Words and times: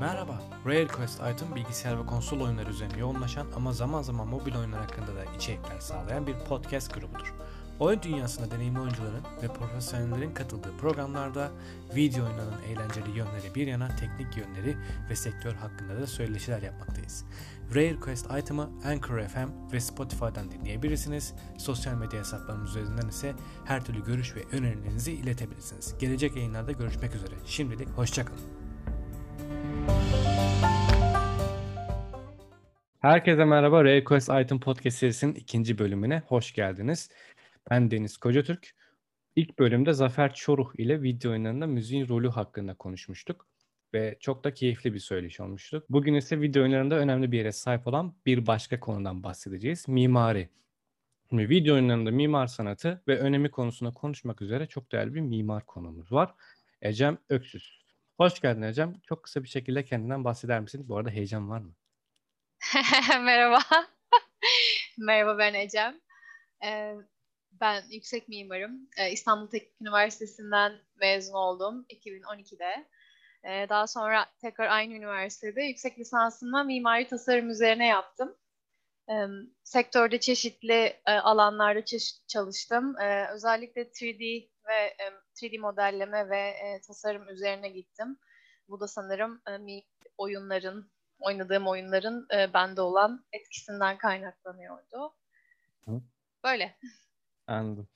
Merhaba, 0.00 0.42
Rare 0.66 0.86
Quest 0.86 1.20
Item 1.34 1.54
bilgisayar 1.54 2.00
ve 2.00 2.06
konsol 2.06 2.40
oyunları 2.40 2.70
üzerine 2.70 2.98
yoğunlaşan 2.98 3.46
ama 3.56 3.72
zaman 3.72 4.02
zaman 4.02 4.28
mobil 4.28 4.56
oyunlar 4.56 4.80
hakkında 4.80 5.16
da 5.16 5.24
içerikler 5.36 5.80
sağlayan 5.80 6.26
bir 6.26 6.34
podcast 6.48 6.94
grubudur. 6.94 7.34
Oyun 7.80 8.02
dünyasında 8.02 8.50
deneyimli 8.50 8.80
oyuncuların 8.80 9.24
ve 9.42 9.48
profesyonellerin 9.48 10.34
katıldığı 10.34 10.76
programlarda 10.76 11.50
video 11.96 12.24
oyunlarının 12.24 12.62
eğlenceli 12.62 13.10
yönleri 13.10 13.54
bir 13.54 13.66
yana 13.66 13.96
teknik 13.96 14.36
yönleri 14.36 14.76
ve 15.10 15.16
sektör 15.16 15.54
hakkında 15.54 16.00
da 16.00 16.06
söyleşiler 16.06 16.62
yapmaktayız. 16.62 17.24
Rare 17.74 18.00
Quest 18.00 18.26
Item'ı 18.38 18.70
Anchor 18.84 19.20
FM 19.20 19.72
ve 19.72 19.80
Spotify'dan 19.80 20.50
dinleyebilirsiniz. 20.50 21.34
Sosyal 21.58 21.94
medya 21.94 22.20
hesaplarımız 22.20 22.70
üzerinden 22.70 23.08
ise 23.08 23.34
her 23.64 23.84
türlü 23.84 24.04
görüş 24.04 24.36
ve 24.36 24.44
önerilerinizi 24.52 25.12
iletebilirsiniz. 25.12 25.94
Gelecek 25.98 26.36
yayınlarda 26.36 26.72
görüşmek 26.72 27.14
üzere. 27.14 27.34
Şimdilik 27.46 27.88
hoşçakalın. 27.88 28.59
Herkese 33.00 33.44
merhaba. 33.44 33.84
Rare 33.84 34.04
Quest 34.04 34.30
Item 34.40 34.60
Podcast 34.60 34.98
serisinin 34.98 35.34
ikinci 35.34 35.78
bölümüne 35.78 36.22
hoş 36.26 36.52
geldiniz. 36.52 37.10
Ben 37.70 37.90
Deniz 37.90 38.16
Kocatürk. 38.16 38.74
İlk 39.36 39.58
bölümde 39.58 39.92
Zafer 39.92 40.34
Çoruh 40.34 40.74
ile 40.78 41.02
video 41.02 41.30
oyunlarında 41.30 41.66
müziğin 41.66 42.08
rolü 42.08 42.28
hakkında 42.28 42.74
konuşmuştuk 42.74 43.46
ve 43.94 44.16
çok 44.20 44.44
da 44.44 44.54
keyifli 44.54 44.94
bir 44.94 44.98
söyleşi 44.98 45.42
olmuştu. 45.42 45.84
Bugün 45.88 46.14
ise 46.14 46.40
video 46.40 46.62
oyunlarında 46.62 46.94
önemli 46.94 47.32
bir 47.32 47.38
yere 47.38 47.52
sahip 47.52 47.86
olan 47.86 48.14
bir 48.26 48.46
başka 48.46 48.80
konudan 48.80 49.22
bahsedeceğiz. 49.22 49.88
Mimari. 49.88 50.48
Şimdi 51.30 51.48
video 51.48 51.74
oyunlarında 51.74 52.10
mimar 52.10 52.46
sanatı 52.46 53.02
ve 53.08 53.18
önemi 53.18 53.50
konusunda 53.50 53.94
konuşmak 53.94 54.42
üzere 54.42 54.66
çok 54.66 54.92
değerli 54.92 55.14
bir 55.14 55.20
mimar 55.20 55.66
konumuz 55.66 56.12
var. 56.12 56.34
Ecem 56.82 57.18
Öksüz. 57.28 57.79
Hoş 58.20 58.40
geldin 58.40 58.62
Ecem. 58.62 59.00
Çok 59.08 59.22
kısa 59.22 59.42
bir 59.42 59.48
şekilde 59.48 59.84
kendinden 59.84 60.24
bahseder 60.24 60.60
misin? 60.60 60.88
Bu 60.88 60.96
arada 60.96 61.10
heyecan 61.10 61.50
var 61.50 61.60
mı? 61.60 61.74
Merhaba. 63.20 63.58
Merhaba 64.98 65.38
ben 65.38 65.54
Ecem. 65.54 66.00
Ee, 66.64 66.94
ben 67.52 67.82
yüksek 67.90 68.28
mimarım. 68.28 68.88
Ee, 68.98 69.10
İstanbul 69.10 69.46
Teknik 69.46 69.80
Üniversitesi'nden 69.80 70.72
mezun 70.96 71.34
oldum 71.34 71.86
2012'de. 71.90 72.88
Ee, 73.44 73.66
daha 73.68 73.86
sonra 73.86 74.26
tekrar 74.40 74.68
aynı 74.68 74.94
üniversitede 74.94 75.62
yüksek 75.62 75.98
lisansımı 75.98 76.64
mimari 76.64 77.08
tasarım 77.08 77.50
üzerine 77.50 77.86
yaptım. 77.86 78.36
Ee, 79.10 79.14
sektörde 79.64 80.20
çeşitli 80.20 81.00
e, 81.06 81.12
alanlarda 81.12 81.84
çalıştım. 82.28 82.96
Özellikle 83.34 83.82
3D 83.82 84.48
ve 84.70 84.96
3D 85.34 85.58
modelleme 85.58 86.30
ve 86.30 86.40
e, 86.40 86.80
tasarım 86.86 87.28
üzerine 87.28 87.68
gittim. 87.68 88.18
Bu 88.68 88.80
da 88.80 88.88
sanırım 88.88 89.42
e, 89.48 89.82
oyunların, 90.18 90.90
oynadığım 91.18 91.66
oyunların 91.66 92.26
bende 92.54 92.80
olan 92.80 93.24
etkisinden 93.32 93.98
kaynaklanıyordu. 93.98 95.14
Böyle. 96.44 96.76
Anladım. 97.46 97.88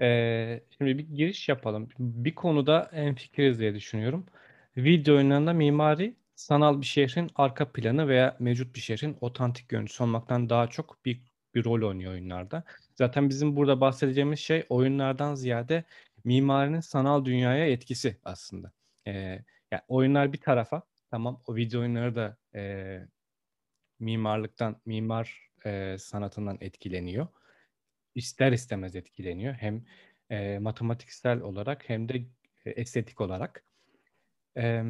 Ee, 0.00 0.60
şimdi 0.78 0.98
bir 0.98 1.08
giriş 1.08 1.48
yapalım. 1.48 1.88
Bir 1.98 2.34
konuda 2.34 2.90
en 2.92 3.14
fikiriz 3.14 3.58
diye 3.58 3.74
düşünüyorum. 3.74 4.26
Video 4.76 5.16
oyunlarında 5.16 5.52
mimari 5.52 6.16
sanal 6.34 6.80
bir 6.80 6.86
şehrin 6.86 7.30
arka 7.34 7.72
planı 7.72 8.08
veya 8.08 8.36
mevcut 8.38 8.74
bir 8.74 8.80
şehrin 8.80 9.16
otantik 9.20 9.68
görüntüsü 9.68 10.02
olmaktan 10.02 10.50
daha 10.50 10.66
çok 10.66 11.04
bir, 11.04 11.22
bir 11.58 11.64
rol 11.64 11.88
oynuyor 11.88 12.12
oyunlarda. 12.12 12.64
Zaten 12.94 13.28
bizim 13.28 13.56
burada 13.56 13.80
bahsedeceğimiz 13.80 14.38
şey 14.38 14.66
oyunlardan 14.68 15.34
ziyade 15.34 15.84
mimarinin 16.24 16.80
sanal 16.80 17.24
dünyaya 17.24 17.66
etkisi 17.66 18.16
aslında. 18.24 18.72
Ee, 19.06 19.12
yani 19.72 19.82
oyunlar 19.88 20.32
bir 20.32 20.40
tarafa, 20.40 20.82
tamam 21.10 21.42
o 21.46 21.56
video 21.56 21.80
oyunları 21.80 22.16
da 22.16 22.36
e, 22.54 23.00
mimarlıktan, 24.00 24.76
mimar 24.86 25.50
e, 25.66 25.96
sanatından 25.98 26.58
etkileniyor 26.60 27.26
ister 28.18 28.52
istemez 28.52 28.96
etkileniyor. 28.96 29.54
Hem 29.54 29.84
e, 30.30 30.58
matematiksel 30.58 31.40
olarak 31.40 31.88
hem 31.88 32.08
de 32.08 32.14
e, 32.64 32.70
estetik 32.70 33.20
olarak. 33.20 33.64
E, 34.56 34.82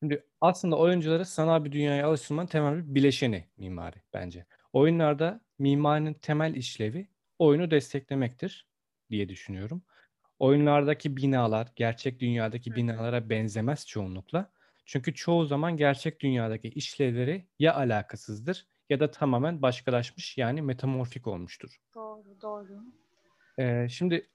şimdi 0.00 0.24
aslında 0.40 0.76
oyuncuları 0.76 1.24
sanal 1.24 1.64
bir 1.64 1.72
dünyaya 1.72 2.08
alıştırmanın 2.08 2.46
temel 2.46 2.76
bir 2.88 2.94
bileşeni 2.94 3.44
mimari 3.56 3.96
bence. 4.14 4.46
Oyunlarda 4.72 5.40
mimarinin 5.58 6.14
temel 6.14 6.54
işlevi 6.54 7.08
oyunu 7.38 7.70
desteklemektir 7.70 8.66
diye 9.10 9.28
düşünüyorum. 9.28 9.82
Oyunlardaki 10.38 11.16
binalar 11.16 11.68
gerçek 11.76 12.20
dünyadaki 12.20 12.76
binalara 12.76 13.30
benzemez 13.30 13.86
çoğunlukla. 13.86 14.52
Çünkü 14.86 15.14
çoğu 15.14 15.44
zaman 15.44 15.76
gerçek 15.76 16.20
dünyadaki 16.20 16.68
işlevleri 16.68 17.46
ya 17.58 17.74
alakasızdır 17.74 18.66
ya 18.90 19.00
da 19.00 19.10
tamamen 19.10 19.62
başkalaşmış 19.62 20.38
yani 20.38 20.62
metamorfik 20.62 21.26
olmuştur. 21.26 21.80
Doğru, 21.94 22.40
doğru. 22.42 22.84
Ee, 23.58 23.88
şimdi 23.88 24.28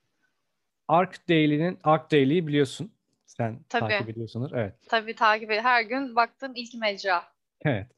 Ark 0.87 1.29
Daily'nin 1.29 1.79
Ark 1.83 2.11
Daily'yi 2.11 2.47
biliyorsun. 2.47 2.91
Sen 3.25 3.59
Tabii. 3.69 3.89
takip 3.89 4.09
ediyorsunuz. 4.09 4.51
Evet. 4.55 4.75
Tabii 4.89 5.15
takip 5.15 5.43
ediyorum. 5.43 5.65
Her 5.65 5.81
gün 5.81 6.15
baktığım 6.15 6.55
ilk 6.55 6.73
mecra. 6.73 7.23
Evet. 7.65 7.96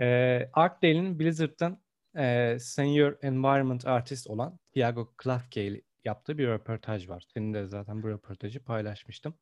Ee, 0.00 0.50
Ark 0.52 0.82
Daily'nin 0.82 1.18
Blizzard'dan 1.18 1.78
e, 2.16 2.56
Senior 2.60 3.16
Environment 3.22 3.86
Artist 3.86 4.26
olan 4.26 4.58
Thiago 4.72 5.12
Klafke 5.16 5.64
ile 5.66 5.82
yaptığı 6.04 6.38
bir 6.38 6.46
röportaj 6.46 7.08
var. 7.08 7.24
Senin 7.34 7.54
de 7.54 7.66
zaten 7.66 8.02
bu 8.02 8.08
röportajı 8.08 8.64
paylaşmıştım. 8.64 9.34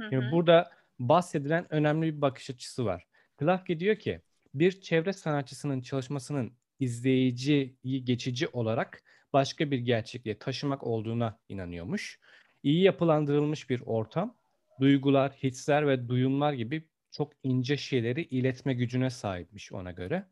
Hı 0.00 0.06
hı. 0.06 0.10
Şimdi 0.10 0.32
burada 0.32 0.70
bahsedilen 0.98 1.74
önemli 1.74 2.16
bir 2.16 2.20
bakış 2.20 2.50
açısı 2.50 2.84
var. 2.84 3.06
Klafke 3.36 3.80
diyor 3.80 3.96
ki 3.96 4.20
bir 4.54 4.80
çevre 4.80 5.12
sanatçısının 5.12 5.80
çalışmasının 5.80 6.52
izleyiciyi 6.80 8.04
geçici 8.04 8.48
olarak 8.48 9.02
başka 9.32 9.70
bir 9.70 9.78
gerçekliğe 9.78 10.38
taşımak 10.38 10.84
olduğuna 10.84 11.38
inanıyormuş. 11.48 12.20
İyi 12.62 12.82
yapılandırılmış 12.82 13.70
bir 13.70 13.82
ortam, 13.86 14.36
duygular, 14.80 15.32
hisler 15.32 15.88
ve 15.88 16.08
duyumlar 16.08 16.52
gibi 16.52 16.88
çok 17.16 17.32
ince 17.42 17.76
şeyleri 17.76 18.22
iletme 18.22 18.74
gücüne 18.74 19.10
sahipmiş 19.10 19.72
ona 19.72 19.90
göre. 19.90 20.26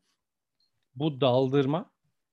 Bu 0.94 1.20
daldırma 1.20 1.90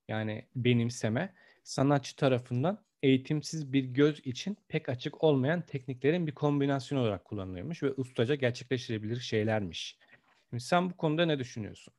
yani 0.07 0.45
benimseme 0.55 1.33
sanatçı 1.63 2.15
tarafından 2.15 2.85
eğitimsiz 3.03 3.73
bir 3.73 3.83
göz 3.83 4.19
için 4.19 4.57
pek 4.67 4.89
açık 4.89 5.23
olmayan 5.23 5.61
tekniklerin 5.61 6.27
bir 6.27 6.35
kombinasyonu 6.35 7.01
olarak 7.01 7.25
kullanılıyormuş 7.25 7.83
ve 7.83 7.91
ustaca 7.91 8.35
gerçekleştirebilir 8.35 9.19
şeylermiş. 9.19 9.97
Şimdi 10.49 10.63
sen 10.63 10.89
bu 10.89 10.97
konuda 10.97 11.25
ne 11.25 11.39
düşünüyorsun? 11.39 11.93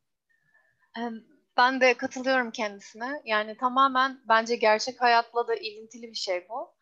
Ben 1.57 1.81
de 1.81 1.97
katılıyorum 1.97 2.51
kendisine. 2.51 3.23
Yani 3.25 3.57
tamamen 3.57 4.21
bence 4.29 4.57
gerçek 4.57 5.01
hayatla 5.01 5.49
da 5.49 5.55
ilintili 5.55 6.09
bir 6.09 6.15
şey 6.15 6.47
bu. 6.49 6.75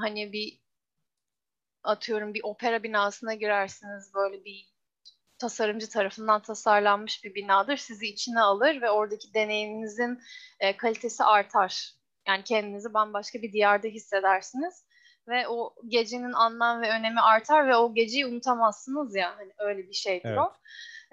Hani 0.00 0.32
bir 0.32 0.60
atıyorum 1.82 2.34
bir 2.34 2.40
opera 2.44 2.82
binasına 2.82 3.34
girersiniz 3.34 4.14
böyle 4.14 4.44
bir 4.44 4.77
tasarımcı 5.38 5.88
tarafından 5.88 6.42
tasarlanmış 6.42 7.24
bir 7.24 7.34
binadır. 7.34 7.76
Sizi 7.76 8.06
içine 8.06 8.40
alır 8.40 8.82
ve 8.82 8.90
oradaki 8.90 9.34
deneyiminizin 9.34 10.18
e, 10.60 10.76
kalitesi 10.76 11.24
artar. 11.24 11.92
Yani 12.28 12.44
kendinizi 12.44 12.94
bambaşka 12.94 13.42
bir 13.42 13.52
diyarda 13.52 13.88
hissedersiniz 13.88 14.84
ve 15.28 15.48
o 15.48 15.74
gecenin 15.88 16.32
anlam 16.32 16.82
ve 16.82 16.90
önemi 16.90 17.20
artar 17.20 17.68
ve 17.68 17.76
o 17.76 17.94
geceyi 17.94 18.26
unutamazsınız 18.26 19.16
ya 19.16 19.36
hani 19.36 19.52
öyle 19.58 19.88
bir 19.88 19.94
şeydir 19.94 20.28
evet. 20.28 20.38
o. 20.38 20.52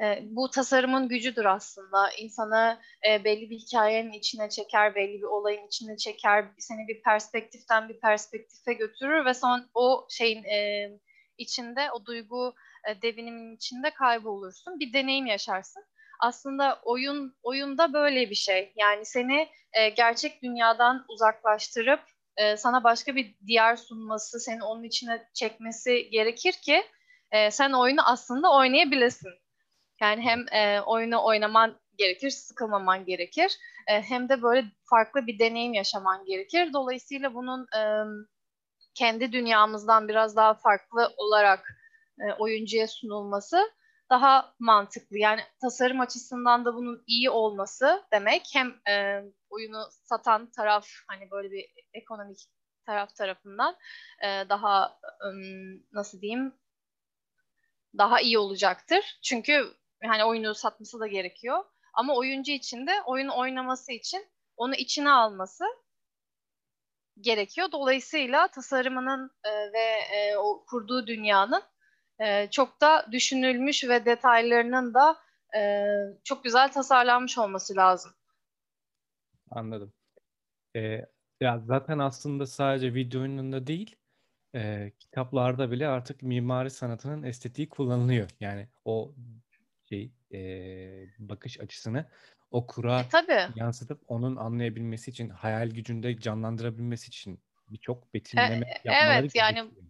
E, 0.04 0.20
bu 0.24 0.50
tasarımın 0.50 1.08
gücüdür 1.08 1.46
aslında. 1.46 2.12
İnsanı 2.12 2.80
e, 3.10 3.24
belli 3.24 3.50
bir 3.50 3.58
hikayenin 3.58 4.12
içine 4.12 4.50
çeker, 4.50 4.96
belli 4.96 5.18
bir 5.18 5.28
olayın 5.28 5.68
içine 5.68 5.98
çeker, 5.98 6.46
seni 6.58 6.88
bir 6.88 7.02
perspektiften 7.02 7.90
bir 7.90 8.00
perspektife 8.00 8.74
götürür 8.74 9.26
ve 9.26 9.34
son 9.34 9.70
o 9.74 10.08
şeyin 10.10 10.44
e, 10.44 10.90
içinde, 11.38 11.92
o 11.92 12.06
duygu 12.06 12.56
e, 12.90 13.02
devinimin 13.02 13.56
içinde 13.56 13.90
kaybolursun. 13.90 14.80
Bir 14.80 14.94
deneyim 14.94 15.26
yaşarsın. 15.26 15.84
Aslında 16.20 16.80
oyun 16.84 17.36
oyunda 17.44 17.94
böyle 17.94 18.30
bir 18.30 18.36
şey. 18.36 18.74
Yani 18.76 19.06
seni 19.06 19.50
e, 19.74 19.90
gerçek 19.90 20.44
dünyadan 20.44 21.06
uzaklaştırıp 21.10 22.00
e, 22.38 22.58
sana 22.58 22.84
başka 22.84 23.16
bir 23.16 23.36
diyar 23.48 23.76
sunması, 23.76 24.40
seni 24.40 24.64
onun 24.64 24.84
içine 24.84 25.28
çekmesi 25.34 26.10
gerekir 26.10 26.54
ki 26.54 26.84
e, 27.32 27.52
sen 27.52 27.72
oyunu 27.72 28.10
aslında 28.10 28.54
oynayabilesin. 28.54 29.32
Yani 30.02 30.22
hem 30.22 30.46
e, 30.54 30.82
oyunu 30.82 31.24
oynaman 31.26 31.80
gerekir, 31.98 32.30
sıkılmaman 32.30 33.06
gerekir. 33.06 33.58
E, 33.88 34.02
hem 34.02 34.30
de 34.30 34.42
böyle 34.42 34.66
farklı 34.90 35.28
bir 35.28 35.40
deneyim 35.40 35.74
yaşaman 35.74 36.26
gerekir. 36.26 36.74
Dolayısıyla 36.74 37.34
bunun 37.34 37.68
e, 37.78 37.82
kendi 38.94 39.32
dünyamızdan 39.32 40.08
biraz 40.08 40.36
daha 40.36 40.54
farklı 40.54 41.14
olarak 41.18 41.78
e, 42.20 42.34
oyuncuya 42.40 42.88
sunulması 42.88 43.72
daha 44.10 44.56
mantıklı. 44.60 45.18
Yani 45.18 45.42
tasarım 45.62 46.00
açısından 46.00 46.66
da 46.66 46.76
bunun 46.76 47.04
iyi 47.08 47.30
olması 47.30 48.04
demek 48.12 48.44
hem 48.54 48.76
e, 48.90 49.24
oyunu 49.50 49.88
satan 49.92 50.52
taraf 50.52 50.88
hani 51.08 51.32
böyle 51.32 51.52
bir 51.52 51.66
ekonomik 51.94 52.38
taraf 52.86 53.16
tarafından 53.16 53.76
e, 54.24 54.50
daha 54.50 55.00
e, 55.04 55.28
nasıl 55.92 56.22
diyeyim 56.22 56.54
daha 57.98 58.22
iyi 58.22 58.40
olacaktır. 58.40 59.20
Çünkü 59.24 59.74
hani 60.04 60.24
oyunu 60.24 60.56
satması 60.56 61.00
da 61.00 61.08
gerekiyor. 61.08 61.66
Ama 61.94 62.16
oyuncu 62.16 62.52
için 62.52 62.88
de 62.88 62.92
oyun 63.06 63.28
oynaması 63.28 63.92
için 63.92 64.28
onu 64.58 64.76
içine 64.76 65.12
alması 65.12 65.64
gerekiyor. 67.22 67.72
Dolayısıyla 67.72 68.48
tasarımının 68.48 69.32
e, 69.44 69.74
ve 69.74 70.00
e, 70.16 70.38
o 70.38 70.66
kurduğu 70.66 71.08
dünyanın 71.08 71.64
e, 72.20 72.50
çok 72.52 72.82
da 72.82 73.08
düşünülmüş 73.12 73.84
ve 73.84 74.06
detaylarının 74.06 74.94
da 74.94 75.18
e, 75.58 75.86
çok 76.24 76.44
güzel 76.44 76.72
tasarlanmış 76.72 77.38
olması 77.38 77.76
lazım. 77.76 78.12
Anladım. 79.50 79.94
Ee, 80.76 81.06
ya 81.42 81.60
zaten 81.60 82.00
aslında 82.00 82.46
sadece 82.46 82.94
video 82.94 83.22
oyununda 83.22 83.68
değil, 83.68 83.96
e, 84.56 84.92
kitaplarda 85.00 85.72
bile 85.72 85.88
artık 85.88 86.22
mimari 86.22 86.70
sanatının 86.70 87.24
estetiği 87.24 87.70
kullanılıyor. 87.70 88.30
Yani 88.40 88.68
o 88.86 89.14
şey 89.90 90.12
e, 90.34 90.40
bakış 91.20 91.60
açısını 91.60 92.06
o 92.52 92.68
E, 92.68 93.10
tabii. 93.10 93.60
yansıtıp 93.60 94.02
onun 94.08 94.36
anlayabilmesi 94.36 95.12
için, 95.12 95.30
hayal 95.30 95.70
gücünde 95.70 96.20
canlandırabilmesi 96.20 97.08
için 97.08 97.40
birçok 97.70 98.04
E, 98.04 98.14
betimleme 98.14 98.68
yapmaları 98.84 99.20
evet 99.20 99.36
yani 99.36 99.56
gerekiyor. 99.56 99.86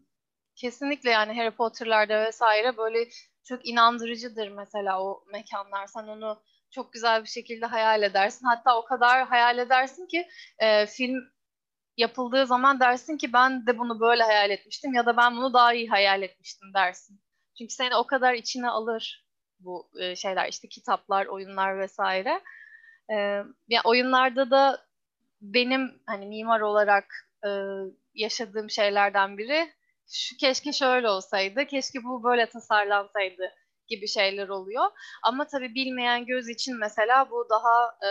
Kesinlikle 0.56 1.10
yani 1.10 1.34
Harry 1.38 1.52
Potter'larda 1.52 2.26
vesaire 2.26 2.78
böyle 2.78 3.10
çok 3.44 3.68
inandırıcıdır 3.68 4.48
mesela 4.48 5.04
o 5.04 5.24
mekanlar. 5.34 5.88
Sen 5.88 6.08
onu 6.08 6.42
çok 6.72 6.94
güzel 6.94 7.24
bir 7.24 7.30
şekilde 7.30 7.66
hayal 7.66 8.04
edersin. 8.04 8.46
Hatta 8.46 8.78
o 8.78 8.86
kadar 8.86 9.28
hayal 9.28 9.58
edersin 9.58 10.08
ki 10.08 10.28
e, 10.60 10.86
film 10.86 11.16
yapıldığı 11.98 12.46
zaman 12.48 12.80
dersin 12.80 13.18
ki 13.18 13.34
ben 13.34 13.68
de 13.68 13.78
bunu 13.78 14.00
böyle 14.00 14.24
hayal 14.24 14.50
etmiştim 14.50 14.94
ya 14.94 15.06
da 15.06 15.18
ben 15.18 15.38
bunu 15.38 15.54
daha 15.54 15.74
iyi 15.74 15.90
hayal 15.90 16.22
etmiştim 16.22 16.74
dersin. 16.74 17.22
Çünkü 17.58 17.74
seni 17.74 17.96
o 17.96 18.08
kadar 18.08 18.34
içine 18.34 18.70
alır 18.70 19.26
bu 19.60 19.90
e, 20.00 20.16
şeyler 20.16 20.50
işte 20.50 20.68
kitaplar, 20.70 21.26
oyunlar 21.26 21.80
vesaire. 21.80 22.42
E, 23.12 23.16
ya 23.68 23.82
oyunlarda 23.84 24.52
da 24.52 24.86
benim 25.42 26.02
hani 26.06 26.26
mimar 26.26 26.62
olarak 26.62 27.06
e, 27.46 27.50
yaşadığım 28.14 28.70
şeylerden 28.70 29.38
biri 29.38 29.74
şu 30.08 30.38
keşke 30.38 30.74
şöyle 30.74 31.10
olsaydı, 31.10 31.66
keşke 31.66 32.04
bu 32.04 32.24
böyle 32.24 32.50
tasarlansaydı 32.50 33.52
gibi 33.88 34.08
şeyler 34.08 34.48
oluyor. 34.50 34.86
Ama 35.24 35.48
tabii 35.48 35.76
bilmeyen 35.76 36.26
göz 36.26 36.50
için 36.50 36.78
mesela 36.80 37.32
bu 37.32 37.48
daha 37.50 37.86
e, 38.04 38.10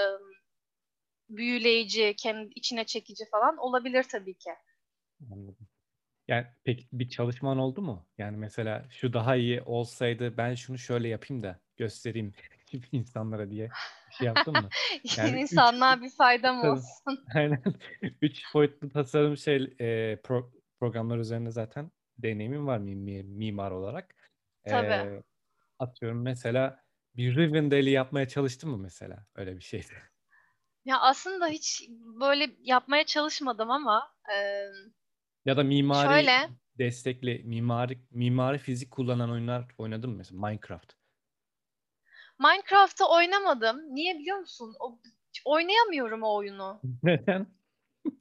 büyüleyici, 1.29 2.15
kendi 2.19 2.53
içine 2.55 2.87
çekici 2.87 3.25
falan 3.31 3.57
olabilir 3.57 4.03
tabii 4.13 4.35
ki. 4.35 4.51
Anladım. 5.33 5.69
Yani 6.29 6.47
peki 6.65 6.87
bir 6.93 7.09
çalışman 7.09 7.59
oldu 7.59 7.83
mu? 7.83 8.07
Yani 8.19 8.37
mesela 8.37 8.85
şu 8.91 9.13
daha 9.13 9.37
iyi 9.37 9.63
olsaydı 9.63 10.37
ben 10.37 10.55
şunu 10.55 10.79
şöyle 10.79 11.09
yapayım 11.09 11.43
da 11.43 11.61
göstereyim 11.77 12.33
insanlara 12.93 13.51
diye 13.51 13.69
bir 14.09 14.15
şey 14.15 14.27
yaptın 14.27 14.55
mı? 14.55 14.71
Yani 15.19 15.43
üç 15.43 15.53
İnsanlığa 15.53 16.03
bir 16.03 16.11
faydam 16.11 16.65
olsun. 16.65 17.25
aynen 17.35 17.63
üç 18.23 18.55
boyutlu 18.55 18.91
tasarım 18.91 19.37
şey 19.37 19.57
e, 19.57 20.15
pro- 20.15 20.51
programlar 20.85 21.19
üzerinde 21.19 21.51
zaten 21.51 21.91
deneyimim 22.19 22.67
var 22.67 22.79
mim- 22.79 23.27
mimar 23.27 23.71
olarak. 23.71 24.15
Tabii. 24.65 24.93
E, 24.93 25.23
atıyorum 25.79 26.23
mesela 26.23 26.85
bir 27.17 27.37
Rivendell'i 27.37 27.91
yapmaya 27.91 28.29
çalıştın 28.29 28.71
mı 28.71 28.79
mesela 28.79 29.27
öyle 29.35 29.57
bir 29.57 29.63
şeydi? 29.63 29.87
Ya 30.85 31.01
aslında 31.01 31.47
hiç 31.47 31.89
böyle 32.21 32.57
yapmaya 32.61 33.07
çalışmadım 33.07 33.71
ama 33.71 34.15
e, 34.35 34.37
Ya 35.45 35.57
da 35.57 35.63
mimari 35.63 36.09
şöyle 36.09 36.49
destekli 36.79 37.43
mimari 37.45 37.99
mimari 38.11 38.59
fizik 38.59 38.91
kullanan 38.91 39.31
oyunlar 39.31 39.75
oynadın 39.79 40.11
mı 40.11 40.17
mesela 40.17 40.49
Minecraft? 40.49 40.93
Minecraft'ı 42.39 43.05
oynamadım. 43.07 43.95
Niye 43.95 44.19
biliyor 44.19 44.39
musun? 44.39 44.75
O, 44.81 44.99
oynayamıyorum 45.45 46.23
o 46.23 46.35
oyunu. 46.35 46.81
Neden? 47.03 47.47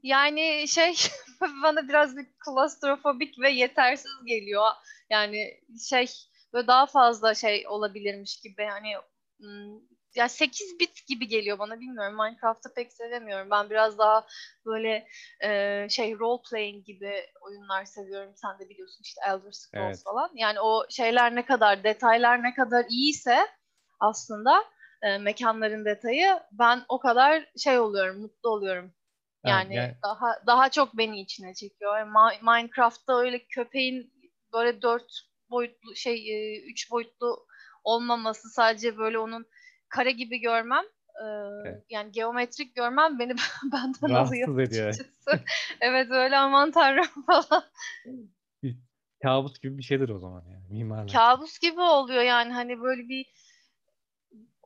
Yani 0.03 0.67
şey 0.67 0.93
bana 1.63 1.87
biraz 1.87 2.17
bir 2.17 2.27
klostrofobik 2.45 3.39
ve 3.39 3.49
yetersiz 3.49 4.11
geliyor. 4.25 4.67
Yani 5.09 5.61
şey 5.89 6.07
böyle 6.53 6.67
daha 6.67 6.85
fazla 6.85 7.35
şey 7.35 7.67
olabilirmiş 7.67 8.39
gibi. 8.41 8.65
Hani 8.65 8.93
ya 10.15 10.29
8 10.29 10.79
bit 10.79 11.07
gibi 11.07 11.27
geliyor 11.27 11.59
bana 11.59 11.79
bilmiyorum. 11.79 12.15
Minecraft'ı 12.15 12.73
pek 12.73 12.93
sevemiyorum. 12.93 13.49
Ben 13.51 13.69
biraz 13.69 13.97
daha 13.97 14.25
böyle 14.65 15.07
e, 15.43 15.87
şey 15.89 16.19
role 16.19 16.41
playing 16.49 16.85
gibi 16.85 17.13
oyunlar 17.41 17.85
seviyorum. 17.85 18.33
Sen 18.35 18.59
de 18.59 18.69
biliyorsun 18.69 19.01
işte 19.03 19.21
Elder 19.27 19.51
Scrolls 19.51 19.85
Evet. 19.85 20.03
falan. 20.03 20.29
Yani 20.35 20.59
o 20.59 20.85
şeyler 20.89 21.35
ne 21.35 21.45
kadar 21.45 21.83
detaylar 21.83 22.43
ne 22.43 22.53
kadar 22.53 22.85
iyiyse 22.89 23.37
aslında 23.99 24.63
e, 25.01 25.17
mekanların 25.17 25.85
detayı 25.85 26.39
ben 26.51 26.81
o 26.89 26.99
kadar 26.99 27.45
şey 27.57 27.79
oluyorum, 27.79 28.21
mutlu 28.21 28.49
oluyorum. 28.49 28.93
Yani 29.43 29.75
yani 29.75 29.95
daha 30.03 30.27
daha 30.47 30.69
çok 30.69 30.97
beni 30.97 31.21
içine 31.21 31.53
çekiyor. 31.53 31.97
Yani 31.97 32.11
Ma- 32.11 32.57
Minecraft'ta 32.57 33.19
öyle 33.19 33.45
köpeğin 33.45 34.13
böyle 34.53 34.81
dört 34.81 35.11
boyutlu 35.49 35.95
şey 35.95 36.31
e, 36.33 36.61
üç 36.61 36.91
boyutlu 36.91 37.47
olmaması 37.83 38.49
sadece 38.49 38.97
böyle 38.97 39.19
onun 39.19 39.45
kare 39.89 40.11
gibi 40.11 40.39
görmem 40.39 40.83
e, 41.21 41.25
evet, 41.65 41.85
yani 41.89 42.11
geometrik 42.11 42.75
görmem 42.75 43.19
beni 43.19 43.35
benden 43.73 44.15
alıyor 44.15 44.47
rahatsız 44.47 44.59
ediyor. 44.59 44.89
açıkçası. 44.89 45.39
Evet 45.81 46.07
öyle 46.11 46.37
aman 46.37 46.71
tanrım 46.71 47.05
falan. 47.27 47.63
Kabus 49.23 49.59
gibi 49.59 49.77
bir 49.77 49.83
şeydir 49.83 50.09
o 50.09 50.19
zaman 50.19 50.43
yani 50.45 50.63
mimarlar 50.69 51.05
için. 51.05 51.17
Kabus 51.17 51.59
gibi 51.59 51.81
oluyor 51.81 52.21
yani 52.21 52.53
hani 52.53 52.81
böyle 52.81 53.09
bir 53.09 53.25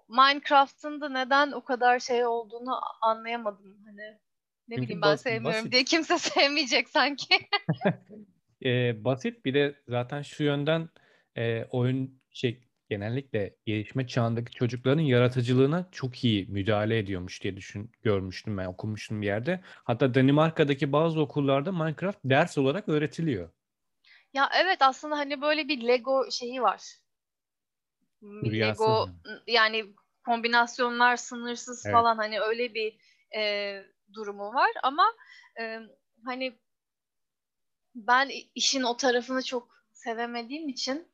Minecraft'ın 0.09 1.01
da 1.01 1.09
neden 1.09 1.51
o 1.51 1.63
kadar 1.63 1.99
şey 1.99 2.25
olduğunu 2.25 2.79
anlayamadım. 3.01 3.77
Hani 3.85 4.19
ne 4.67 4.75
Çünkü 4.75 4.81
bileyim 4.85 5.01
ben 5.01 5.11
bas, 5.11 5.21
sevmiyorum 5.21 5.71
diye 5.71 5.81
basit. 5.81 5.89
kimse 5.89 6.17
sevmeyecek 6.29 6.89
sanki. 6.89 7.35
E, 8.65 9.03
basit 9.03 9.45
bir 9.45 9.53
de 9.53 9.75
zaten 9.87 10.21
şu 10.21 10.43
yönden 10.43 10.89
e, 11.35 11.63
oyun 11.63 12.21
şey 12.31 12.63
genellikle 12.89 13.55
gelişme 13.65 14.07
çağındaki 14.07 14.51
çocukların 14.51 15.01
yaratıcılığına 15.01 15.89
çok 15.91 16.23
iyi 16.23 16.47
müdahale 16.47 16.97
ediyormuş 16.97 17.43
diye 17.43 17.57
düşün 17.57 17.91
görmüştüm 18.03 18.57
ben 18.57 18.65
okumuştum 18.65 19.21
bir 19.21 19.27
yerde. 19.27 19.61
Hatta 19.63 20.13
Danimarka'daki 20.13 20.91
bazı 20.91 21.19
okullarda 21.21 21.71
Minecraft 21.71 22.19
ders 22.25 22.57
olarak 22.57 22.89
öğretiliyor. 22.89 23.49
Ya 24.33 24.49
evet 24.63 24.77
aslında 24.81 25.17
hani 25.17 25.41
böyle 25.41 25.67
bir 25.67 25.87
Lego 25.87 26.31
şeyi 26.31 26.61
var. 26.61 26.81
Rüyası. 28.23 28.83
Lego 28.83 29.09
yani 29.47 29.85
kombinasyonlar 30.25 31.15
sınırsız 31.15 31.85
Evet. 31.85 31.93
falan 31.93 32.17
hani 32.17 32.39
öyle 32.39 32.73
bir 32.73 32.97
e, 33.37 33.83
durumu 34.13 34.53
var 34.53 34.69
ama 34.83 35.05
e, 35.59 35.79
hani 36.25 36.59
ben 37.95 38.29
işin 38.55 38.83
o 38.83 38.97
tarafını 38.97 39.43
çok 39.43 39.69
sevemediğim 39.91 40.69
için 40.69 41.07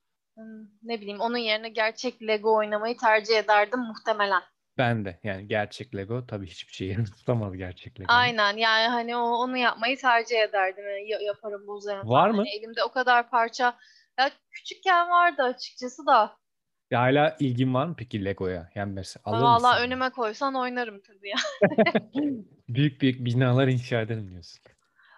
ne 0.83 1.01
bileyim 1.01 1.19
onun 1.19 1.37
yerine 1.37 1.69
gerçek 1.69 2.21
Lego 2.21 2.55
oynamayı 2.55 2.97
tercih 2.97 3.37
ederdim 3.37 3.79
muhtemelen. 3.79 4.41
Ben 4.77 5.05
de 5.05 5.19
yani 5.23 5.47
gerçek 5.47 5.95
Lego 5.95 6.25
tabii 6.27 6.47
hiçbir 6.47 6.73
şey 6.73 6.87
yerini 6.87 7.05
tutamaz 7.17 7.57
gerçek 7.57 7.99
Lego'nun. 7.99 8.17
Aynen 8.17 8.57
yani 8.57 8.87
hani 8.87 9.15
o, 9.15 9.19
onu 9.21 9.57
yapmayı 9.57 9.97
tercih 9.97 10.39
ederdim. 10.39 10.83
Yani 10.89 11.09
ya- 11.11 11.19
yaparım 11.21 11.67
bozarım 11.67 12.07
Var 12.07 12.21
falan. 12.23 12.31
mı? 12.31 12.37
Hani 12.37 12.49
elimde 12.49 12.83
o 12.83 12.91
kadar 12.91 13.29
parça 13.29 13.77
ya 14.19 14.31
küçükken 14.51 15.09
vardı 15.09 15.43
açıkçası 15.43 16.05
da. 16.05 16.37
Ya 16.91 17.01
hala 17.01 17.37
ilgin 17.39 17.73
var 17.73 17.85
mı 17.85 17.95
peki 17.97 18.25
Lego'ya? 18.25 18.69
Yani 18.75 18.93
mesela 18.93 19.21
alır 19.25 19.39
Valla 19.39 19.71
mısın? 19.73 19.85
önüme 19.87 20.09
koysan 20.09 20.55
oynarım 20.55 21.01
tabii 21.01 21.29
ya. 21.29 21.37
Büyük 22.75 23.01
büyük 23.01 23.25
binalar 23.25 23.67
inşa 23.67 24.01
ederim 24.01 24.31
diyorsun. 24.31 24.61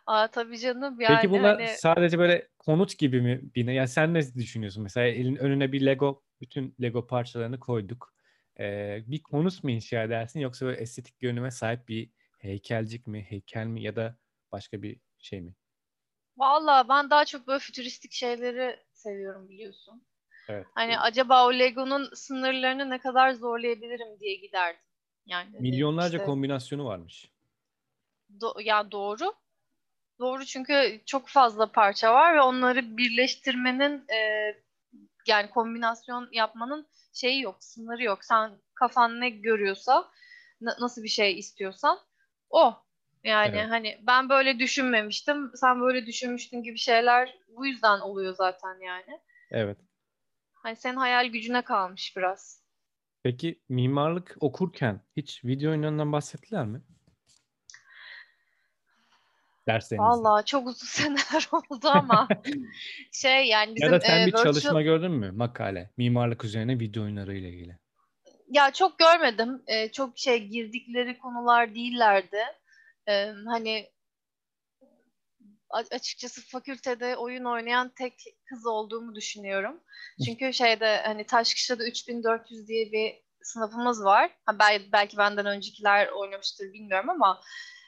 Aa, 0.06 0.28
tabii 0.28 0.60
canım 0.60 0.98
Peki 0.98 1.12
yani 1.12 1.30
bunlar 1.30 1.56
hani 1.56 1.68
sadece 1.68 2.20
böyle 2.20 2.48
konut 2.60 2.98
gibi 2.98 3.22
mi 3.22 3.42
bina? 3.56 3.72
Yani 3.72 3.88
sen 3.88 4.14
ne 4.14 4.34
düşünüyorsun? 4.36 4.84
Mesela 4.84 5.08
elin 5.08 5.36
önüne 5.36 5.72
bir 5.72 5.86
Lego, 5.86 6.24
bütün 6.42 6.76
Lego 6.82 7.08
parçalarını 7.08 7.60
koyduk. 7.60 8.14
Ee, 8.60 9.04
bir 9.08 9.24
konut 9.24 9.64
mu 9.64 9.72
inşa 9.72 10.04
edersin 10.04 10.40
yoksa 10.40 10.66
böyle 10.66 10.82
estetik 10.82 11.20
görünüme 11.20 11.52
sahip 11.52 11.88
bir 11.88 12.10
heykelcik 12.38 13.08
mi, 13.08 13.26
heykel 13.30 13.66
mi 13.66 13.82
ya 13.82 13.96
da 13.96 14.18
başka 14.52 14.82
bir 14.82 15.00
şey 15.18 15.42
mi? 15.42 15.54
valla 16.38 16.90
ben 16.90 17.10
daha 17.10 17.26
çok 17.26 17.48
böyle 17.48 17.60
fütüristik 17.60 18.12
şeyleri 18.12 18.80
seviyorum 18.94 19.50
biliyorsun. 19.50 20.04
Evet. 20.50 20.66
Hani 20.76 21.00
acaba 21.00 21.48
o 21.48 21.54
Lego'nun 21.54 22.10
sınırlarını 22.14 22.90
ne 22.90 23.00
kadar 23.00 23.32
zorlayabilirim 23.32 24.20
diye 24.20 24.36
giderdim. 24.36 24.82
Yani 25.26 25.60
Milyonlarca 25.60 26.18
işte 26.18 26.26
kombinasyonu 26.26 26.86
varmış. 26.86 27.32
Do- 28.30 28.64
ya 28.64 28.92
doğru. 28.92 29.34
Doğru 30.20 30.46
çünkü 30.46 31.02
çok 31.06 31.28
fazla 31.28 31.72
parça 31.72 32.14
var 32.14 32.36
ve 32.36 32.42
onları 32.42 32.98
birleştirmenin 32.98 34.06
e, 34.10 34.52
yani 35.28 35.50
kombinasyon 35.50 36.30
yapmanın 36.32 36.88
şeyi 37.14 37.42
yok, 37.42 37.58
sınırı 37.60 38.04
yok. 38.04 38.26
Sen 38.26 38.52
kafan 38.76 39.22
ne 39.22 39.30
görüyorsa, 39.30 40.12
na- 40.62 40.78
nasıl 40.80 41.04
bir 41.04 41.08
şey 41.08 41.40
istiyorsan 41.40 42.00
o. 42.50 42.74
Yani 43.24 43.56
Evet. 43.58 43.70
hani 43.70 44.00
ben 44.08 44.30
böyle 44.30 44.60
düşünmemiştim, 44.60 45.52
sen 45.56 45.82
böyle 45.82 46.06
düşünmüştün 46.06 46.64
gibi 46.64 46.78
şeyler 46.78 47.38
bu 47.48 47.66
yüzden 47.66 48.00
oluyor 48.00 48.36
zaten 48.36 48.80
yani. 48.80 49.20
Evet. 49.52 49.78
Hani 50.54 50.76
senin 50.76 50.96
hayal 50.98 51.26
gücüne 51.26 51.62
kalmış 51.62 52.18
biraz. 52.18 52.64
Peki 53.24 53.62
mimarlık 53.70 54.38
okurken 54.40 55.02
hiç 55.18 55.46
video 55.46 55.72
oyunlarından 55.72 56.12
bahsettiler 56.12 56.66
mi? 56.66 56.82
Derslerinizde. 59.68 60.08
Vallahi 60.08 60.46
çok 60.46 60.68
uzun 60.68 60.88
seneler 60.88 61.50
oldu 61.52 61.88
ama 61.88 62.28
şey 63.12 63.48
yani 63.48 63.76
bizim 63.76 63.94
Ya 63.94 64.02
da 64.02 64.06
sen 64.06 64.22
e, 64.22 64.28
bir 64.28 64.32
virtual- 64.32 64.44
çalışma 64.44 64.82
gördün 64.82 65.12
mü? 65.12 65.32
Makale. 65.32 65.90
Mimarlık 65.98 66.44
üzerine 66.44 66.80
video 66.80 67.04
oyunları 67.04 67.38
ile 67.38 67.50
ilgili. 67.50 67.78
Ya 68.48 68.72
çok 68.72 69.00
görmedim. 69.00 69.64
Ee, 69.68 69.92
çok 69.92 70.18
şey 70.18 70.48
girdikleri 70.48 71.18
konular 71.20 71.76
değillerdi. 71.76 72.44
Ee, 73.08 73.32
hani 73.48 73.90
açıkçası 75.70 76.42
fakültede 76.42 77.18
oyun 77.18 77.46
oynayan 77.46 77.90
tek 77.90 78.14
kız 78.50 78.66
olduğumu 78.66 79.16
düşünüyorum. 79.16 79.84
Çünkü 80.26 80.54
şeyde 80.54 81.02
hani 81.06 81.26
Taşkışla'da 81.26 81.86
3400 81.86 82.68
diye 82.68 82.92
bir 82.92 83.26
sınıfımız 83.42 84.04
var. 84.06 84.32
Ha, 84.46 84.60
belki, 84.60 84.92
belki 84.92 85.18
benden 85.18 85.46
öncekiler 85.46 86.08
oynamıştır 86.08 86.74
bilmiyorum 86.74 87.10
ama 87.10 87.42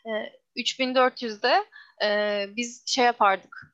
e, 0.06 0.12
3400'de 0.58 1.66
e, 2.06 2.46
biz 2.56 2.84
şey 2.88 3.06
yapardık. 3.06 3.74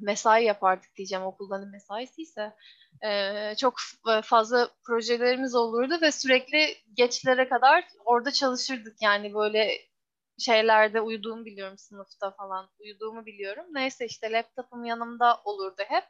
Mesai 0.00 0.44
yapardık 0.44 0.96
diyeceğim 0.96 1.24
okulların 1.24 1.68
mesaisi 1.70 2.22
ise. 2.22 2.52
E, 3.04 3.54
çok 3.56 3.74
f- 4.06 4.22
fazla 4.22 4.70
projelerimiz 4.86 5.54
olurdu 5.54 5.98
ve 6.02 6.12
sürekli 6.12 6.76
geçlere 6.96 7.48
kadar 7.48 7.84
orada 8.04 8.30
çalışırdık. 8.30 8.96
Yani 9.02 9.34
böyle 9.34 9.70
şeylerde 10.38 11.00
uyuduğumu 11.00 11.44
biliyorum 11.44 11.78
sınıfta 11.78 12.30
falan. 12.30 12.70
Uyuduğumu 12.78 13.26
biliyorum. 13.26 13.64
Neyse 13.72 14.06
işte 14.06 14.32
laptopum 14.32 14.84
yanımda 14.84 15.40
olurdu 15.44 15.82
hep. 15.88 16.04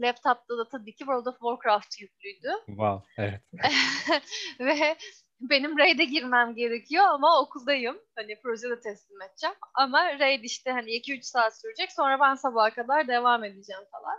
Laptopta 0.00 0.58
da 0.58 0.68
tabii 0.68 0.92
ki 0.92 0.98
World 0.98 1.26
of 1.26 1.34
Warcraft 1.34 2.00
yüklüydü. 2.00 2.48
Wow. 2.66 3.08
Evet. 3.18 3.40
Ve 4.60 4.96
benim 5.40 5.78
raid'e 5.78 6.04
girmem 6.04 6.54
gerekiyor 6.54 7.04
ama 7.04 7.40
okuldayım. 7.40 7.98
Hani 8.16 8.40
projede 8.40 8.80
teslim 8.80 9.22
edeceğim. 9.22 9.56
Ama 9.74 10.18
raid 10.18 10.44
işte 10.44 10.70
hani 10.70 10.90
2-3 10.90 11.22
saat 11.22 11.60
sürecek. 11.60 11.92
Sonra 11.92 12.20
ben 12.20 12.34
sabaha 12.34 12.70
kadar 12.74 13.08
devam 13.08 13.44
edeceğim 13.44 13.82
falan. 13.92 14.18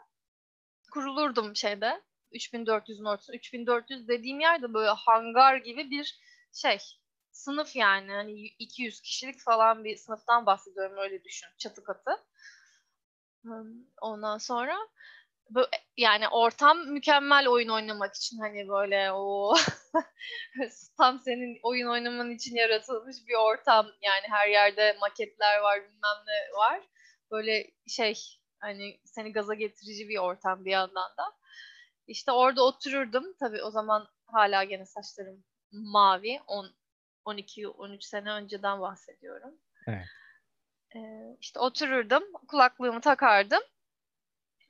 Kurulurdum 0.93 1.55
şeyde. 1.55 2.01
3400'ün 2.31 3.05
ortasında. 3.05 3.37
3400 3.37 4.07
dediğim 4.07 4.39
yerde 4.39 4.73
böyle 4.73 4.89
hangar 4.89 5.55
gibi 5.57 5.89
bir 5.91 6.19
şey. 6.53 6.77
Sınıf 7.31 7.75
yani. 7.75 8.11
Hani 8.11 8.47
200 8.59 9.01
kişilik 9.01 9.39
falan 9.39 9.83
bir 9.83 9.95
sınıftan 9.97 10.45
bahsediyorum 10.45 10.97
öyle 10.97 11.23
düşün. 11.23 11.49
Çatı 11.57 11.83
katı. 11.83 12.11
Ondan 14.01 14.37
sonra 14.37 14.77
yani 15.97 16.27
ortam 16.27 16.77
mükemmel 16.87 17.47
oyun 17.47 17.69
oynamak 17.69 18.15
için 18.15 18.39
hani 18.39 18.67
böyle 18.69 19.11
o 19.11 19.55
tam 20.97 21.19
senin 21.19 21.59
oyun 21.63 21.87
oynaman 21.87 22.31
için 22.31 22.55
yaratılmış 22.55 23.17
bir 23.27 23.35
ortam. 23.35 23.87
Yani 24.01 24.27
her 24.29 24.47
yerde 24.47 24.97
maketler 25.01 25.59
var 25.59 25.81
bilmem 25.81 26.17
ne 26.27 26.57
var. 26.57 26.81
Böyle 27.31 27.71
şey 27.87 28.15
hani 28.59 28.99
seni 29.05 29.31
gaza 29.31 29.53
getirici 29.53 30.09
bir 30.09 30.17
ortam 30.17 30.65
bir 30.65 30.71
yandan 30.71 31.17
da. 31.17 31.37
İşte 32.07 32.31
orada 32.31 32.63
otururdum. 32.63 33.33
Tabii 33.39 33.63
o 33.63 33.71
zaman 33.71 34.07
hala 34.25 34.63
gene 34.63 34.85
saçlarım 34.85 35.43
mavi. 35.71 36.39
10 36.47 36.75
12 37.25 37.67
13 37.67 38.03
sene 38.03 38.31
önceden 38.31 38.81
bahsediyorum. 38.81 39.53
Evet. 39.87 40.05
Ee, 40.95 41.37
işte 41.39 41.59
otururdum 41.59 42.23
kulaklığımı 42.47 43.01
takardım 43.01 43.61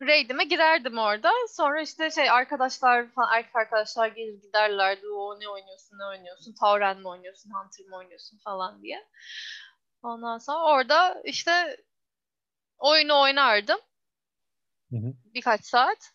raid'ime 0.01 0.43
girerdim 0.43 0.97
orada. 0.97 1.31
Sonra 1.49 1.81
işte 1.81 2.11
şey 2.11 2.29
arkadaşlar 2.29 3.07
falan 3.11 3.33
erkek 3.33 3.55
arkadaşlar 3.55 4.07
gelir 4.07 4.41
giderlerdi. 4.41 5.07
O 5.07 5.39
ne 5.39 5.49
oynuyorsun 5.49 5.99
ne 5.99 6.05
oynuyorsun? 6.05 6.53
Tauren 6.53 6.99
mi 6.99 7.07
oynuyorsun? 7.07 7.51
Hunter 7.51 7.85
mı 7.85 7.95
oynuyorsun 7.97 8.37
falan 8.37 8.81
diye. 8.81 9.07
Ondan 10.03 10.37
sonra 10.37 10.65
orada 10.65 11.21
işte 11.23 11.77
oyunu 12.77 13.21
oynardım. 13.21 13.79
Hı 14.89 14.95
hı. 14.95 15.13
Birkaç 15.25 15.65
saat. 15.65 16.13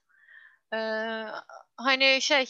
Ee, 0.72 1.24
hani 1.76 2.18
şey 2.20 2.46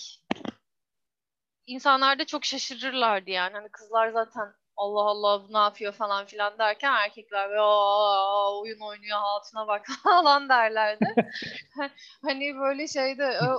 insanlar 1.67 2.19
da 2.19 2.25
çok 2.25 2.45
şaşırırlardı 2.45 3.31
yani. 3.31 3.53
Hani 3.53 3.69
kızlar 3.69 4.09
zaten 4.09 4.55
Allah 4.77 5.03
Allah 5.03 5.49
bu 5.49 5.53
ne 5.53 5.59
yapıyor 5.59 5.93
falan 5.93 6.27
filan 6.27 6.59
derken 6.59 6.93
erkekler 6.95 7.49
böyle 7.49 7.61
"Aa, 7.61 8.61
oyun 8.61 8.81
oynuyor 8.81 9.19
altına 9.23 9.67
bak 9.67 9.87
falan 10.03 10.49
derlerdi. 10.49 11.15
hani 12.23 12.57
böyle 12.59 12.89
şeyde 12.89 13.39
o, 13.43 13.59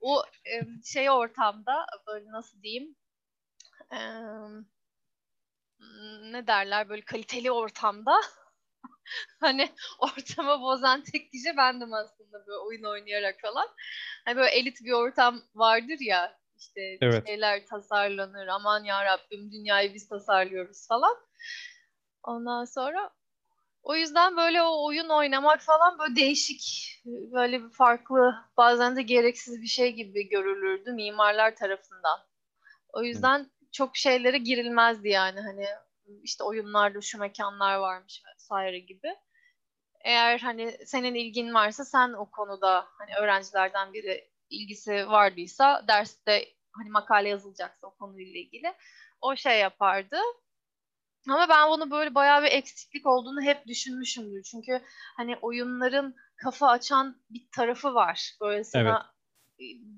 o, 0.00 0.18
o 0.18 0.22
şey 0.84 1.10
ortamda 1.10 1.86
böyle 2.06 2.26
nasıl 2.32 2.62
diyeyim 2.62 2.96
em, 3.90 4.66
ne 6.32 6.46
derler 6.46 6.88
böyle 6.88 7.02
kaliteli 7.04 7.50
ortamda 7.50 8.20
hani 9.40 9.68
ortamı 9.98 10.60
bozan 10.62 11.02
tek 11.02 11.32
kişi 11.32 11.56
bendim 11.56 11.94
aslında 11.94 12.46
böyle 12.46 12.58
oyun 12.58 12.84
oynayarak 12.84 13.40
falan. 13.40 13.68
Hani 14.24 14.36
böyle 14.36 14.50
elit 14.50 14.80
bir 14.84 14.92
ortam 14.92 15.42
vardır 15.54 15.96
ya 16.00 16.38
işte 16.58 16.98
Evet. 17.00 17.26
şeyler 17.26 17.66
tasarlanır 17.66 18.46
aman 18.46 18.84
ya 18.84 19.04
Rabbim 19.04 19.52
dünyayı 19.52 19.94
biz 19.94 20.08
tasarlıyoruz 20.08 20.88
falan. 20.88 21.16
Ondan 22.22 22.64
sonra 22.64 23.10
o 23.82 23.96
yüzden 23.96 24.36
böyle 24.36 24.62
o 24.62 24.86
oyun 24.86 25.08
oynamak 25.08 25.60
falan 25.60 25.98
böyle 25.98 26.16
değişik, 26.16 26.92
böyle 27.06 27.64
bir 27.64 27.70
farklı, 27.70 28.34
bazen 28.56 28.96
de 28.96 29.02
gereksiz 29.02 29.62
bir 29.62 29.66
şey 29.66 29.92
gibi 29.92 30.28
görülürdü 30.28 30.92
mimarlar 30.92 31.56
tarafından. 31.56 32.20
O 32.88 33.02
yüzden 33.02 33.50
çok 33.72 33.96
şeylere 33.96 34.38
girilmezdi 34.38 35.08
yani 35.08 35.40
hani 35.40 35.66
işte 36.22 36.44
oyunlarda 36.44 37.00
şu 37.00 37.18
mekanlar 37.18 37.76
varmış 37.76 38.22
vesaire 38.34 38.78
gibi. 38.78 39.16
Eğer 40.00 40.38
hani 40.38 40.78
senin 40.86 41.14
ilgin 41.14 41.54
varsa 41.54 41.84
sen 41.84 42.12
o 42.12 42.30
konuda 42.30 42.86
hani 42.98 43.10
öğrencilerden 43.20 43.92
biri 43.92 44.30
ilgisi 44.50 45.08
vardıysa 45.08 45.84
derste 45.88 46.48
hani 46.72 46.90
makale 46.90 47.28
yazılacaksa 47.28 47.86
o 47.86 47.96
konuyla 47.96 48.40
ilgili 48.40 48.74
o 49.20 49.36
şey 49.36 49.60
yapardı. 49.60 50.16
Ama 51.28 51.48
ben 51.48 51.70
bunu 51.70 51.90
böyle 51.90 52.14
bayağı 52.14 52.42
bir 52.42 52.50
eksiklik 52.52 53.06
olduğunu 53.06 53.42
hep 53.42 53.66
düşünmüşümdür. 53.66 54.42
Çünkü 54.42 54.82
hani 55.16 55.36
oyunların 55.36 56.14
kafa 56.36 56.68
açan 56.68 57.22
bir 57.30 57.48
tarafı 57.52 57.94
var. 57.94 58.36
Böyle 58.40 58.64
sana 58.64 59.12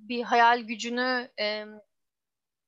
bir 0.08 0.22
hayal 0.22 0.60
gücünü 0.60 1.30
e, 1.40 1.64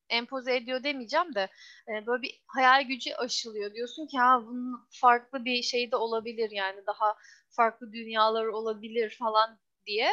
empoze 0.09 0.57
ediyor 0.57 0.83
demeyeceğim 0.83 1.35
de 1.35 1.49
e, 1.89 2.07
böyle 2.07 2.23
bir 2.23 2.43
hayal 2.47 2.83
gücü 2.83 3.15
aşılıyor. 3.15 3.75
Diyorsun 3.75 4.07
ki 4.07 4.19
ha 4.19 4.43
bunun 4.47 4.89
farklı 4.91 5.45
bir 5.45 5.63
şey 5.63 5.91
de 5.91 5.97
olabilir 5.97 6.51
yani 6.51 6.87
daha 6.87 7.15
farklı 7.51 7.93
dünyalar 7.93 8.47
olabilir 8.47 9.17
falan 9.19 9.59
diye. 9.87 10.11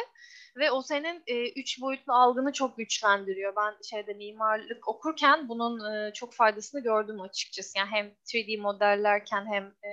Ve 0.56 0.70
o 0.70 0.82
senin 0.82 1.22
e, 1.26 1.52
üç 1.60 1.80
boyutlu 1.80 2.12
algını 2.12 2.52
çok 2.52 2.76
güçlendiriyor. 2.76 3.56
Ben 3.56 3.74
şeyde 3.82 4.14
mimarlık 4.14 4.88
okurken 4.88 5.48
bunun 5.48 5.94
e, 5.94 6.12
çok 6.12 6.34
faydasını 6.34 6.80
gördüm 6.80 7.20
açıkçası. 7.20 7.78
Yani 7.78 7.90
hem 7.90 8.14
3D 8.24 8.60
modellerken 8.60 9.46
hem 9.46 9.64
e, 9.64 9.90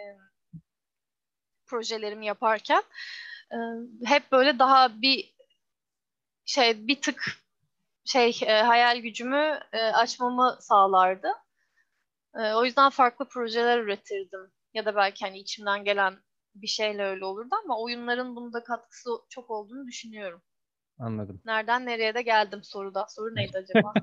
projelerimi 1.65 2.25
yaparken 2.25 2.83
e, 3.51 3.57
hep 4.05 4.31
böyle 4.31 4.59
daha 4.59 5.01
bir 5.01 5.35
şey 6.45 6.87
bir 6.87 7.01
tık 7.01 7.37
şey 8.05 8.39
e, 8.45 8.61
hayal 8.61 8.97
gücümü 8.97 9.59
e, 9.73 9.79
açmamı 9.81 10.57
sağlardı. 10.61 11.27
E, 12.35 12.53
o 12.53 12.65
yüzden 12.65 12.89
farklı 12.89 13.27
projeler 13.27 13.79
üretirdim. 13.79 14.51
Ya 14.73 14.85
da 14.85 14.95
belki 14.95 15.25
hani 15.25 15.39
içimden 15.39 15.83
gelen 15.83 16.17
bir 16.55 16.67
şeyle 16.67 17.03
öyle 17.03 17.25
olurdu 17.25 17.55
ama 17.65 17.79
oyunların 17.81 18.35
bunda 18.35 18.63
katkısı 18.63 19.09
çok 19.29 19.49
olduğunu 19.51 19.87
düşünüyorum. 19.87 20.41
Anladım. 20.99 21.41
Nereden 21.45 21.85
nereye 21.85 22.13
de 22.15 22.21
geldim 22.21 22.63
soruda. 22.63 23.05
Soru 23.09 23.35
neydi 23.35 23.57
acaba? 23.57 23.93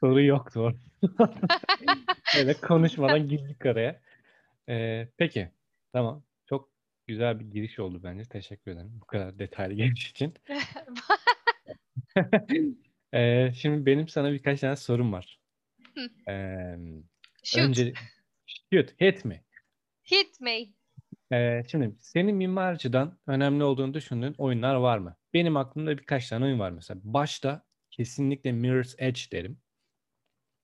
Soru 0.00 0.22
yoktu 0.22 0.60
orada. 0.60 1.34
Öyle 2.38 2.54
konuşmadan 2.54 3.28
girdik 3.28 3.66
araya. 3.66 4.00
Ee, 4.68 5.08
peki. 5.16 5.50
Tamam. 5.92 6.22
Çok 6.48 6.70
güzel 7.06 7.40
bir 7.40 7.44
giriş 7.44 7.78
oldu 7.78 8.00
bence. 8.02 8.24
Teşekkür 8.24 8.70
ederim 8.70 8.98
bu 9.00 9.06
kadar 9.06 9.38
detaylı 9.38 9.74
giriş 9.74 10.10
için. 10.10 10.34
Ee, 13.14 13.52
şimdi 13.54 13.86
benim 13.86 14.08
sana 14.08 14.32
birkaç 14.32 14.60
tane 14.60 14.76
sorum 14.76 15.12
var. 15.12 15.40
Ee, 16.28 16.76
Shoot. 17.44 17.64
önce 17.68 17.92
shoot, 18.46 19.00
hit 19.00 19.24
mi? 19.24 19.44
Hit 20.10 20.40
me. 20.40 20.58
Ee, 21.32 21.64
şimdi 21.70 21.96
senin 22.00 22.36
mimarcıdan 22.36 23.18
önemli 23.26 23.64
olduğunu 23.64 23.94
düşündüğün 23.94 24.34
oyunlar 24.38 24.74
var 24.74 24.98
mı? 24.98 25.16
Benim 25.34 25.56
aklımda 25.56 25.98
birkaç 25.98 26.28
tane 26.28 26.44
oyun 26.44 26.58
var 26.58 26.70
mesela. 26.70 27.00
Başta 27.04 27.62
kesinlikle 27.90 28.52
Mirror's 28.52 28.94
Edge 28.98 29.20
derim. 29.32 29.60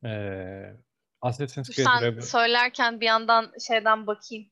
Ee, 0.04 0.76
Assassin's 1.20 1.70
Creed 1.70 1.86
sen 1.86 2.02
Rebel- 2.02 2.20
söylerken 2.22 3.00
bir 3.00 3.06
yandan 3.06 3.52
şeyden 3.66 4.06
bakayım. 4.06 4.50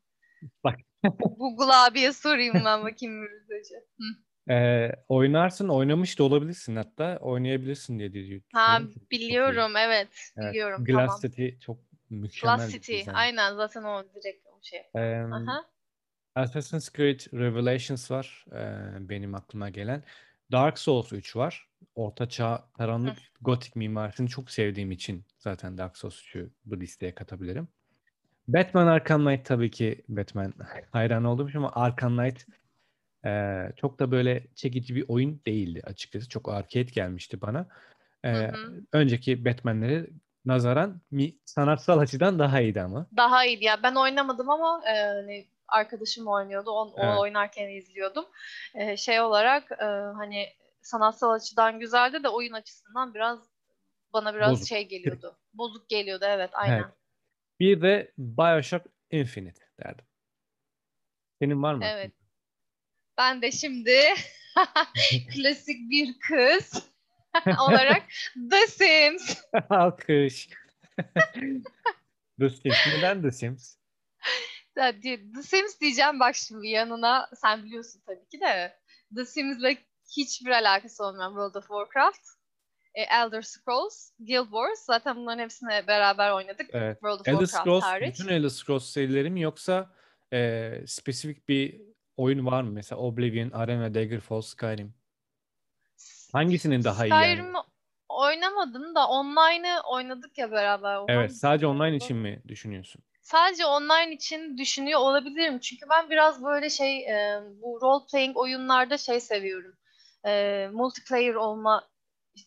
Bak. 0.65 0.79
Google 1.19 1.73
abiye 1.75 2.13
sorayım 2.13 2.55
ben 2.55 2.83
bakayım 2.83 3.15
mesajı. 3.21 3.75
Hı. 3.99 4.53
Ee, 4.53 4.93
oynarsın, 5.09 5.69
oynamış 5.69 6.19
da 6.19 6.25
olabilirsin 6.25 6.77
hatta. 6.77 7.19
Oynayabilirsin 7.21 7.99
diye 7.99 8.13
düşünüyorum. 8.13 8.45
Ha 8.53 8.81
biliyorum 9.11 9.77
evet 9.77 10.09
Evet. 10.37 10.51
biliyorum 10.51 10.85
Glass 10.85 11.07
tamam. 11.07 11.21
City 11.21 11.49
çok 11.61 11.79
mükemmel 12.11 12.57
Glass 12.57 12.73
City 12.73 13.03
aynen 13.15 13.55
zaten 13.55 13.83
o 13.83 14.05
direkt 14.15 14.47
o 14.47 14.59
şey. 14.63 14.81
Ee, 14.95 15.23
Aha. 15.33 15.76
Assassin's 16.37 16.93
Creed 16.93 17.21
Revelations 17.33 18.11
var 18.11 18.45
ee, 18.53 19.09
benim 19.09 19.35
aklıma 19.35 19.69
gelen. 19.69 20.03
Dark 20.53 20.79
Souls 20.79 21.13
3 21.13 21.37
var. 21.37 21.69
Orta 21.95 22.29
çağ, 22.29 22.65
karanlık, 22.79 23.19
gotik 23.41 23.77
mimarisini 23.77 24.29
çok 24.29 24.51
sevdiğim 24.51 24.93
için 24.93 25.25
zaten 25.39 25.79
Dark 25.79 25.97
Souls 25.97 26.23
3'ü 26.23 26.51
bu 26.65 26.81
listeye 26.81 27.15
katabilirim. 27.15 27.69
Batman 28.49 28.87
Arkham 28.87 29.25
Knight 29.25 29.45
tabii 29.47 29.71
ki 29.71 30.05
Batman 30.09 30.55
hayran 30.91 31.25
olduğum 31.25 31.49
için 31.49 31.59
ama 31.59 31.73
Arkham 31.75 32.17
Knight 32.17 32.47
ee, 33.25 33.73
çok 33.77 33.99
da 33.99 34.11
böyle 34.11 34.47
çekici 34.55 34.95
bir 34.95 35.05
oyun 35.09 35.41
değildi 35.47 35.83
açıkçası. 35.85 36.29
Çok 36.29 36.49
arcade 36.49 36.91
gelmişti 36.91 37.41
bana. 37.41 37.67
Ee, 38.25 38.29
Hı 38.29 38.53
hı. 38.53 38.83
önceki 38.93 39.45
Batman'lere 39.45 40.07
nazaran 40.45 41.01
mi, 41.11 41.35
sanatsal 41.45 41.99
açıdan 41.99 42.39
daha 42.39 42.61
iyiydi 42.61 42.83
ama. 42.83 43.07
Daha 43.17 43.47
iyiydi 43.47 43.65
ya 43.65 43.83
ben 43.83 43.95
oynamadım 43.95 44.51
ama 44.51 44.83
e, 44.89 45.07
hani 45.07 45.47
arkadaşım 45.69 46.27
oynuyordu 46.27 46.71
on, 46.71 46.95
Evet. 46.97 47.15
o 47.19 47.21
oynarken 47.21 47.69
izliyordum. 47.69 48.27
E, 48.75 48.97
şey 48.97 49.21
olarak 49.21 49.73
e, 49.73 49.85
hani 50.17 50.49
sanatsal 50.83 51.31
açıdan 51.31 51.81
güzeldi 51.81 52.23
de 52.23 52.29
oyun 52.29 52.53
açısından 52.53 53.15
biraz 53.15 53.39
bana 54.13 54.35
biraz 54.35 54.51
Bozuk. 54.51 54.69
şey 54.69 54.89
geliyordu. 54.89 55.39
Bozuk 55.55 55.89
geliyordu 55.89 56.25
evet 56.29 56.51
aynen. 56.53 56.77
Evet. 56.79 56.87
Bir 57.61 57.83
de 57.83 58.13
BioShock 58.19 58.87
Infinite 59.11 59.61
derdim. 59.85 60.05
Senin 61.43 61.63
var 61.63 61.75
mı? 61.75 61.85
Evet. 61.85 62.13
Ben 63.19 63.43
de 63.43 63.53
şimdi 63.53 64.01
klasik 65.35 65.91
bir 65.91 66.19
kız 66.19 66.91
olarak 67.69 68.03
The 68.51 68.67
Sims. 68.67 69.43
Alkış. 69.71 70.49
The 72.41 72.51
Sims. 72.51 72.77
Neden 72.97 73.23
The 73.23 73.31
Sims? 73.31 73.77
The 74.77 75.43
Sims 75.43 75.81
diyeceğim 75.81 76.21
bak 76.21 76.37
şimdi 76.37 76.69
yanına 76.69 77.29
sen 77.35 77.65
biliyorsun 77.65 78.03
tabii 78.07 78.29
ki 78.29 78.41
de 78.41 78.79
The 79.17 79.25
Sims'le 79.25 79.79
hiçbir 80.17 80.51
alakası 80.51 81.05
olmayan 81.05 81.31
World 81.31 81.55
of 81.55 81.67
Warcraft, 81.67 82.21
e, 82.95 83.03
Elder 83.03 83.43
Scrolls, 83.43 84.11
Guild 84.19 84.45
Wars 84.45 84.79
zaten 84.87 85.17
bunların 85.17 85.43
hepsini 85.43 85.87
beraber 85.87 86.31
oynadık. 86.31 86.67
Evet. 86.73 86.97
World 86.97 87.21
of 87.21 87.29
Elder 87.29 87.39
Warcraft 87.39 87.63
Scrolls, 87.63 87.85
hariç. 87.85 88.09
bütün 88.09 88.29
Elder 88.29 88.49
Scrolls 88.49 88.85
serileri 88.85 89.31
mi 89.31 89.41
yoksa 89.41 89.95
e, 90.33 90.73
spesifik 90.87 91.49
bir 91.49 91.81
oyun 92.17 92.47
var 92.47 92.63
mı? 92.63 92.71
Mesela 92.71 93.01
Oblivion, 93.01 93.51
Arena, 93.51 93.95
Daggerfall, 93.95 94.41
Skyrim. 94.41 94.95
Hangisinin 96.33 96.85
daha 96.85 97.07
iyi 97.07 97.11
yani? 97.11 97.25
Skyrim 97.25 97.55
oynamadım 98.09 98.95
da 98.95 99.09
online'ı 99.09 99.81
oynadık 99.91 100.39
ya 100.39 100.51
beraber. 100.51 101.01
Evet, 101.09 101.37
sadece 101.37 101.67
online 101.67 101.97
için 101.97 102.17
mi 102.17 102.43
düşünüyorsun? 102.49 103.03
Sadece 103.27 103.67
online 103.67 104.15
için 104.15 104.59
düşünüyor 104.59 105.01
olabilirim. 105.01 105.59
Çünkü 105.59 105.87
ben 105.91 106.11
biraz 106.11 106.45
böyle 106.45 106.71
şey 106.71 106.99
e, 106.99 107.41
bu 107.63 107.81
role 107.83 108.05
playing 108.11 108.37
oyunlarda 108.37 108.99
şey 108.99 109.21
seviyorum. 109.21 109.75
E, 110.27 110.69
multiplayer 110.73 111.35
olma 111.35 111.89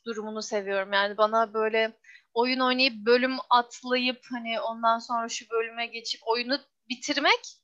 durumunu 0.06 0.42
seviyorum. 0.42 0.94
Yani 0.94 1.18
bana 1.18 1.54
böyle 1.54 1.98
oyun 2.34 2.60
oynayıp 2.60 2.94
bölüm 3.06 3.38
atlayıp 3.50 4.20
hani 4.32 4.62
ondan 4.62 5.00
sonra 5.00 5.30
şu 5.30 5.50
bölüme 5.50 5.86
geçip 5.86 6.22
oyunu 6.28 6.60
bitirmek 6.90 7.58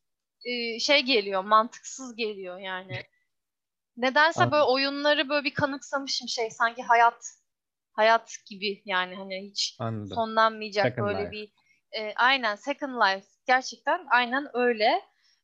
e, 0.45 0.79
şey 0.79 1.00
geliyor, 1.01 1.43
mantıksız 1.43 2.15
geliyor 2.15 2.57
yani. 2.57 3.03
Nedense 3.98 4.39
böyle 4.39 4.55
Anladım. 4.55 4.74
oyunları 4.74 5.29
böyle 5.29 5.45
bir 5.45 5.53
kanıksamışım 5.53 6.27
şey 6.27 6.51
sanki 6.51 6.84
hayat 6.84 7.24
hayat 7.91 8.36
gibi 8.45 8.81
yani 8.86 9.15
hani 9.15 9.50
hiç 9.50 9.75
Anladım. 9.79 10.15
sonlanmayacak 10.15 10.86
Second 10.86 11.08
böyle 11.08 11.19
Life. 11.19 11.32
bir 11.32 11.51
e, 11.97 12.13
aynen 12.15 12.55
Second 12.55 12.93
Life 13.01 13.27
gerçekten 13.47 14.08
aynen 14.10 14.47
öyle. 14.53 15.01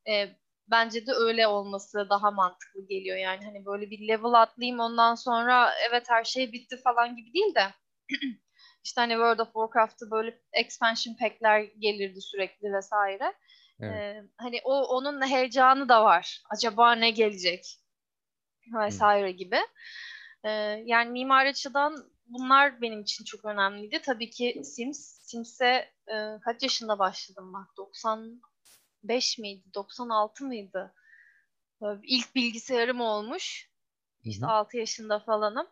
E, 0.08 0.36
bence 0.70 1.06
de 1.06 1.12
öyle 1.12 1.46
olması 1.46 2.06
daha 2.10 2.30
mantıklı 2.30 2.86
geliyor 2.88 3.16
yani 3.16 3.44
hani 3.44 3.66
böyle 3.66 3.90
bir 3.90 4.08
level 4.08 4.32
atlayayım 4.32 4.80
ondan 4.80 5.14
sonra 5.14 5.70
evet 5.90 6.10
her 6.10 6.24
şey 6.24 6.52
bitti 6.52 6.76
falan 6.84 7.16
gibi 7.16 7.32
değil 7.34 7.54
de 7.54 7.66
işte 8.84 9.00
hani 9.00 9.12
World 9.12 9.38
of 9.38 9.46
Warcraft'ta 9.46 10.10
böyle 10.10 10.38
expansion 10.52 11.14
pack'ler 11.14 11.60
gelirdi 11.78 12.20
sürekli 12.20 12.72
vesaire. 12.72 13.34
Evet. 13.80 13.94
E, 13.94 14.22
hani 14.36 14.60
o 14.64 14.82
onun 14.96 15.28
heyecanı 15.28 15.88
da 15.88 16.04
var. 16.04 16.42
Acaba 16.50 16.94
ne 16.94 17.10
gelecek 17.10 17.64
vesaire 18.80 19.32
gibi. 19.32 19.58
E, 20.44 20.50
yani 20.84 21.10
mimari 21.10 21.48
açıdan 21.48 22.11
bunlar 22.32 22.80
benim 22.80 23.00
için 23.02 23.24
çok 23.24 23.44
önemliydi. 23.44 24.00
Tabii 24.02 24.30
ki 24.30 24.62
Sims. 24.64 25.18
Sims'e 25.22 25.92
e, 26.08 26.40
kaç 26.44 26.62
yaşında 26.62 26.98
başladım 26.98 27.52
bak? 27.52 27.76
95 27.76 29.38
miydi? 29.38 29.74
96 29.74 30.44
mıydı? 30.44 30.94
Böyle 31.80 32.00
ilk 32.04 32.34
bilgisayarım 32.34 33.00
olmuş. 33.00 33.70
İşte 34.24 34.46
Hı 34.46 34.48
hı. 34.48 34.52
6 34.52 34.76
yaşında 34.76 35.18
falanım. 35.18 35.66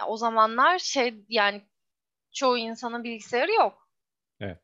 Ya 0.00 0.06
o 0.06 0.16
zamanlar 0.16 0.78
şey 0.78 1.24
yani 1.28 1.68
çoğu 2.32 2.58
insanın 2.58 3.04
bilgisayarı 3.04 3.52
yok. 3.52 3.88
Evet. 4.40 4.62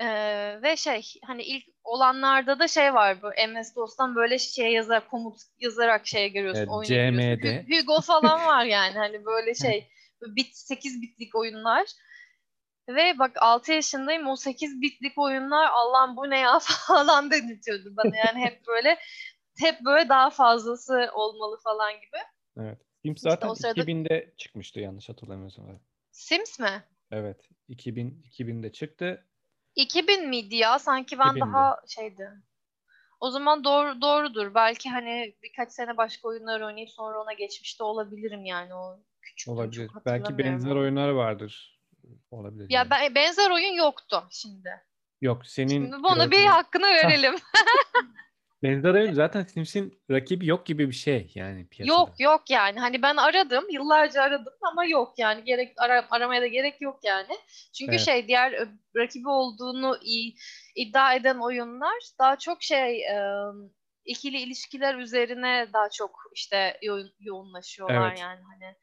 Ee, 0.00 0.62
ve 0.62 0.76
şey 0.76 1.12
hani 1.26 1.42
ilk 1.42 1.73
olanlarda 1.84 2.58
da 2.58 2.68
şey 2.68 2.94
var 2.94 3.22
bu 3.22 3.26
MS-DOS'tan 3.26 4.14
böyle 4.16 4.38
şey 4.38 4.72
yazar 4.72 5.08
komut 5.08 5.40
yazarak 5.58 6.06
şey 6.06 6.32
görüyorsun 6.32 6.60
Evet. 6.60 6.70
Hu- 7.66 7.80
Hugo 7.80 8.00
falan 8.00 8.40
var 8.46 8.64
yani 8.64 8.98
hani 8.98 9.24
böyle 9.24 9.54
şey 9.54 9.88
bit 10.36 10.56
8 10.56 11.02
bitlik 11.02 11.34
oyunlar. 11.34 11.86
Ve 12.88 13.18
bak 13.18 13.36
6 13.36 13.72
yaşındayım 13.72 14.26
o 14.26 14.36
8 14.36 14.80
bitlik 14.80 15.18
oyunlar 15.18 15.70
Allah'ım 15.72 16.16
bu 16.16 16.30
ne 16.30 16.38
ya 16.38 16.58
falan 16.62 17.30
dedirtiyordu 17.30 17.96
bana. 17.96 18.16
Yani 18.16 18.44
hep 18.44 18.66
böyle 18.66 18.98
hep 19.58 19.80
böyle 19.84 20.08
daha 20.08 20.30
fazlası 20.30 21.10
olmalı 21.14 21.58
falan 21.64 21.92
gibi. 21.92 22.18
Evet. 22.60 22.78
Sims 23.02 23.16
İşte 23.16 23.30
zaten 23.30 23.48
o 23.48 23.54
sırada 23.54 23.80
2000'de 23.80 24.34
çıkmıştı 24.36 24.80
yanlış 24.80 25.08
hatırlamıyorsam. 25.08 25.80
Sims 26.10 26.58
mi? 26.58 26.84
Evet. 27.10 27.48
2000 27.68 28.22
2000'de 28.30 28.72
çıktı. 28.72 29.26
2000 29.76 30.28
miydi 30.28 30.56
ya? 30.56 30.78
Sanki 30.78 31.18
ben 31.18 31.26
2000'di. 31.26 31.40
daha 31.40 31.80
şeydi. 31.88 32.30
O 33.20 33.30
zaman 33.30 33.64
doğru 33.64 34.00
doğrudur. 34.00 34.54
Belki 34.54 34.90
hani 34.90 35.34
birkaç 35.42 35.72
sene 35.72 35.96
başka 35.96 36.28
oyunlar 36.28 36.60
oynayıp 36.60 36.90
sonra 36.90 37.22
ona 37.22 37.32
geçmiş 37.32 37.80
de 37.80 37.84
olabilirim 37.84 38.44
yani 38.44 38.74
o 38.74 39.00
küçüktüm 39.22 39.54
Olabilir. 39.54 39.90
Belki 40.06 40.38
benzer 40.38 40.76
oyunlar 40.76 41.08
vardır. 41.08 41.80
Olabilir 42.30 42.66
Ya 42.70 42.78
yani. 42.78 42.90
ben, 42.90 43.14
benzer 43.14 43.50
oyun 43.50 43.72
yoktu 43.72 44.24
şimdi. 44.30 44.70
Yok 45.20 45.46
senin 45.46 45.68
Şimdi 45.68 45.96
bunu 46.02 46.30
bir 46.30 46.46
hakkını 46.46 46.86
verelim. 46.86 47.34
benzer 48.64 48.94
oyun 48.94 49.12
zaten 49.12 49.44
Sims'in 49.44 50.02
rakibi 50.10 50.46
yok 50.46 50.66
gibi 50.66 50.88
bir 50.88 50.94
şey 50.94 51.32
yani 51.34 51.68
piyasada. 51.68 51.98
Yok 51.98 52.10
yok 52.18 52.50
yani 52.50 52.80
hani 52.80 53.02
ben 53.02 53.16
aradım 53.16 53.64
yıllarca 53.70 54.22
aradım 54.22 54.54
ama 54.62 54.84
yok 54.84 55.14
yani 55.18 55.44
gerek 55.44 55.72
ara, 55.76 56.06
aramaya 56.10 56.42
da 56.42 56.46
gerek 56.46 56.80
yok 56.80 57.00
yani. 57.04 57.38
Çünkü 57.78 57.90
Evet. 57.92 58.04
şey 58.04 58.28
diğer 58.28 58.52
ö, 58.52 58.66
rakibi 58.96 59.28
olduğunu 59.28 59.98
iddia 60.74 61.14
eden 61.14 61.38
oyunlar 61.38 61.94
daha 62.18 62.38
çok 62.38 62.62
şey 62.62 63.02
e, 63.02 63.16
ikili 64.04 64.36
ilişkiler 64.40 64.94
üzerine 64.94 65.66
daha 65.72 65.90
çok 65.90 66.18
işte 66.34 66.78
yo- 66.82 67.08
yoğunlaşıyorlar 67.20 68.08
Evet. 68.08 68.20
yani 68.20 68.40
hani 68.42 68.74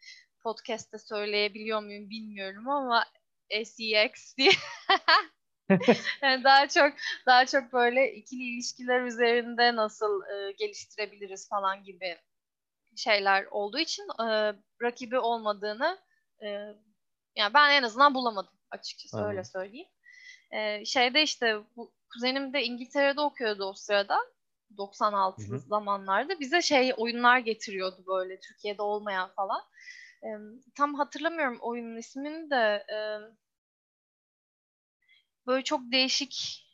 podcast'te 0.43 0.97
söyleyebiliyor 0.97 1.83
muyum 1.83 2.09
bilmiyorum 2.09 2.69
ama 2.69 3.05
SEX 3.63 4.37
diye 4.37 4.51
yani 6.21 6.43
daha 6.43 6.67
çok 6.67 6.93
daha 7.25 7.45
çok 7.45 7.73
böyle 7.73 8.13
ikili 8.13 8.43
ilişkiler 8.43 9.01
üzerinde 9.01 9.75
nasıl 9.75 10.21
e, 10.23 10.51
geliştirebiliriz 10.51 11.49
falan 11.49 11.84
gibi 11.84 12.17
şeyler 12.95 13.45
olduğu 13.45 13.79
için 13.79 14.03
e, 14.03 14.53
rakibi 14.81 15.19
olmadığını 15.19 15.97
e, 16.43 16.47
yani 17.36 17.53
ben 17.53 17.71
en 17.71 17.84
azından 17.84 18.13
bulamadım 18.13 18.53
açıkçası 18.71 19.17
öyle 19.17 19.27
Anladım. 19.27 19.45
söyleyeyim. 19.45 19.88
E, 20.51 20.86
şeyde 20.86 21.23
işte 21.23 21.60
bu 21.75 21.93
kuzenim 22.13 22.53
de 22.53 22.63
İngiltere'de 22.63 23.21
okuyordu 23.21 23.65
o 23.65 23.73
sırada 23.73 24.17
96 24.77 25.41
Hı 25.41 25.55
hı. 25.55 25.60
zamanlarda 25.60 26.39
bize 26.39 26.62
şey 26.62 26.93
oyunlar 26.97 27.39
getiriyordu 27.39 28.03
böyle 28.07 28.39
Türkiye'de 28.39 28.81
olmayan 28.81 29.29
falan. 29.29 29.62
E, 30.23 30.29
tam 30.75 30.95
hatırlamıyorum 30.95 31.57
oyunun 31.62 31.97
ismini 31.97 32.49
de 32.49 32.86
e, 32.93 32.97
böyle 35.47 35.63
çok 35.63 35.82
değişik 35.91 36.65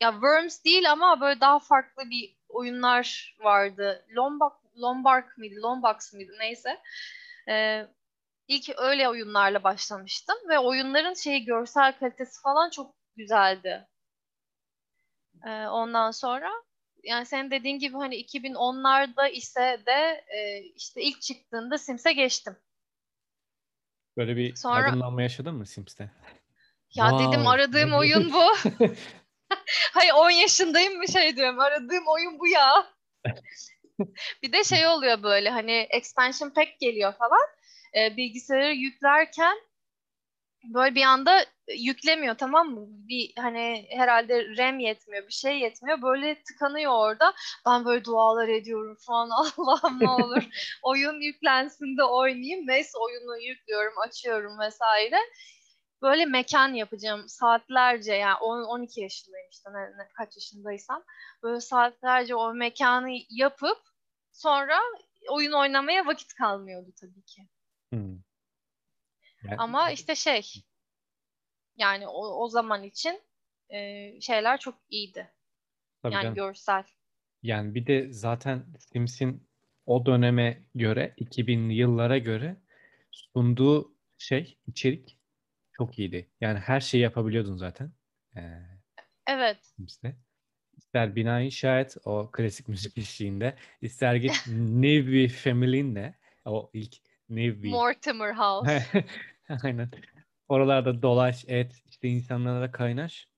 ya 0.00 0.12
Worms 0.12 0.64
değil 0.64 0.92
ama 0.92 1.20
böyle 1.20 1.40
daha 1.40 1.58
farklı 1.58 2.10
bir 2.10 2.36
oyunlar 2.48 3.36
vardı. 3.40 4.06
Lombok, 4.16 4.60
Lombark 4.78 5.38
mıydı? 5.38 5.54
Lombax 5.62 6.12
mıydı? 6.12 6.32
Neyse. 6.38 6.80
Ee, 7.48 7.86
ilk 8.48 8.70
öyle 8.78 9.08
oyunlarla 9.08 9.64
başlamıştım 9.64 10.36
ve 10.48 10.58
oyunların 10.58 11.14
şeyi 11.14 11.44
görsel 11.44 11.98
kalitesi 11.98 12.40
falan 12.42 12.70
çok 12.70 12.94
güzeldi. 13.16 13.88
Ee, 15.46 15.66
ondan 15.66 16.10
sonra 16.10 16.50
yani 17.02 17.26
senin 17.26 17.50
dediğin 17.50 17.78
gibi 17.78 17.96
hani 17.96 18.16
2010'larda 18.16 19.30
ise 19.30 19.82
de 19.86 20.24
e, 20.28 20.62
işte 20.62 21.02
ilk 21.02 21.22
çıktığında 21.22 21.78
Sims'e 21.78 22.12
geçtim. 22.12 22.56
Böyle 24.16 24.36
bir 24.36 24.54
Sonra- 24.56 24.84
aydınlanma 24.84 25.22
yaşadın 25.22 25.54
mı 25.54 25.66
Sims'te? 25.66 26.10
Ya 26.94 27.12
Vay, 27.12 27.26
dedim 27.26 27.46
aradığım 27.46 27.92
oyun 27.92 28.32
bu. 28.32 28.52
Hayır 29.92 30.12
10 30.12 30.30
yaşındayım 30.30 31.02
bir 31.02 31.12
şey 31.12 31.36
diyorum. 31.36 31.60
Aradığım 31.60 32.06
oyun 32.06 32.38
bu 32.38 32.46
ya. 32.46 32.86
bir 34.42 34.52
de 34.52 34.64
şey 34.64 34.86
oluyor 34.86 35.22
böyle 35.22 35.50
hani 35.50 35.86
expansion 35.90 36.50
pack 36.50 36.80
geliyor 36.80 37.12
falan. 37.12 37.46
Ee, 37.96 38.16
bilgisayarı 38.16 38.74
yüklerken 38.74 39.56
böyle 40.64 40.94
bir 40.94 41.02
anda 41.02 41.46
yüklemiyor 41.76 42.34
tamam 42.34 42.70
mı? 42.70 42.86
Bir 42.88 43.32
hani 43.38 43.86
herhalde 43.90 44.56
RAM 44.56 44.78
yetmiyor, 44.78 45.26
bir 45.26 45.32
şey 45.32 45.58
yetmiyor. 45.58 46.02
Böyle 46.02 46.42
tıkanıyor 46.42 46.92
orada. 46.92 47.34
Ben 47.66 47.84
böyle 47.84 48.04
dualar 48.04 48.48
ediyorum 48.48 48.96
falan. 49.06 49.30
Allah'ım 49.30 50.00
ne 50.00 50.10
olur 50.10 50.44
oyun 50.82 51.20
yüklensin 51.20 51.96
de 51.96 52.04
oynayayım. 52.04 52.66
Neyse 52.66 52.98
oyunu 52.98 53.38
yüklüyorum, 53.38 53.98
açıyorum 53.98 54.58
vesaire. 54.58 55.18
Böyle 56.04 56.26
mekan 56.26 56.74
yapacağım 56.74 57.28
saatlerce 57.28 58.14
yani 58.14 58.34
10 58.34 58.62
12 58.62 59.00
yaşındayım 59.00 59.48
işte 59.50 59.70
ne, 59.72 59.78
ne- 59.98 60.08
kaç 60.14 60.36
yaşındaysam. 60.36 61.04
Böyle 61.42 61.60
saatlerce 61.60 62.34
o 62.34 62.54
mekanı 62.54 63.10
yapıp 63.30 63.78
sonra 64.32 64.78
oyun 65.28 65.52
oynamaya 65.52 66.06
vakit 66.06 66.34
kalmıyordu 66.34 66.92
tabii 67.00 67.22
ki. 67.22 67.42
Hmm. 67.92 68.18
Yani- 69.42 69.56
Ama 69.58 69.90
işte 69.90 70.14
şey 70.14 70.42
yani 71.76 72.08
o, 72.08 72.44
o 72.44 72.48
zaman 72.48 72.82
için 72.82 73.22
e, 73.68 74.10
şeyler 74.20 74.60
çok 74.60 74.74
iyiydi. 74.90 75.30
Tabii 76.02 76.14
Yani 76.14 76.22
canım. 76.22 76.34
görsel. 76.34 76.84
Yani 77.42 77.74
bir 77.74 77.86
de 77.86 78.12
zaten 78.12 78.66
Sims'in 78.78 79.48
o 79.86 80.06
döneme 80.06 80.62
göre 80.74 81.14
2000'li 81.18 81.74
yıllara 81.74 82.18
göre 82.18 82.56
sunduğu 83.10 83.94
şey 84.18 84.58
içerik 84.66 85.18
çok 85.76 85.98
iyiydi. 85.98 86.30
Yani 86.40 86.58
her 86.58 86.80
şeyi 86.80 87.02
yapabiliyordun 87.02 87.56
zaten 87.56 87.92
ee, 88.36 88.40
Evet. 89.26 89.58
Sims'te. 89.62 90.16
İster 90.76 91.16
bina 91.16 91.40
inşa 91.40 91.80
et 91.80 91.96
o 92.04 92.30
klasik 92.32 92.68
müzik 92.68 92.98
eşliğinde, 92.98 93.56
ister 93.80 94.14
git 94.14 94.46
Navy 94.48 95.28
Family'inle 95.28 96.14
o 96.44 96.70
ilk 96.72 96.96
Navy 97.28 97.70
Mortimer 97.70 98.34
House. 98.34 98.86
Aynen. 99.62 99.90
Oralarda 100.48 101.02
dolaş, 101.02 101.44
et, 101.48 101.82
işte 101.86 102.08
insanlara 102.08 102.72
kaynaş. 102.72 103.28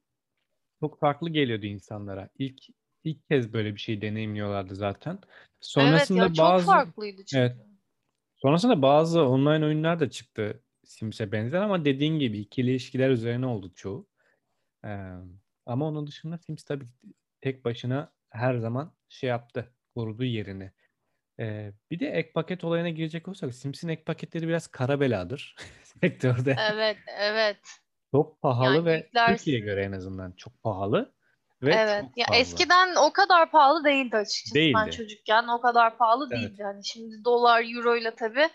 Çok 0.81 1.01
farklı 1.01 1.31
geliyordu 1.31 1.66
insanlara. 1.66 2.29
İlk 2.38 2.62
ilk 3.05 3.29
kez 3.29 3.53
böyle 3.53 3.75
bir 3.75 3.81
şey 3.81 4.01
deneyimliyorlardı 4.01 4.75
zaten. 4.75 5.12
Evet 5.12 5.22
Sonrasında 5.61 6.22
ya 6.22 6.29
çok 6.29 6.38
bazı 6.38 6.66
farklıydı 6.66 7.25
çünkü. 7.25 7.40
Evet. 7.40 7.57
sonrasında 8.37 8.83
bazı 8.83 9.22
online 9.22 9.66
oyunlar 9.66 10.01
da 10.01 10.11
çıktı 10.11 10.62
Sims'e 10.87 11.33
benzer 11.33 11.61
ama 11.62 11.85
dediğin 11.85 12.18
gibi 12.18 12.38
ikili 12.38 12.70
ilişkiler 12.70 13.11
üzerine 13.11 13.46
oldu 13.46 13.72
çoğu. 13.75 14.09
Ee, 14.85 14.88
ama 15.66 15.87
onun 15.88 16.07
dışında 16.07 16.38
Sims 16.38 16.64
tabii 16.64 16.87
tek 17.40 17.64
başına 17.64 18.12
her 18.31 18.57
zaman 18.57 18.94
şey 19.09 19.31
yaptı, 19.31 19.75
korudu 19.94 20.25
yerini. 20.25 20.72
Ee, 21.40 21.72
bir 21.90 22.01
de 22.01 22.09
ek 22.11 22.33
paket 22.33 22.64
olayına 22.64 22.88
girecek 22.88 23.29
olursak 23.29 23.55
Sims'in 23.55 23.88
ek 23.88 24.05
paketleri 24.05 24.49
biraz 24.49 24.66
kara 24.66 25.01
beladır 25.01 25.57
sektörde. 26.01 26.57
Evet, 26.72 26.99
evet. 27.18 27.57
Çok 28.12 28.42
pahalı 28.42 28.75
Yani 28.75 28.85
ve 28.87 28.96
yüklersin. 28.96 29.37
Türkiye'ye 29.37 29.64
göre 29.64 29.85
en 29.85 29.92
azından 29.92 30.33
çok 30.33 30.62
pahalı 30.62 31.14
ve 31.62 31.72
Evet. 31.72 32.01
çok 32.01 32.18
Ya 32.18 32.27
fazla. 32.27 32.40
eskiden 32.40 32.96
o 32.96 33.12
kadar 33.12 33.51
pahalı 33.51 33.85
değildi 33.85 34.16
açıkçası. 34.16 34.55
Ben 34.55 34.85
Değildi. 34.85 34.90
çocukken 34.90 35.49
o 35.49 35.61
kadar 35.61 35.99
pahalı 35.99 36.31
Evet. 36.33 36.42
değildi. 36.42 36.62
Hani 36.62 36.85
şimdi 36.85 37.25
dolar, 37.25 37.64
euro 37.77 37.96
ile 37.96 38.14
tabii 38.14 38.49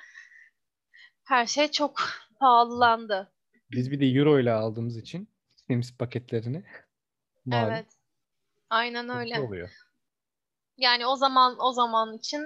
her 1.32 1.46
şey 1.46 1.72
çok 1.72 2.02
pahalılandı. 2.39 3.32
Biz 3.72 3.91
bir 3.91 4.00
de 4.00 4.06
euro 4.06 4.39
ile 4.39 4.52
aldığımız 4.52 4.98
için 4.98 5.30
Sims 5.67 5.98
paketlerini 5.98 6.63
malum 7.46 7.74
Evet. 7.74 7.88
Aynen 8.70 9.10
öyle. 9.10 9.39
oluyor. 9.39 9.70
Yani 10.78 11.06
o 11.06 11.15
zaman 11.15 11.56
o 11.60 11.72
zaman 11.72 12.17
için 12.17 12.44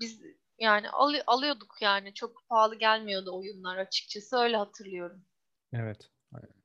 biz 0.00 0.22
yani 0.58 0.90
alı- 0.90 1.22
alıyorduk 1.26 1.76
yani 1.80 2.14
çok 2.14 2.48
pahalı 2.48 2.74
gelmiyordu 2.78 3.38
oyunlar 3.38 3.76
açıkçası 3.76 4.36
öyle 4.36 4.56
hatırlıyorum. 4.56 5.24
Evet. 5.72 6.10
aynen. 6.32 6.62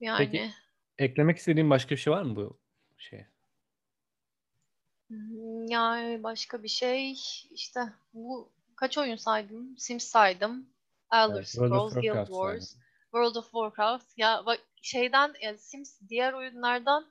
Yani 0.00 0.18
Peki. 0.18 0.50
Eklemek 0.98 1.38
istediğin 1.38 1.70
başka 1.70 1.90
bir 1.90 2.00
şey 2.00 2.12
var 2.12 2.22
mı 2.22 2.36
bu 2.36 2.58
şeye? 2.98 3.28
Hmm, 5.08 5.66
Yani 5.66 6.22
başka 6.22 6.62
bir 6.62 6.68
şey 6.68 7.12
işte 7.50 7.80
bu 8.12 8.53
kaç 8.76 8.98
oyun 8.98 9.16
saydım? 9.16 9.74
Sims 9.78 10.04
saydım. 10.04 10.66
Elder 11.12 11.34
Evet, 11.34 11.48
Scrolls, 11.48 11.94
Guild 11.94 12.26
Wars, 12.26 12.70
saydın. 12.70 12.84
World 13.02 13.34
of 13.34 13.44
Warcraft. 13.44 14.06
Ya 14.16 14.42
bak 14.46 14.60
şeyden 14.82 15.34
yani 15.42 15.58
Sims 15.58 16.00
diğer 16.08 16.32
oyunlardan 16.32 17.06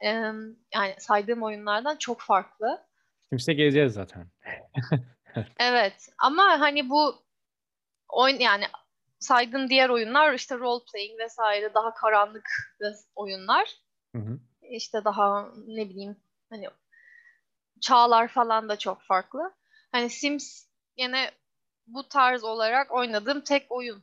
em, 0.00 0.56
yani 0.74 0.94
saydığım 0.98 1.42
oyunlardan 1.42 1.96
çok 1.96 2.20
farklı. 2.20 2.86
Sims'e 3.28 3.52
geleceğiz 3.52 3.92
zaten. 3.92 4.26
Evet 5.58 6.08
ama 6.18 6.42
hani 6.42 6.90
bu 6.90 7.22
oyun 8.08 8.38
yani 8.38 8.64
saydığım 9.18 9.68
diğer 9.68 9.88
oyunlar 9.88 10.34
işte 10.34 10.58
role 10.58 10.84
playing 10.92 11.20
vesaire 11.20 11.74
daha 11.74 11.94
karanlık 11.94 12.48
oyunlar. 13.14 13.74
Hı 14.16 14.18
hı. 14.18 14.38
İşte 14.70 15.04
daha 15.04 15.48
ne 15.66 15.88
bileyim 15.88 16.16
hani 16.50 16.68
çağlar 17.80 18.28
falan 18.28 18.68
da 18.68 18.78
çok 18.78 19.02
farklı. 19.02 19.54
Hani 19.92 20.10
Sims 20.10 20.67
yine 20.98 21.30
bu 21.86 22.08
tarz 22.08 22.44
olarak 22.44 22.92
oynadığım 22.92 23.40
tek 23.40 23.66
oyun. 23.72 24.02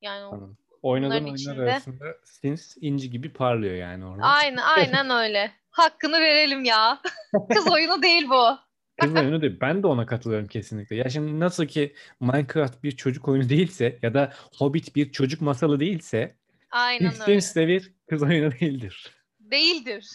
Yani 0.00 0.30
Tamam. 0.30 0.56
Bunların 0.82 1.10
oyunlar 1.10 1.32
içinde- 1.36 1.62
arasında 1.62 2.04
Sims 2.24 2.76
inci 2.80 3.10
gibi 3.10 3.32
parlıyor 3.32 3.74
yani 3.74 4.04
orada. 4.06 4.22
aynen 4.22 4.62
aynen 4.76 5.10
öyle. 5.10 5.52
Hakkını 5.70 6.20
verelim 6.20 6.64
ya. 6.64 7.00
Kız 7.54 7.72
oyunu 7.72 8.02
değil 8.02 8.28
bu. 8.28 8.58
Kız 9.00 9.14
oyunu 9.14 9.42
değil. 9.42 9.58
Ben 9.60 9.82
de 9.82 9.86
ona 9.86 10.06
katılıyorum 10.06 10.48
kesinlikle. 10.48 10.96
Ya 10.96 11.08
şimdi 11.08 11.40
nasıl 11.40 11.66
ki 11.66 11.94
Minecraft 12.20 12.82
bir 12.82 12.92
çocuk 12.92 13.28
oyunu 13.28 13.48
değilse 13.48 13.98
ya 14.02 14.14
da 14.14 14.32
Hobbit 14.58 14.96
bir 14.96 15.12
çocuk 15.12 15.40
masalı 15.40 15.80
değilse 15.80 16.36
Aynen 16.70 17.12
öyle. 17.12 17.24
Sims 17.24 17.54
de 17.56 17.68
bir 17.68 17.92
kız 18.10 18.22
oyunu 18.22 18.52
değildir. 18.60 19.16
Değildir. 19.40 20.10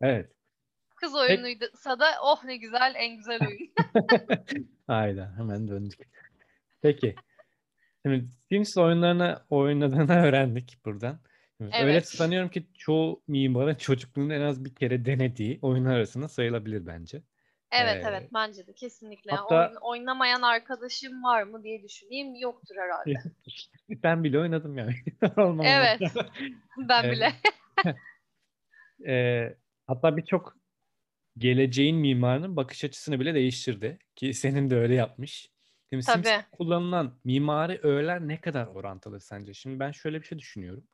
Evet. 0.00 0.32
Kız 0.96 1.14
oyunuysa 1.14 2.00
da 2.00 2.06
oh 2.22 2.44
ne 2.44 2.56
güzel 2.56 2.92
en 2.96 3.16
güzel 3.16 3.40
oyun. 3.48 3.72
Hayda 4.86 5.32
hemen 5.36 5.68
döndük. 5.68 6.00
Peki. 6.82 7.14
Şimdi 8.06 8.24
Sims 8.48 8.76
oyunlarını 8.76 9.38
oynadığını 9.50 10.12
öğrendik 10.26 10.78
buradan. 10.84 11.18
Şimdi 11.58 11.76
Öyle 11.76 11.92
Evet. 11.92 12.08
sanıyorum 12.08 12.48
ki 12.50 12.66
çoğu 12.78 13.22
mimarın 13.28 13.74
çocukluğunda 13.74 14.34
en 14.34 14.40
az 14.40 14.64
bir 14.64 14.74
kere 14.74 15.04
denediği 15.04 15.58
oyunlar 15.62 15.96
arasında 15.96 16.28
sayılabilir 16.28 16.86
bence. 16.86 17.22
Evet 17.72 18.04
Ee, 18.04 18.08
evet 18.08 18.30
bence 18.34 18.66
de 18.66 18.72
kesinlikle. 18.72 19.30
hatta- 19.30 19.68
Oyun- 19.68 19.78
oynamayan 19.80 20.42
arkadaşım 20.42 21.22
var 21.24 21.42
mı 21.42 21.62
diye 21.64 21.82
düşüneyim. 21.82 22.34
Yoktur 22.34 22.74
herhalde. 22.78 23.14
Ben 24.02 24.24
bile 24.24 24.38
oynadım 24.38 24.78
yani. 24.78 24.94
Evet. 25.64 26.00
Ben 26.88 27.04
Evet. 27.04 27.16
bile. 27.16 27.32
Ee, 29.06 29.56
hatta 29.86 30.16
birçok 30.16 30.56
geleceğin 31.38 31.96
mimarının 31.96 32.56
bakış 32.56 32.84
açısını 32.84 33.20
bile 33.20 33.34
değiştirdi. 33.34 33.98
Ki 34.16 34.34
senin 34.34 34.70
de 34.70 34.76
öyle 34.76 34.94
yapmış. 34.94 35.50
Şimdi 35.90 36.02
Sims 36.02 36.22
Tabii. 36.22 36.44
kullanılan 36.52 37.20
mimari 37.24 37.80
öğeler 37.82 38.28
ne 38.28 38.40
kadar 38.40 38.66
orantılı 38.66 39.20
sence? 39.20 39.54
Şimdi 39.54 39.80
ben 39.80 39.90
şöyle 39.90 40.20
bir 40.20 40.26
şey 40.26 40.38
düşünüyorum. 40.38 40.84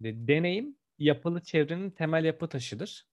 De- 0.00 0.28
Deneyim 0.28 0.76
yapılı 0.98 1.42
çevrenin 1.42 1.90
temel 1.90 2.24
yapı 2.24 2.48
taşıdır. 2.48 3.06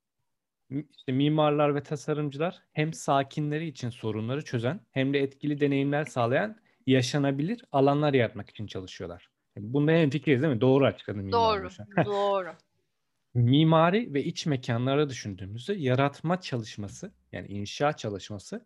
İşte 0.69 1.11
mimarlar 1.11 1.75
ve 1.75 1.83
tasarımcılar 1.83 2.61
hem 2.73 2.93
sakinleri 2.93 3.67
için 3.67 3.89
sorunları 3.89 4.43
çözen 4.43 4.79
hem 4.91 5.13
de 5.13 5.19
etkili 5.19 5.59
deneyimler 5.59 6.05
sağlayan 6.05 6.59
yaşanabilir 6.87 7.65
alanlar 7.71 8.13
yaratmak 8.13 8.49
için 8.49 8.67
çalışıyorlar. 8.67 9.29
Bunda 9.57 9.91
hemfikiriz 9.91 10.41
değil 10.41 10.53
mi? 10.53 10.61
Doğru 10.61 10.85
açıkladın 10.85 11.31
Doğru. 11.31 11.69
Doğru. 12.05 12.53
Mimari 13.33 14.13
ve 14.13 14.23
iç 14.23 14.45
mekanlara 14.45 15.09
düşündüğümüzde 15.09 15.73
yaratma 15.73 16.41
çalışması 16.41 17.11
yani 17.31 17.47
inşa 17.47 17.93
çalışması 17.93 18.65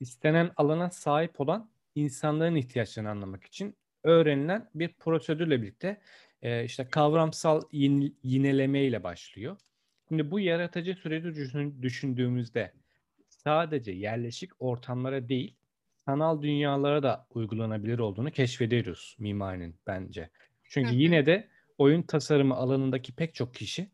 istenen 0.00 0.52
alana 0.56 0.90
sahip 0.90 1.40
olan 1.40 1.70
insanların 1.94 2.54
ihtiyaçlarını 2.54 3.10
anlamak 3.10 3.44
için 3.44 3.76
öğrenilen 4.02 4.70
bir 4.74 4.92
prosedürle 4.92 5.62
birlikte 5.62 6.00
e, 6.42 6.64
işte 6.64 6.88
kavramsal 6.88 7.62
yin- 7.72 8.18
yineleme 8.22 8.84
ile 8.84 9.02
başlıyor. 9.02 9.56
Şimdi 10.08 10.30
bu 10.30 10.40
yaratıcı 10.40 10.94
süreci 10.94 11.34
düşün- 11.34 11.82
düşündüğümüzde 11.82 12.72
sadece 13.28 13.92
yerleşik 13.92 14.50
ortamlara 14.58 15.28
değil 15.28 15.56
sanal 16.04 16.42
dünyalara 16.42 17.02
da 17.02 17.26
uygulanabilir 17.30 17.98
olduğunu 17.98 18.30
keşfediyoruz 18.30 19.16
mimarinin 19.18 19.76
bence. 19.86 20.30
Çünkü 20.64 20.94
yine 20.94 21.26
de 21.26 21.48
oyun 21.78 22.02
tasarımı 22.02 22.54
alanındaki 22.54 23.14
pek 23.14 23.34
çok 23.34 23.54
kişi 23.54 23.90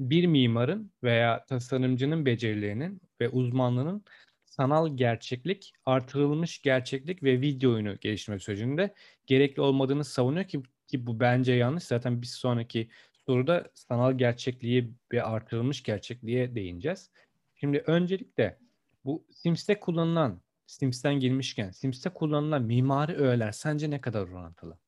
bir 0.00 0.26
mimarın 0.26 0.92
veya 1.02 1.44
tasarımcının 1.44 2.26
becerilerinin 2.26 3.00
ve 3.20 3.28
uzmanlığının 3.28 4.04
sanal 4.44 4.96
gerçeklik, 4.96 5.72
artırılmış 5.86 6.62
gerçeklik 6.62 7.22
ve 7.22 7.40
video 7.40 7.72
oyunu 7.72 7.96
geliştirme 8.00 8.38
sürecinde 8.38 8.94
gerekli 9.26 9.60
olmadığını 9.62 10.04
savunuyor 10.04 10.44
ki, 10.48 10.62
ki 10.88 11.06
bu 11.06 11.20
bence 11.20 11.52
yanlış. 11.52 11.84
Zaten 11.84 12.22
bir 12.22 12.26
sonraki 12.26 12.90
soruda 13.26 13.70
sanal 13.74 14.18
gerçekliği 14.18 14.94
ve 15.12 15.22
artırılmış 15.22 15.82
gerçekliğe 15.82 16.54
değineceğiz. 16.54 17.10
Şimdi 17.54 17.78
öncelikle 17.86 18.58
bu 19.04 19.26
Sims'te 19.30 19.80
kullanılan, 19.80 20.42
Sims'ten 20.66 21.20
girmişken 21.20 21.70
Sims'te 21.70 22.10
kullanılan 22.10 22.62
mimari 22.62 23.14
öğeler 23.16 23.52
sence 23.52 23.90
ne 23.90 24.00
kadar 24.00 24.22
orantılı? 24.28 24.78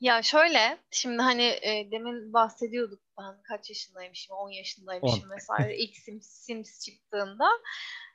Ya 0.00 0.22
şöyle, 0.22 0.78
şimdi 0.90 1.22
hani 1.22 1.42
e, 1.42 1.88
demin 1.90 2.32
bahsediyorduk 2.32 3.00
ben 3.18 3.42
kaç 3.42 3.68
yaşındaymışım, 3.68 4.36
10 4.36 4.50
yaşındaymışım 4.50 5.30
10. 5.30 5.36
vesaire 5.36 5.76
ilk 5.76 5.96
Sims, 5.96 6.26
Sims 6.26 6.84
çıktığında. 6.84 7.48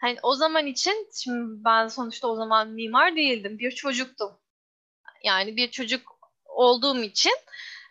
Hani 0.01 0.17
o 0.23 0.35
zaman 0.35 0.67
için, 0.67 1.09
şimdi 1.23 1.63
ben 1.65 1.87
sonuçta 1.87 2.27
o 2.27 2.35
zaman 2.35 2.69
mimar 2.69 3.15
değildim, 3.15 3.59
bir 3.59 3.71
çocuktum. 3.71 4.31
Yani 5.23 5.57
bir 5.57 5.71
çocuk 5.71 6.01
olduğum 6.45 7.03
için 7.03 7.33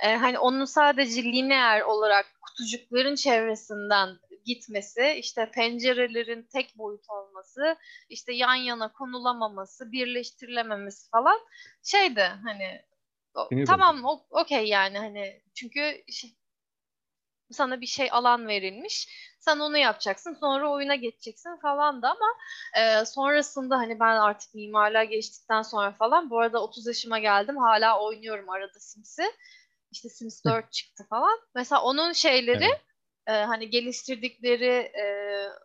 e, 0.01 0.17
hani 0.17 0.39
onun 0.39 0.65
sadece 0.65 1.23
lineer 1.23 1.81
olarak 1.81 2.27
kutucukların 2.43 3.15
çevresinden 3.15 4.19
gitmesi, 4.45 5.15
işte 5.19 5.51
pencerelerin 5.55 6.49
tek 6.53 6.79
boyut 6.79 7.11
olması, 7.11 7.77
işte 8.09 8.33
yan 8.33 8.55
yana 8.55 8.93
konulamaması, 8.93 9.93
birleştirilememesi 9.93 11.11
falan 11.11 11.41
şeydi 11.83 12.23
hani 12.45 12.92
Sinir 13.49 13.67
tamam 13.67 14.05
okey 14.31 14.65
yani 14.65 14.99
hani 14.99 15.43
çünkü 15.55 16.05
şey- 16.13 16.37
sana 17.53 17.81
bir 17.81 17.87
şey 17.87 18.09
alan 18.13 18.49
verilmiş. 18.49 19.09
Sen 19.39 19.59
onu 19.59 19.79
yapacaksın. 19.79 20.35
Sonra 20.41 20.71
oyuna 20.71 20.95
geçeceksin 20.95 21.57
falan 21.57 22.03
da 22.03 22.11
ama 22.11 22.27
e, 22.77 23.05
sonrasında 23.05 23.79
hani 23.79 24.01
ben 24.01 24.17
artık 24.17 24.55
mimarlığa 24.55 25.05
geçtikten 25.05 25.63
sonra 25.63 25.93
falan 25.93 26.31
bu 26.31 26.41
arada 26.41 26.63
30 26.63 26.87
yaşıma 26.87 27.19
geldim. 27.19 27.57
Hala 27.57 28.01
oynuyorum 28.05 28.49
arada 28.51 28.81
Sims'i. 28.81 29.25
İşte 29.91 30.09
Sims 30.09 30.45
4 30.45 30.73
çıktı 30.73 31.07
falan. 31.11 31.39
Mesela 31.55 31.83
onun 31.83 32.13
şeyleri 32.13 32.65
Evet. 32.65 32.81
e, 33.27 33.33
hani 33.33 33.71
geliştirdikleri 33.71 34.73
e, 34.73 35.05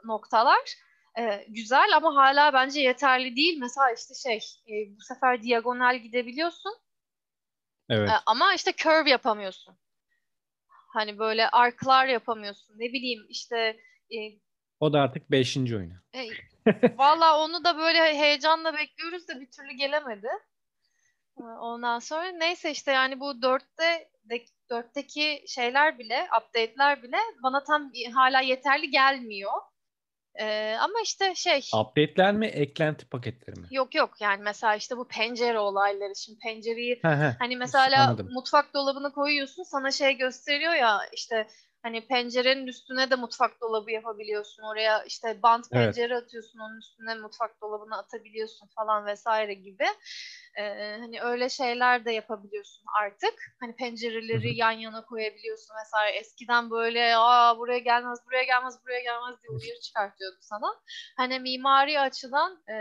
noktalar 0.05 0.75
e, 1.19 1.45
güzel 1.47 1.95
ama 1.95 2.15
hala 2.15 2.53
bence 2.53 2.81
yeterli 2.81 3.35
değil. 3.35 3.57
Mesela 3.59 3.91
işte 3.91 4.13
şey 4.13 4.37
e, 4.67 4.97
bu 4.97 5.01
sefer 5.01 5.43
diagonal 5.43 5.97
gidebiliyorsun. 5.97 6.73
Evet. 7.89 8.09
E, 8.09 8.13
ama 8.25 8.53
işte 8.53 8.73
curve 8.77 9.09
yapamıyorsun. 9.09 9.75
Hani 10.93 11.19
böyle 11.19 11.49
arklar 11.49 12.07
yapamıyorsun. 12.07 12.73
Ne 12.79 12.85
bileyim 12.93 13.25
işte 13.29 13.57
e, 14.11 14.17
O 14.79 14.93
da 14.93 15.01
artık 15.01 15.31
5. 15.31 15.57
oyunu. 15.57 15.93
e, 16.13 16.27
valla 16.97 17.39
onu 17.39 17.63
da 17.63 17.77
böyle 17.77 17.99
heyecanla 17.99 18.73
bekliyoruz 18.77 19.27
da 19.27 19.39
bir 19.39 19.51
türlü 19.51 19.71
gelemedi. 19.71 20.27
E, 21.39 21.43
Ondan 21.43 21.99
sonra 21.99 22.27
neyse 22.27 22.71
işte 22.71 22.91
yani 22.91 23.19
bu 23.19 23.41
dörtte 23.41 24.09
dörtteki 24.69 25.43
şeyler 25.47 25.99
bile, 25.99 26.27
update'ler 26.41 27.03
bile 27.03 27.17
bana 27.43 27.63
tam 27.63 27.91
hala 28.13 28.41
yeterli 28.41 28.91
gelmiyor. 28.91 29.51
E, 30.39 30.75
ama 30.81 30.93
işte 31.03 31.35
şey 31.35 31.61
Update'ler 31.81 32.33
mi, 32.33 32.45
eklenti 32.45 33.05
paketleri 33.09 33.59
mi? 33.59 33.67
yok 33.71 33.95
yok 33.95 34.21
yani 34.21 34.43
mesela 34.43 34.75
işte 34.75 34.97
bu 34.97 35.07
pencere 35.07 35.59
olayları. 35.59 36.15
Şimdi 36.15 36.39
pencereyi 36.39 36.99
He 37.01 37.07
he. 37.07 37.35
Hani 37.39 37.57
mesela 37.57 38.03
Anladım. 38.07 38.29
mutfak 38.33 38.73
dolabını 38.73 39.11
koyuyorsun 39.11 39.63
sana 39.63 39.91
şey 39.91 40.17
gösteriyor 40.17 40.73
ya 40.73 40.99
işte 41.13 41.47
hani 41.87 42.07
pencerenin 42.07 42.67
üstüne 42.67 43.09
de 43.09 43.15
mutfak 43.15 43.61
dolabı 43.61 43.91
yapabiliyorsun. 43.91 44.63
Oraya 44.63 45.03
işte 45.03 45.39
bant 45.43 45.67
Evet. 45.71 45.85
pencere 45.85 46.15
atıyorsun 46.15 46.59
onun 46.59 46.79
üstüne 46.79 47.15
mutfak 47.15 47.61
dolabını 47.61 47.97
atabiliyorsun 47.97 48.67
falan 48.75 49.05
vesaire 49.05 49.53
gibi. 49.53 49.85
Ee, 50.57 50.97
hani 50.99 51.21
öyle 51.21 51.49
şeyler 51.49 52.05
de 52.05 52.11
yapabiliyorsun 52.11 52.85
artık. 53.01 53.33
Hani 53.59 53.75
pencereleri 53.75 54.49
Hı 54.49 54.53
hı. 54.53 54.57
yan 54.57 54.71
yana 54.71 55.05
koyabiliyorsun 55.05 55.75
vesaire. 55.81 56.17
Eskiden 56.17 56.69
böyle 56.69 57.13
aa 57.17 57.57
buraya 57.57 57.79
gelmez, 57.79 58.19
buraya 58.25 58.43
gelmez, 58.43 58.75
buraya 58.85 59.01
gelmez 59.01 59.35
diye 59.43 59.51
uyarı 59.51 59.79
çıkartıyordu 59.79 60.37
sana. 60.41 60.75
Hani 61.17 61.39
mimari 61.39 61.99
açıdan 61.99 62.63
e, 62.69 62.75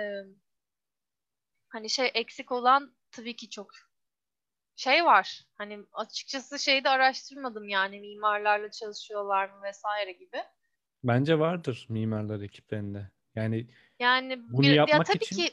hani 1.69 1.91
şey 1.91 2.11
eksik 2.15 2.53
olan 2.53 2.97
tabii 3.11 3.37
ki 3.37 3.51
çok 3.51 3.71
şey 4.77 5.05
var. 5.05 5.43
Hani 5.55 5.81
açıkçası 5.93 6.59
şeyi 6.59 6.85
de 6.85 6.89
araştırmadım 6.89 7.69
yani 7.69 8.01
mimarlarla 8.01 8.71
çalışıyorlar 8.71 9.49
mı 9.49 9.63
vesaire 9.63 10.13
gibi. 10.13 10.43
Bence 11.05 11.39
vardır 11.39 11.87
mimarlar 11.89 12.41
ekiplerinde. 12.41 13.11
Yani 13.35 13.67
Yani 13.99 14.49
bunu 14.49 14.63
bir, 14.63 14.69
ya 14.69 14.75
yapmak 14.75 15.07
tabii 15.07 15.17
için 15.17 15.37
ki 15.37 15.51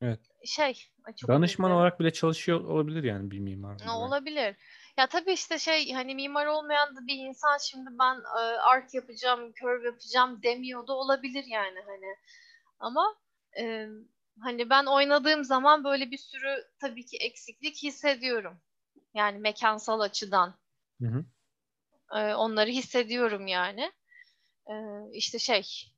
evet, 0.00 0.20
şey 0.44 0.88
özür 1.08 1.28
danışman 1.28 1.68
dilerim. 1.68 1.80
olarak 1.80 2.00
bile 2.00 2.12
çalışıyor 2.12 2.60
olabilir 2.60 3.04
yani 3.04 3.30
bir 3.30 3.38
mimar 3.38 3.76
Ne 3.84 3.90
olabilir. 3.90 4.56
Ya 4.96 5.06
tabii 5.06 5.32
işte 5.32 5.58
şey 5.58 5.92
hani 5.92 6.14
mimar 6.14 6.46
olmayan 6.46 6.96
da 6.96 7.06
bir 7.06 7.16
insan 7.16 7.58
şimdi 7.58 7.90
ben 8.00 8.14
e, 8.14 8.40
art 8.58 8.94
yapacağım, 8.94 9.52
curve 9.52 9.86
yapacağım 9.86 10.42
demiyor 10.42 10.86
da 10.86 10.92
olabilir 10.92 11.44
yani 11.48 11.80
hani. 11.86 12.16
Ama 12.78 13.16
e, 13.60 13.88
hani 14.40 14.70
ben 14.70 14.84
oynadığım 14.84 15.44
zaman 15.44 15.84
böyle 15.84 16.10
bir 16.10 16.18
sürü 16.18 16.64
tabii 16.78 17.06
ki 17.06 17.16
eksiklik 17.16 17.82
hissediyorum. 17.82 18.60
Yani 19.14 19.38
mekansal 19.38 20.00
açıdan. 20.00 20.54
Hı 21.00 21.06
hı. 21.08 21.24
E, 22.18 22.34
onları 22.34 22.70
hissediyorum 22.70 23.46
yani. 23.46 23.92
E, 24.66 24.74
işte 25.12 25.38
şey 25.38 25.92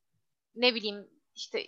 ne 0.55 0.75
bileyim 0.75 1.11
işte 1.35 1.67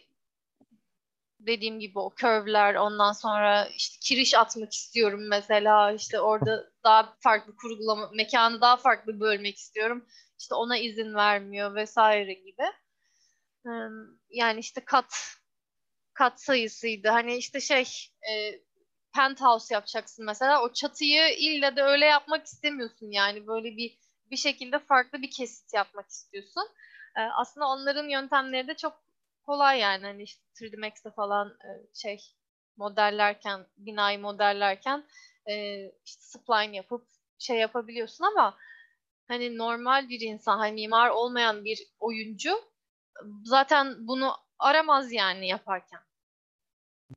dediğim 1.41 1.81
gibi 1.81 1.99
o 1.99 2.15
curve'ler 2.17 2.75
ondan 2.75 3.13
sonra 3.13 3.67
işte 3.67 3.99
kiriş 4.01 4.35
atmak 4.35 4.73
istiyorum 4.73 5.29
mesela 5.29 5.93
işte 5.93 6.21
orada 6.21 6.71
daha 6.85 7.17
farklı 7.21 7.57
kurgulama 7.57 8.11
mekanı 8.15 8.61
daha 8.61 8.77
farklı 8.77 9.21
bölmek 9.21 9.57
istiyorum 9.57 10.07
işte 10.39 10.55
ona 10.55 10.77
izin 10.79 11.15
vermiyor 11.15 11.75
vesaire 11.75 12.35
gibi 12.35 12.63
Ee, 13.67 13.71
yani 14.31 14.61
işte 14.61 14.85
kat 14.85 15.40
kat 16.21 16.41
sayısıydı 16.41 17.09
hani 17.09 17.37
işte 17.37 17.61
şey 17.61 17.85
e, 18.31 18.61
penthouse 19.15 19.75
yapacaksın 19.75 20.25
mesela 20.25 20.63
o 20.63 20.73
çatıyı 20.73 21.35
illa 21.39 21.77
da 21.77 21.91
öyle 21.91 22.07
yapmak 22.07 22.47
istemiyorsun 22.47 23.11
yani 23.11 23.47
böyle 23.47 23.77
bir 23.77 23.99
bir 24.31 24.37
şekilde 24.37 24.79
farklı 24.79 25.23
bir 25.23 25.31
kesit 25.31 25.75
yapmak 25.75 26.09
istiyorsun. 26.09 26.69
Ee, 27.17 27.21
aslında 27.21 27.67
onların 27.67 28.09
yöntemleri 28.09 28.69
de 28.69 28.75
çok 28.75 29.03
kolay 29.43 29.79
yani 29.79 30.07
hani 30.07 30.23
işte 30.23 30.43
3D 30.55 30.81
Max'te 30.81 31.11
falan 31.11 31.49
e, 31.49 31.71
şey 31.95 32.21
modellerken 32.77 33.67
binayı 33.77 34.19
modellerken 34.19 35.05
e, 35.47 35.85
işte 36.05 36.23
spline 36.23 36.77
yapıp 36.77 37.07
şey 37.39 37.59
yapabiliyorsun 37.59 38.25
ama 38.25 38.59
hani 39.29 39.59
normal 39.59 40.09
bir 40.09 40.21
insan 40.21 40.59
hani 40.59 40.73
mimar 40.73 41.11
olmayan 41.11 41.65
bir 41.65 41.79
oyuncu 41.99 42.51
zaten 43.45 44.07
bunu 44.07 44.37
aramaz 44.59 45.13
yani 45.13 45.49
yaparken. 45.49 46.01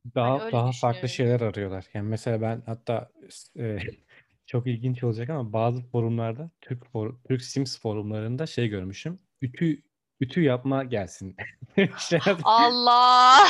Hani 0.02 0.14
Daha 0.14 0.40
öyle 0.40 0.52
daha 0.52 0.72
farklı 0.72 1.02
düşünüyorum. 1.02 1.38
şeyler 1.38 1.52
arıyorlar. 1.52 1.84
Yani 1.94 2.08
mesela 2.08 2.40
ben 2.42 2.62
hatta 2.66 3.10
e, 3.58 3.78
çok 4.46 4.66
ilginç 4.66 5.04
olacak 5.04 5.30
ama 5.30 5.52
bazı 5.52 5.82
forumlarda 5.82 6.50
Türk 6.60 6.86
for, 6.92 7.14
Türk 7.28 7.42
Sims 7.42 7.80
forumlarında 7.80 8.46
şey 8.46 8.68
görmüşüm. 8.68 9.18
Ütü 9.42 9.82
ütü 10.20 10.42
yapma 10.42 10.84
gelsin. 10.84 11.36
Şey, 11.98 12.20
Allah! 12.44 13.38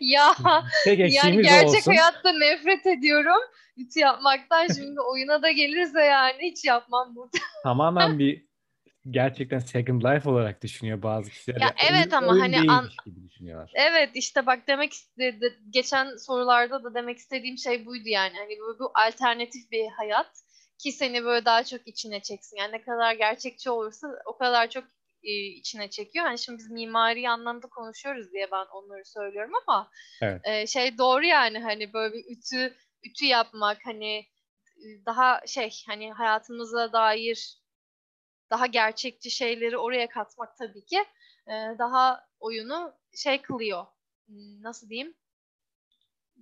Ya 0.00 0.34
tek 0.84 0.98
yani 0.98 1.14
eksiğimiz 1.14 1.46
o 1.46 1.48
gerçek 1.48 1.68
olsun. 1.68 1.90
hayatta 1.90 2.32
nefret 2.32 2.86
ediyorum. 2.86 3.42
Ütü 3.76 4.00
yapmaktan 4.00 4.66
şimdi 4.66 5.00
oyuna 5.00 5.42
da 5.42 5.50
gelirse 5.50 6.00
yani 6.00 6.38
hiç 6.42 6.64
yapmam 6.64 7.16
burada. 7.16 7.38
Tamamen 7.62 8.18
bir 8.18 8.46
gerçekten 9.10 9.58
Second 9.58 10.02
Life 10.02 10.30
olarak 10.30 10.62
düşünüyor 10.62 11.02
bazı 11.02 11.30
kişiler. 11.30 11.60
Ya 11.60 11.74
evet 11.90 12.12
ama 12.12 12.40
hani 12.40 12.70
an, 12.70 12.88
gibi 13.06 13.28
düşünüyorlar. 13.28 13.72
evet 13.74 14.10
işte 14.14 14.46
bak 14.46 14.68
demek 14.68 14.92
istedi 14.92 15.58
geçen 15.70 16.16
sorularda 16.16 16.84
da 16.84 16.94
demek 16.94 17.18
istediğim 17.18 17.58
şey 17.58 17.86
buydu 17.86 18.08
yani. 18.08 18.32
Hani 18.38 18.58
bu, 18.60 18.78
bu 18.78 18.92
alternatif 19.06 19.70
bir 19.70 19.88
hayat 19.88 20.30
ki 20.78 20.92
seni 20.92 21.24
böyle 21.24 21.44
daha 21.44 21.64
çok 21.64 21.88
içine 21.88 22.22
çeksin. 22.22 22.56
Yani 22.56 22.72
ne 22.72 22.82
kadar 22.82 23.14
gerçekçi 23.14 23.70
olursa 23.70 24.08
o 24.26 24.36
kadar 24.38 24.70
çok 24.70 24.84
e, 25.22 25.32
içine 25.32 25.90
çekiyor. 25.90 26.24
Hani 26.24 26.38
şimdi 26.38 26.58
biz 26.58 26.70
mimari 26.70 27.28
anlamda 27.28 27.66
konuşuyoruz 27.66 28.32
diye 28.32 28.48
ben 28.52 28.66
onları 28.72 29.04
söylüyorum 29.04 29.52
ama 29.66 29.90
Evet. 30.22 30.40
e, 30.44 30.66
şey 30.66 30.98
doğru 30.98 31.24
yani 31.24 31.58
hani 31.58 31.92
böyle 31.92 32.14
bir 32.14 32.24
ütü 32.36 32.76
ütü 33.02 33.24
yapmak 33.24 33.78
hani 33.84 34.18
e, 34.76 34.86
daha 35.06 35.46
şey 35.46 35.70
hani 35.86 36.12
hayatımıza 36.12 36.92
dair 36.92 37.61
daha 38.52 38.66
gerçekçi 38.66 39.30
şeyleri 39.30 39.78
oraya 39.78 40.08
katmak 40.08 40.56
tabii 40.56 40.84
ki 40.84 40.98
e, 41.46 41.52
daha 41.78 42.26
oyunu 42.40 42.94
şey 43.16 43.42
kılıyor. 43.42 43.86
Hmm, 44.26 44.62
Nasıl 44.62 44.88
diyeyim? 44.88 45.14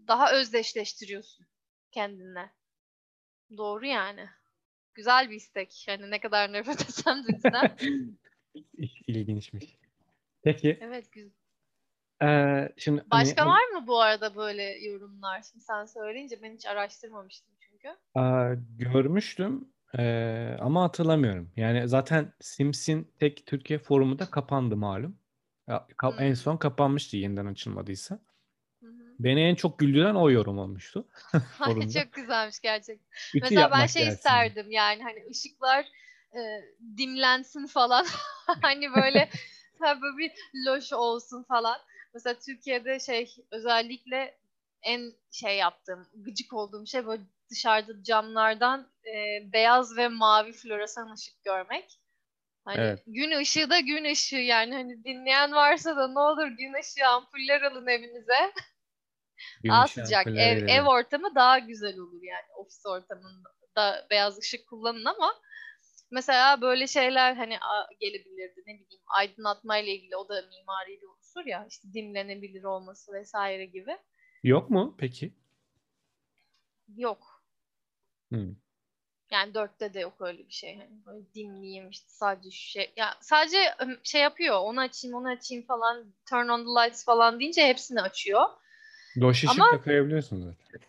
Daha 0.08 0.32
özdeşleştiriyorsun 0.32 1.46
kendinle. 1.90 2.50
Doğru 3.56 3.86
yani. 3.86 4.28
güzel 4.94 5.30
bir 5.30 5.36
istek. 5.36 5.88
Yani 5.88 6.10
ne 6.10 6.20
kadar 6.20 6.52
nefret 6.52 6.80
etsem 6.88 7.24
de 7.24 7.28
bizden. 7.28 7.76
İlginçmiş. 9.06 9.76
Peki. 10.42 10.78
Evet 10.80 11.12
güzel. 11.12 11.32
Ee, 12.22 12.72
şimdi 12.76 13.00
hani 13.00 13.10
Başka 13.10 13.46
var 13.46 13.68
mı 13.68 13.86
bu 13.86 14.00
arada 14.00 14.36
böyle 14.36 14.62
yorumlar? 14.62 15.42
Şimdi 15.52 15.64
sen 15.64 15.84
söyleyince 15.84 16.42
ben 16.42 16.54
hiç 16.54 16.66
araştırmamıştım 16.66 17.54
çünkü. 17.60 17.88
Aa, 18.14 18.54
görmüştüm 18.78 19.72
ee, 19.98 20.56
ama 20.60 20.82
hatırlamıyorum. 20.82 21.52
Yani 21.56 21.88
zaten 21.88 22.32
Sims'in 22.40 23.12
tek 23.18 23.46
Türkiye 23.46 23.78
forumu 23.78 24.18
da 24.18 24.30
kapandı 24.30 24.76
malum. 24.76 25.18
Ya, 25.68 25.86
ka- 25.98 26.22
En 26.22 26.28
Hmm. 26.28 26.36
son 26.36 26.56
kapanmıştı 26.56 27.16
yeniden 27.16 27.46
açılmadıysa. 27.46 28.18
Beni 29.18 29.40
en 29.40 29.54
çok 29.54 29.78
güldüren 29.78 30.14
o 30.14 30.30
yorum 30.30 30.58
olmuştu 30.58 31.08
Ay. 31.60 31.88
Çok 31.90 32.12
güzelmiş 32.12 32.60
gerçekten. 32.60 33.06
Ütü 33.34 33.44
Mesela 33.44 33.70
ben 33.70 33.86
şey 33.86 34.02
dersinde. 34.02 34.14
isterdim 34.14 34.70
yani 34.70 35.02
hani 35.02 35.26
ışıklar 35.30 35.84
e, 36.34 36.40
dimlensin 36.96 37.66
falan. 37.66 38.06
Hani 38.62 38.92
böyle 38.92 39.28
böyle 39.80 40.18
bir 40.18 40.32
loş 40.66 40.92
olsun 40.92 41.42
falan. 41.42 41.76
Mesela 42.14 42.34
Türkiye'de 42.38 43.00
şey 43.00 43.36
özellikle 43.50 44.38
en 44.82 45.12
şey 45.30 45.56
yaptığım, 45.56 46.06
gıcık 46.14 46.52
olduğum 46.52 46.86
şey 46.86 47.06
böyle 47.06 47.22
dışarıda 47.50 48.02
camlardan 48.02 48.92
e, 49.06 49.12
beyaz 49.52 49.96
ve 49.96 50.08
mavi 50.08 50.52
floresan 50.52 51.12
ışık 51.14 51.44
görmek. 51.44 52.00
Hani 52.64 52.80
Evet. 52.80 53.02
gün 53.06 53.38
ışığı 53.38 53.70
da 53.70 53.80
gün 53.80 54.04
ışığı 54.04 54.36
yani 54.36 54.74
hani 54.74 55.04
dinleyen 55.04 55.52
varsa 55.52 55.96
da 55.96 56.08
ne 56.08 56.18
olur 56.18 56.46
gün 56.48 56.80
ışığı 56.80 57.06
ampuller 57.08 57.62
alın 57.62 57.86
evinize. 57.86 58.52
Daha 59.68 59.84
Güneş 59.84 59.90
sıcak. 59.90 60.26
Ev, 60.26 60.68
ev 60.68 60.82
ortamı 60.86 61.34
daha 61.34 61.58
güzel 61.58 61.98
olur 61.98 62.22
yani. 62.22 62.46
Ofis 62.56 62.86
ortamında 62.86 64.06
beyaz 64.10 64.38
ışık 64.38 64.68
kullanın 64.68 65.04
ama 65.04 65.34
mesela 66.10 66.60
böyle 66.60 66.86
şeyler 66.86 67.34
hani 67.34 67.58
gelebilirdi 68.00 68.60
ne 68.66 68.74
bileyim 68.74 69.02
aydınlatma 69.18 69.78
ile 69.78 69.90
ilgili 69.90 70.16
o 70.16 70.28
da 70.28 70.34
mimari 70.34 71.00
bir 71.02 71.06
unsur 71.06 71.46
ya 71.46 71.66
işte 71.70 71.88
dimlenebilir 71.94 72.64
olması 72.64 73.12
vesaire 73.12 73.66
gibi. 73.66 73.98
Yok 74.42 74.70
mu 74.70 74.96
peki? 74.98 75.34
Yok. 76.96 77.29
Hmm. 78.30 78.54
Yani 79.30 79.54
dörtte 79.54 79.94
de 79.94 80.00
yok 80.00 80.14
öyle 80.20 80.38
bir 80.38 80.52
şey. 80.52 80.76
Hani 80.76 81.06
böyle 81.06 81.34
dimleyeyim 81.34 81.90
işte 81.90 82.06
sadece 82.08 82.50
şu 82.50 82.70
şey. 82.70 82.92
Ya 82.96 83.14
sadece 83.20 83.58
şey 84.02 84.20
yapıyor. 84.22 84.60
Onu 84.60 84.80
açayım, 84.80 85.16
onu 85.16 85.28
açayım 85.28 85.66
falan. 85.66 86.04
Turn 86.30 86.48
on 86.48 86.58
the 86.58 86.70
lights 86.80 87.04
falan 87.04 87.40
deyince 87.40 87.66
hepsini 87.66 88.00
açıyor. 88.00 88.42
Loş 89.18 89.44
ışık 89.44 89.50
Ama 89.50 89.72
da 89.72 89.82
koyabiliyorsun 89.82 90.40
zaten. 90.40 90.80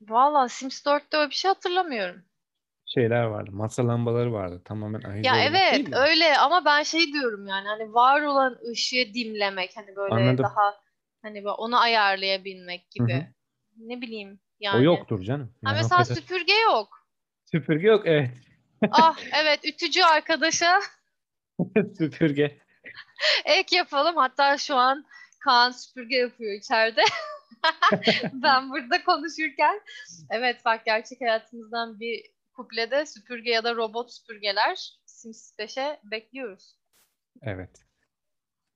valla 0.00 0.48
Sims 0.48 0.86
4'te 0.86 1.16
öyle 1.16 1.30
bir 1.30 1.34
şey 1.34 1.48
hatırlamıyorum. 1.48 2.22
Şeyler 2.86 3.24
vardı. 3.24 3.50
Masa 3.52 3.88
lambaları 3.88 4.32
vardı. 4.32 4.62
Tamamen 4.64 5.02
ahize 5.02 5.26
Ya 5.28 5.44
evet 5.44 5.88
öyle 5.92 6.38
ama 6.38 6.64
ben 6.64 6.82
şey 6.82 7.12
diyorum 7.12 7.46
yani 7.46 7.68
hani 7.68 7.94
var 7.94 8.22
olan 8.22 8.58
ışığı 8.70 9.14
dimlemek 9.14 9.76
hani 9.76 9.96
böyle 9.96 10.14
Anladım. 10.14 10.44
daha 10.44 10.80
hani 11.22 11.34
böyle 11.34 11.50
onu 11.50 11.80
ayarlayabilmek 11.80 12.90
gibi. 12.90 13.26
Ne 13.76 14.00
bileyim 14.00 14.40
O 14.60 14.64
yani. 14.64 14.84
yoktur 14.84 15.22
canım. 15.22 15.54
Ha 15.64 15.70
Yani 15.70 15.78
o 15.78 15.82
mesela 15.82 16.02
kadar. 16.04 16.14
süpürge 16.14 16.54
yok. 16.54 17.08
Süpürge 17.44 17.86
yok 17.86 18.02
evet. 18.06 18.30
Ah 18.90 19.18
evet 19.42 19.60
ütücü 19.64 20.02
arkadaşa 20.02 20.80
Süpürge. 21.98 22.58
ek 23.44 23.76
yapalım. 23.76 24.16
Hatta 24.16 24.58
şu 24.58 24.76
an 24.76 25.04
Kaan 25.44 25.70
süpürge 25.70 26.16
yapıyor 26.16 26.52
içeride. 26.52 27.02
Ben 28.32 28.70
burada 28.70 29.04
konuşurken. 29.04 29.80
Evet 30.30 30.64
bak 30.64 30.84
gerçek 30.84 31.20
hayatımızdan 31.20 32.00
bir 32.00 32.22
kuplede 32.52 33.06
süpürge 33.06 33.50
ya 33.50 33.64
da 33.64 33.74
robot 33.76 34.12
süpürgeler 34.12 34.92
Sims 35.06 35.52
5'e 35.58 36.00
bekliyoruz. 36.04 36.76
Evet. 37.42 37.84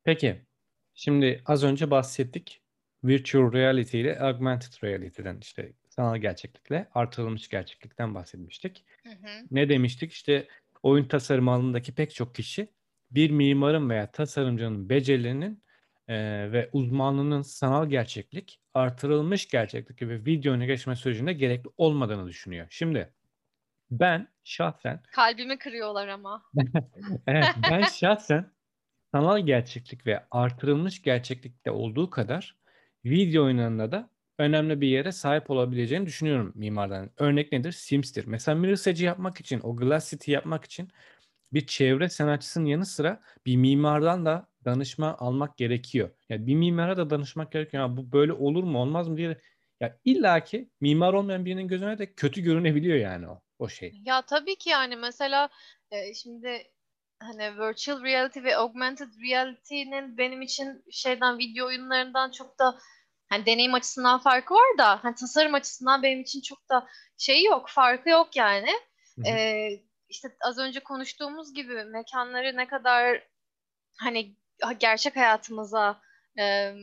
Peki. 0.04 0.46
Şimdi 0.94 1.42
az 1.46 1.64
önce 1.64 1.90
bahsettik. 1.90 2.61
Virtual 3.04 3.52
reality 3.52 4.00
ile 4.00 4.20
augmented 4.20 4.72
reality'den 4.84 5.38
işte 5.42 5.72
sanal 5.88 6.16
gerçeklikle 6.16 6.88
artırılmış 6.94 7.48
gerçeklikten 7.48 8.14
bahsetmiştik. 8.14 8.84
Hı 9.04 9.10
hı. 9.10 9.46
Ne 9.50 9.68
demiştik? 9.68 10.12
İşte 10.12 10.48
oyun 10.82 11.04
tasarımı 11.04 11.50
alanındaki 11.50 11.94
pek 11.94 12.14
çok 12.14 12.34
kişi 12.34 12.68
bir 13.10 13.30
mimarın 13.30 13.90
veya 13.90 14.10
tasarımcının 14.10 14.88
becerilerinin 14.88 15.62
eee, 16.08 16.52
ve 16.52 16.70
uzmanlığının 16.72 17.42
sanal 17.42 17.88
gerçeklik, 17.90 18.60
artırılmış 18.74 19.48
gerçeklik 19.48 20.02
ve 20.02 20.24
video 20.24 20.52
öne 20.52 20.66
geçme 20.66 20.96
sürecinde 20.96 21.32
gerekli 21.32 21.70
olmadığını 21.76 22.28
düşünüyor. 22.28 22.66
Şimdi 22.70 23.12
ben 23.90 24.28
şahsen 24.44 25.02
Kalbimi 25.12 25.58
kırıyorlar 25.58 26.08
ama. 26.08 26.42
evet 27.26 27.54
ben 27.56 27.84
şahsen 27.84 28.52
sanal 29.12 29.46
gerçeklik 29.46 30.06
ve 30.06 30.24
artırılmış 30.30 31.02
gerçeklikte 31.02 31.70
olduğu 31.70 32.10
kadar 32.10 32.58
video 33.04 33.44
oyunlarında 33.44 33.92
da 33.92 34.10
önemli 34.38 34.80
bir 34.80 34.88
yere 34.88 35.12
sahip 35.12 35.50
olabileceğini 35.50 36.06
düşünüyorum 36.06 36.52
mimarların. 36.54 37.10
Örnek 37.18 37.52
nedir? 37.52 37.72
Sims'tir. 37.72 38.26
Mesela 38.26 38.58
Mirror's 38.58 39.00
yapmak 39.00 39.40
için, 39.40 39.60
o 39.62 39.76
Glass 39.76 40.10
City 40.10 40.32
yapmak 40.32 40.64
için 40.64 40.88
bir 41.52 41.66
çevre 41.66 42.08
sanatçısının 42.08 42.64
yanı 42.64 42.86
sıra 42.86 43.20
bir 43.46 43.56
mimardan 43.56 44.26
da 44.26 44.48
danışma 44.64 45.16
almak 45.18 45.56
gerekiyor. 45.58 46.10
Yani 46.28 46.46
bir 46.46 46.54
mimara 46.54 46.96
da 46.96 47.10
danışmak 47.10 47.52
gerekiyor. 47.52 47.82
Ya 47.82 47.96
bu 47.96 48.12
böyle 48.12 48.32
olur 48.32 48.64
mu, 48.64 48.78
olmaz 48.78 49.08
mı 49.08 49.16
diye. 49.16 49.38
Ya 49.80 49.98
illaki 50.04 50.70
mimar 50.80 51.12
olmayan 51.12 51.44
birinin 51.44 51.68
gözüne 51.68 51.98
de 51.98 52.12
kötü 52.12 52.40
görünebiliyor 52.40 52.96
yani 52.96 53.28
o 53.28 53.42
o 53.58 53.68
şey. 53.68 53.92
Ya 54.04 54.22
tabii 54.22 54.56
ki 54.56 54.70
yani 54.70 54.96
mesela 54.96 55.48
e, 55.90 56.14
şimdi 56.14 56.62
hani 57.22 57.58
virtual 57.58 58.02
reality 58.02 58.42
ve 58.42 58.56
augmented 58.56 59.08
reality'nin 59.30 60.18
benim 60.18 60.42
için 60.42 60.84
şeyden 60.90 61.38
video 61.38 61.66
oyunlarından 61.66 62.30
çok 62.30 62.58
da 62.58 62.78
hani 63.28 63.46
deneyim 63.46 63.74
açısından 63.74 64.18
farkı 64.18 64.54
var 64.54 64.78
da 64.78 65.04
hani 65.04 65.14
tasarım 65.14 65.54
açısından 65.54 66.02
benim 66.02 66.20
için 66.20 66.40
çok 66.40 66.68
da 66.68 66.88
şey 67.18 67.44
yok, 67.44 67.68
farkı 67.68 68.08
yok 68.10 68.36
yani. 68.36 68.70
Hı 69.16 69.22
hı. 69.22 69.28
Ee, 69.28 69.82
işte 70.08 70.36
az 70.40 70.58
önce 70.58 70.80
konuştuğumuz 70.80 71.54
gibi 71.54 71.84
mekanları 71.84 72.56
ne 72.56 72.66
kadar 72.66 73.28
hani 73.98 74.36
gerçek 74.78 75.16
hayatımıza 75.16 76.00
e, 76.38 76.74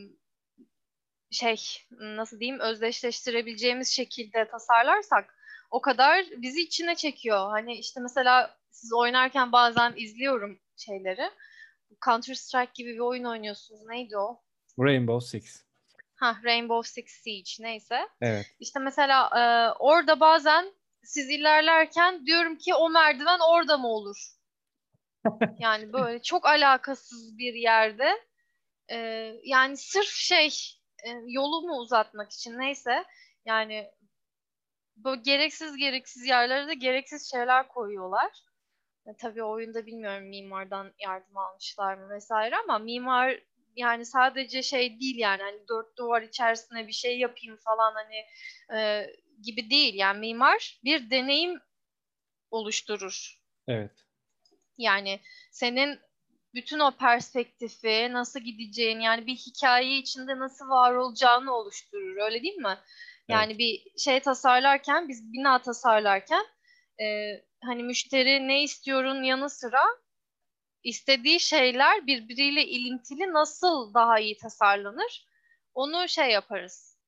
şey 1.30 1.56
nasıl 1.90 2.40
diyeyim 2.40 2.60
özdeşleştirebileceğimiz 2.60 3.88
şekilde 3.88 4.48
tasarlarsak 4.48 5.34
o 5.70 5.80
kadar 5.80 6.24
bizi 6.36 6.60
içine 6.60 6.96
çekiyor. 6.96 7.50
Hani 7.50 7.78
işte 7.78 8.00
mesela 8.00 8.59
siz 8.80 8.92
oynarken 8.92 9.52
bazen 9.52 9.94
izliyorum 9.96 10.60
şeyleri. 10.76 11.30
Counter 12.04 12.34
Strike 12.34 12.72
gibi 12.74 12.94
bir 12.94 12.98
oyun 12.98 13.24
oynuyorsunuz. 13.24 13.80
Neydi 13.86 14.16
o? 14.16 14.42
Rainbow 14.78 15.26
Six. 15.26 15.64
Ha, 16.14 16.36
Rainbow 16.44 16.88
Six 16.88 17.10
Siege 17.22 17.50
neyse. 17.60 18.08
Evet. 18.20 18.46
İşte 18.60 18.80
mesela 18.80 19.26
e, 19.26 19.42
orada 19.78 20.20
bazen 20.20 20.72
siz 21.02 21.30
ilerlerken 21.30 22.26
diyorum 22.26 22.56
ki 22.56 22.74
o 22.74 22.90
merdiven 22.90 23.38
orada 23.50 23.78
mı 23.78 23.88
olur? 23.88 24.16
Yani 25.58 25.92
böyle 25.92 26.22
çok 26.22 26.46
alakasız 26.46 27.38
bir 27.38 27.54
yerde 27.54 28.10
e, 28.90 28.96
yani 29.44 29.76
sırf 29.76 30.08
şey 30.08 30.46
e, 31.04 31.08
yolumu 31.26 31.76
uzatmak 31.76 32.32
için 32.32 32.58
neyse 32.58 33.04
yani 33.44 33.90
böyle 34.96 35.20
gereksiz 35.20 35.76
gereksiz 35.76 36.26
yerlere 36.26 36.68
de 36.68 36.74
gereksiz 36.74 37.30
şeyler 37.30 37.68
koyuyorlar. 37.68 38.30
Tabii 39.18 39.42
oyunda 39.42 39.86
bilmiyorum 39.86 40.28
mimardan 40.28 40.92
yardım 40.98 41.36
almışlar 41.36 41.94
mı 41.94 42.10
vesaire 42.10 42.56
ama 42.56 42.78
mimar 42.78 43.40
yani 43.76 44.06
sadece 44.06 44.62
şey 44.62 45.00
değil 45.00 45.18
yani 45.18 45.42
hani 45.42 45.68
dört 45.68 45.98
duvar 45.98 46.22
içerisine 46.22 46.86
bir 46.86 46.92
şey 46.92 47.18
yapayım 47.18 47.56
falan 47.56 47.94
hani 47.94 48.24
e, 48.80 49.06
gibi 49.42 49.70
değil. 49.70 49.94
Yani 49.94 50.18
mimar 50.18 50.80
bir 50.84 51.10
deneyim 51.10 51.60
oluşturur. 52.50 53.40
Evet. 53.68 53.92
Yani 54.78 55.20
senin 55.50 55.98
bütün 56.54 56.78
o 56.78 56.90
perspektifi 56.90 58.08
nasıl 58.12 58.40
gideceğin 58.40 59.00
yani 59.00 59.26
bir 59.26 59.36
hikaye 59.36 59.98
içinde 59.98 60.38
nasıl 60.38 60.68
var 60.68 60.94
olacağını 60.94 61.54
oluşturur. 61.54 62.16
Öyle 62.16 62.42
değil 62.42 62.56
mi? 62.56 62.78
Yani 63.28 63.52
Evet. 63.52 63.58
bir 63.58 63.98
şey 63.98 64.20
tasarlarken 64.20 65.08
biz 65.08 65.32
bina 65.32 65.62
tasarlarken 65.62 66.46
e, 67.02 67.06
hani 67.64 67.82
müşteri 67.82 68.48
ne 68.48 68.62
istiyorun 68.62 69.22
yanı 69.22 69.50
sıra 69.50 69.82
istediği 70.84 71.40
şeyler 71.40 72.06
birbiriyle 72.06 72.66
ilintili 72.66 73.32
nasıl 73.32 73.94
daha 73.94 74.20
iyi 74.20 74.36
tasarlanır? 74.36 75.26
Onu 75.74 76.08
şey 76.08 76.30
yaparız, 76.30 76.98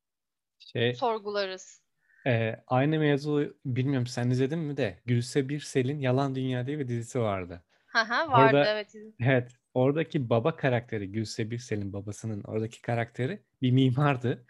Şey, 0.58 0.94
sorgularız. 0.94 1.82
e, 2.26 2.56
aynı 2.66 2.98
mevzu 2.98 3.56
bilmiyorum 3.64 4.06
sen 4.06 4.30
izledin 4.30 4.58
mi 4.58 4.76
de 4.76 5.02
Gülse 5.06 5.48
Birsel'in 5.48 5.98
Yalan 5.98 6.34
Dünya 6.34 6.66
diye 6.66 6.78
bir 6.78 6.88
dizisi 6.88 7.20
vardı. 7.20 7.64
Haha, 7.86 8.30
vardı 8.32 8.56
Orada 8.56 8.72
evet. 8.72 8.94
evet 9.20 9.52
oradaki 9.74 10.30
baba 10.30 10.56
karakteri 10.56 11.12
Gülse 11.12 11.50
Birsel'in 11.50 11.92
babasının 11.92 12.42
oradaki 12.44 12.82
karakteri 12.82 13.42
bir 13.62 13.70
mimardı. 13.70 14.46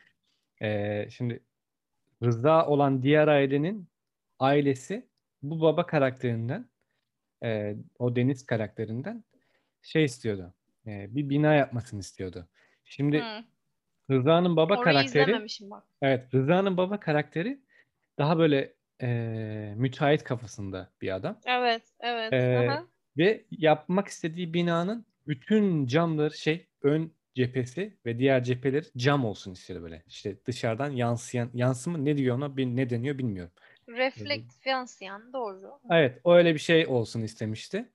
E, 0.62 1.08
şimdi 1.10 1.44
Rıza 2.22 2.66
olan 2.66 3.02
diğer 3.02 3.28
ailenin 3.28 3.88
ailesi 4.38 5.08
bu 5.42 5.60
baba 5.60 5.86
karakterinden 5.86 6.66
e, 7.44 7.76
o 7.98 8.16
Deniz 8.16 8.46
karakterinden 8.46 9.24
şey 9.82 10.04
istiyordu. 10.04 10.52
E, 10.86 11.14
bir 11.14 11.30
bina 11.30 11.54
yapmasını 11.54 12.00
istiyordu. 12.00 12.46
Şimdi 12.84 13.20
Hı. 13.20 13.44
Rıza'nın 14.10 14.56
baba 14.56 14.74
Orayı 14.74 14.84
karakteri 14.84 15.46
bak. 15.70 15.82
evet 16.02 16.34
Rıza'nın 16.34 16.76
baba 16.76 17.00
karakteri 17.00 17.58
daha 18.18 18.38
böyle 18.38 18.72
e, 19.02 19.08
müteahhit 19.76 20.24
kafasında 20.24 20.90
bir 21.00 21.14
adam. 21.14 21.38
Evet, 22.00 22.32
evet. 22.32 22.70
Aha. 22.70 22.86
ve 23.18 23.44
yapmak 23.50 24.08
istediği 24.08 24.54
binanın 24.54 25.06
bütün 25.26 25.86
camları 25.86 26.34
şey 26.34 26.66
ön 26.82 27.12
cephesi 27.34 27.96
ve 28.06 28.18
diğer 28.18 28.44
cepheleri 28.44 28.84
cam 28.96 29.24
olsun 29.24 29.52
istiyor 29.52 29.82
böyle. 29.82 30.02
İşte 30.08 30.36
dışarıdan 30.46 30.90
yansıyan 30.90 31.50
yansıma 31.54 31.98
ne 31.98 32.16
diyor 32.16 32.36
ona 32.36 32.48
ne 32.56 32.90
deniyor 32.90 33.18
bilmiyorum. 33.18 33.52
Reflekt 33.96 34.66
yansıyan 34.66 35.32
doğru. 35.32 35.80
Evet 35.90 36.20
öyle 36.24 36.54
bir 36.54 36.58
şey 36.58 36.86
olsun 36.86 37.22
istemişti. 37.22 37.88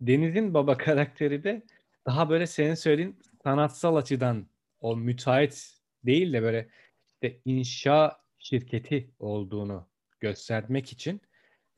Deniz'in 0.00 0.54
baba 0.54 0.76
karakteri 0.78 1.44
de 1.44 1.62
daha 2.06 2.30
böyle 2.30 2.46
senin 2.46 2.74
söylediğin 2.74 3.16
sanatsal 3.44 3.96
açıdan 3.96 4.46
o 4.80 4.96
müteahhit 4.96 5.78
değil 6.04 6.32
de 6.32 6.42
böyle 6.42 6.68
işte 7.08 7.40
inşa 7.44 8.20
şirketi 8.38 9.10
olduğunu 9.18 9.88
göstermek 10.20 10.92
için 10.92 11.20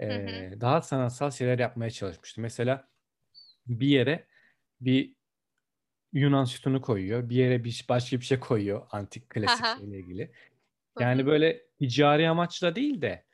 Hı 0.09 0.14
hı. 0.14 0.47
eee, 0.51 0.61
daha 0.61 0.83
sanatsal 0.83 1.31
şeyler 1.31 1.59
yapmaya 1.59 1.91
çalışmıştı. 1.91 2.41
Mesela 2.41 2.89
bir 3.66 3.89
yere 3.89 4.27
bir 4.81 5.16
Yunan 6.12 6.45
sütunu 6.45 6.81
koyuyor, 6.83 7.29
bir 7.29 7.37
yere 7.37 7.64
bir 7.64 7.85
başka 7.89 8.20
bir 8.20 8.24
şey 8.24 8.41
koyuyor 8.41 8.87
antik 8.91 9.31
klasik 9.31 9.66
şeyle 9.66 9.99
ilgili. 9.99 10.31
Hı 10.97 11.05
Yani 11.05 11.22
hı. 11.22 11.27
böyle 11.27 11.66
ticari 11.81 12.29
amaçla 12.31 12.77
değil 12.77 13.03
de 13.03 13.26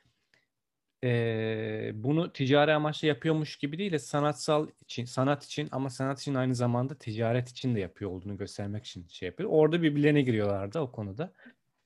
eee, 1.03 1.91
bunu 1.95 2.33
ticari 2.33 2.73
amaçla 2.73 3.09
yapıyormuş 3.09 3.57
gibi 3.57 3.79
değil 3.79 3.93
de 3.93 3.99
sanatsal 3.99 4.69
için, 4.81 5.05
sanat 5.05 5.45
için 5.45 5.69
ama 5.73 5.91
sanat 5.91 6.21
için 6.21 6.35
aynı 6.35 6.55
zamanda 6.55 6.99
ticaret 6.99 7.49
için 7.49 7.75
de 7.75 7.81
yapıyor 7.81 8.11
olduğunu 8.11 8.37
göstermek 8.37 8.85
için 8.85 9.07
şey 9.09 9.27
yapıyor. 9.27 9.49
Orada 9.53 9.83
birbirlerine 9.83 10.23
giriyorlardı 10.23 10.79
o 10.79 10.93
konuda. 10.93 11.33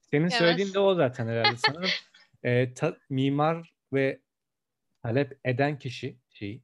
Senin 0.01 0.29
söylediğin 0.29 0.73
Evet. 0.73 0.75
de 0.75 0.79
o 0.79 0.95
zaten 0.95 1.27
herhalde 1.27 1.57
sanırım. 1.57 1.95
Eee, 2.45 2.73
ta- 2.75 2.97
mimar 3.09 3.73
ve 3.93 4.21
talep 5.03 5.39
eden 5.45 5.79
kişi 5.79 6.19
şey 6.29 6.63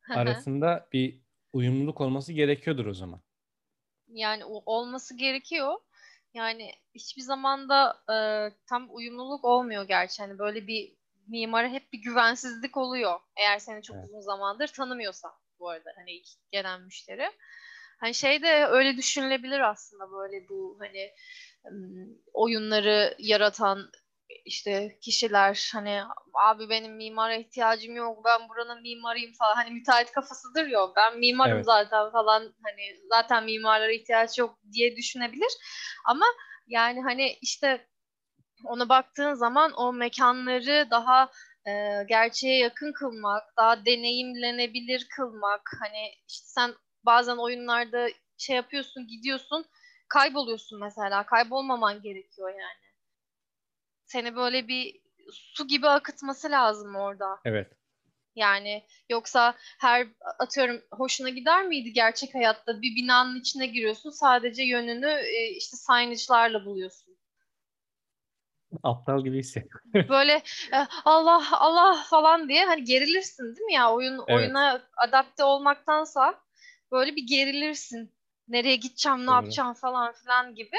hı. 0.00 0.12
arasında 0.12 0.88
bir 0.92 1.20
uyumluluk 1.52 2.00
olması 2.00 2.32
gerekiyordur 2.32 2.86
o 2.86 2.94
zaman. 2.94 3.22
Yani 4.08 4.44
o- 4.44 4.62
olması 4.66 5.16
gerekiyor. 5.16 5.74
Yani 6.34 6.72
hiçbir 6.94 7.22
zaman 7.22 7.68
da 7.68 8.02
e, 8.12 8.16
tam 8.66 8.88
uyumluluk 8.94 9.44
olmuyor 9.44 9.88
gerçi. 9.88 10.22
Hani 10.22 10.38
böyle 10.38 10.66
bir 10.66 10.95
mimara 11.26 11.68
hep 11.68 11.92
bir 11.92 11.98
güvensizlik 11.98 12.76
oluyor. 12.76 13.20
Eğer 13.36 13.58
seni 13.58 13.82
çok 13.82 13.96
Evet. 13.96 14.04
uzun 14.04 14.20
zamandır 14.20 14.68
tanımıyorsa 14.68 15.28
bu 15.58 15.68
arada 15.70 15.90
hani 15.96 16.10
ilk 16.12 16.26
gelen 16.50 16.82
müşteri. 16.82 17.30
Hani 18.00 18.14
şey 18.14 18.42
de 18.42 18.66
öyle 18.66 18.96
düşünülebilir 18.96 19.60
aslında 19.60 20.10
böyle 20.10 20.48
bu 20.48 20.76
hani 20.80 21.10
oyunları 22.32 23.14
yaratan 23.18 23.90
işte 24.44 24.98
kişiler 25.02 25.70
hani 25.72 26.02
abi 26.48 26.68
benim 26.68 26.96
mimara 26.96 27.34
ihtiyacım 27.34 27.96
yok 27.96 28.24
ben 28.24 28.48
buranın 28.48 28.82
mimarıyım 28.82 29.32
falan 29.32 29.54
hani 29.54 29.70
müteahhit 29.70 30.12
kafasıdır 30.12 30.66
ya 30.66 30.80
ben 30.96 31.18
mimarım 31.18 31.56
Evet. 31.56 31.64
zaten 31.64 32.10
falan 32.10 32.42
hani 32.42 32.82
zaten 33.10 33.44
mimarlara 33.44 33.92
ihtiyaç 33.92 34.38
yok 34.38 34.58
diye 34.72 34.96
düşünebilir 34.96 35.52
ama 36.06 36.26
yani 36.66 37.02
hani 37.02 37.38
işte 37.40 37.88
ona 38.64 38.88
baktığın 38.88 39.34
zaman 39.34 39.72
o 39.72 39.92
mekanları 39.92 40.86
daha 40.90 41.30
e, 41.66 42.04
gerçeğe 42.08 42.58
yakın 42.58 42.92
kılmak, 42.92 43.56
daha 43.56 43.86
deneyimlenebilir 43.86 45.06
kılmak. 45.16 45.70
Hani 45.80 46.14
işte 46.28 46.46
sen 46.46 46.74
bazen 47.04 47.36
oyunlarda 47.36 48.08
şey 48.38 48.56
yapıyorsun, 48.56 49.06
gidiyorsun, 49.06 49.66
kayboluyorsun 50.08 50.80
mesela. 50.80 51.26
Kaybolmaman 51.26 52.02
gerekiyor 52.02 52.48
yani. 52.50 52.86
Seni 54.04 54.36
böyle 54.36 54.68
bir 54.68 55.00
su 55.32 55.66
gibi 55.66 55.88
akıtması 55.88 56.50
lazım 56.50 56.94
orada. 56.94 57.40
Evet. 57.44 57.72
Yani 58.36 58.86
yoksa 59.10 59.54
her 59.80 60.06
atıyorum 60.38 60.82
hoşuna 60.90 61.28
gider 61.28 61.66
miydi 61.66 61.92
gerçek 61.92 62.34
hayatta 62.34 62.82
bir 62.82 62.96
binanın 62.96 63.40
içine 63.40 63.66
giriyorsun 63.66 64.10
sadece 64.10 64.62
yönünü 64.62 65.10
e, 65.10 65.48
işte 65.50 65.76
signage'larla 65.76 66.64
buluyorsun. 66.64 67.05
Aptal 68.82 69.24
gibi 69.24 69.38
hissediyorum. 69.38 69.90
böyle 70.08 70.32
e, 70.72 70.86
Allah 71.04 71.60
Allah 71.60 72.04
falan 72.10 72.48
diye 72.48 72.64
hani 72.64 72.84
gerilirsin 72.84 73.44
değil 73.44 73.66
mi 73.66 73.74
ya 73.74 73.92
oyun 73.92 74.14
Evet. 74.28 74.38
oyuna 74.38 74.82
adapte 74.96 75.44
olmaktansa 75.44 76.40
böyle 76.92 77.16
bir 77.16 77.26
gerilirsin. 77.26 78.16
Nereye 78.48 78.76
gideceğim, 78.76 79.26
ne 79.26 79.30
yapacağım 79.30 79.74
falan 79.74 80.12
filan 80.12 80.54
gibi. 80.54 80.76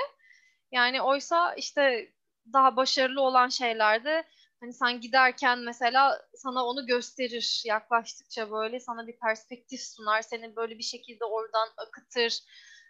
Yani 0.72 1.02
oysa 1.02 1.54
işte 1.54 2.12
daha 2.54 2.76
başarılı 2.76 3.22
olan 3.22 3.50
şeylerde 3.50 4.24
hani 4.60 4.74
sen 4.74 5.02
giderken 5.02 5.60
mesela 5.60 6.22
sana 6.36 6.66
onu 6.66 6.86
gösterir. 6.86 7.64
Yaklaştıkça 7.66 8.52
böyle 8.52 8.80
sana 8.80 9.08
bir 9.08 9.20
perspektif 9.20 9.82
sunar. 9.82 10.22
Seni 10.22 10.56
böyle 10.56 10.78
bir 10.78 10.84
şekilde 10.84 11.26
oradan 11.26 11.68
akıtır. 11.78 12.40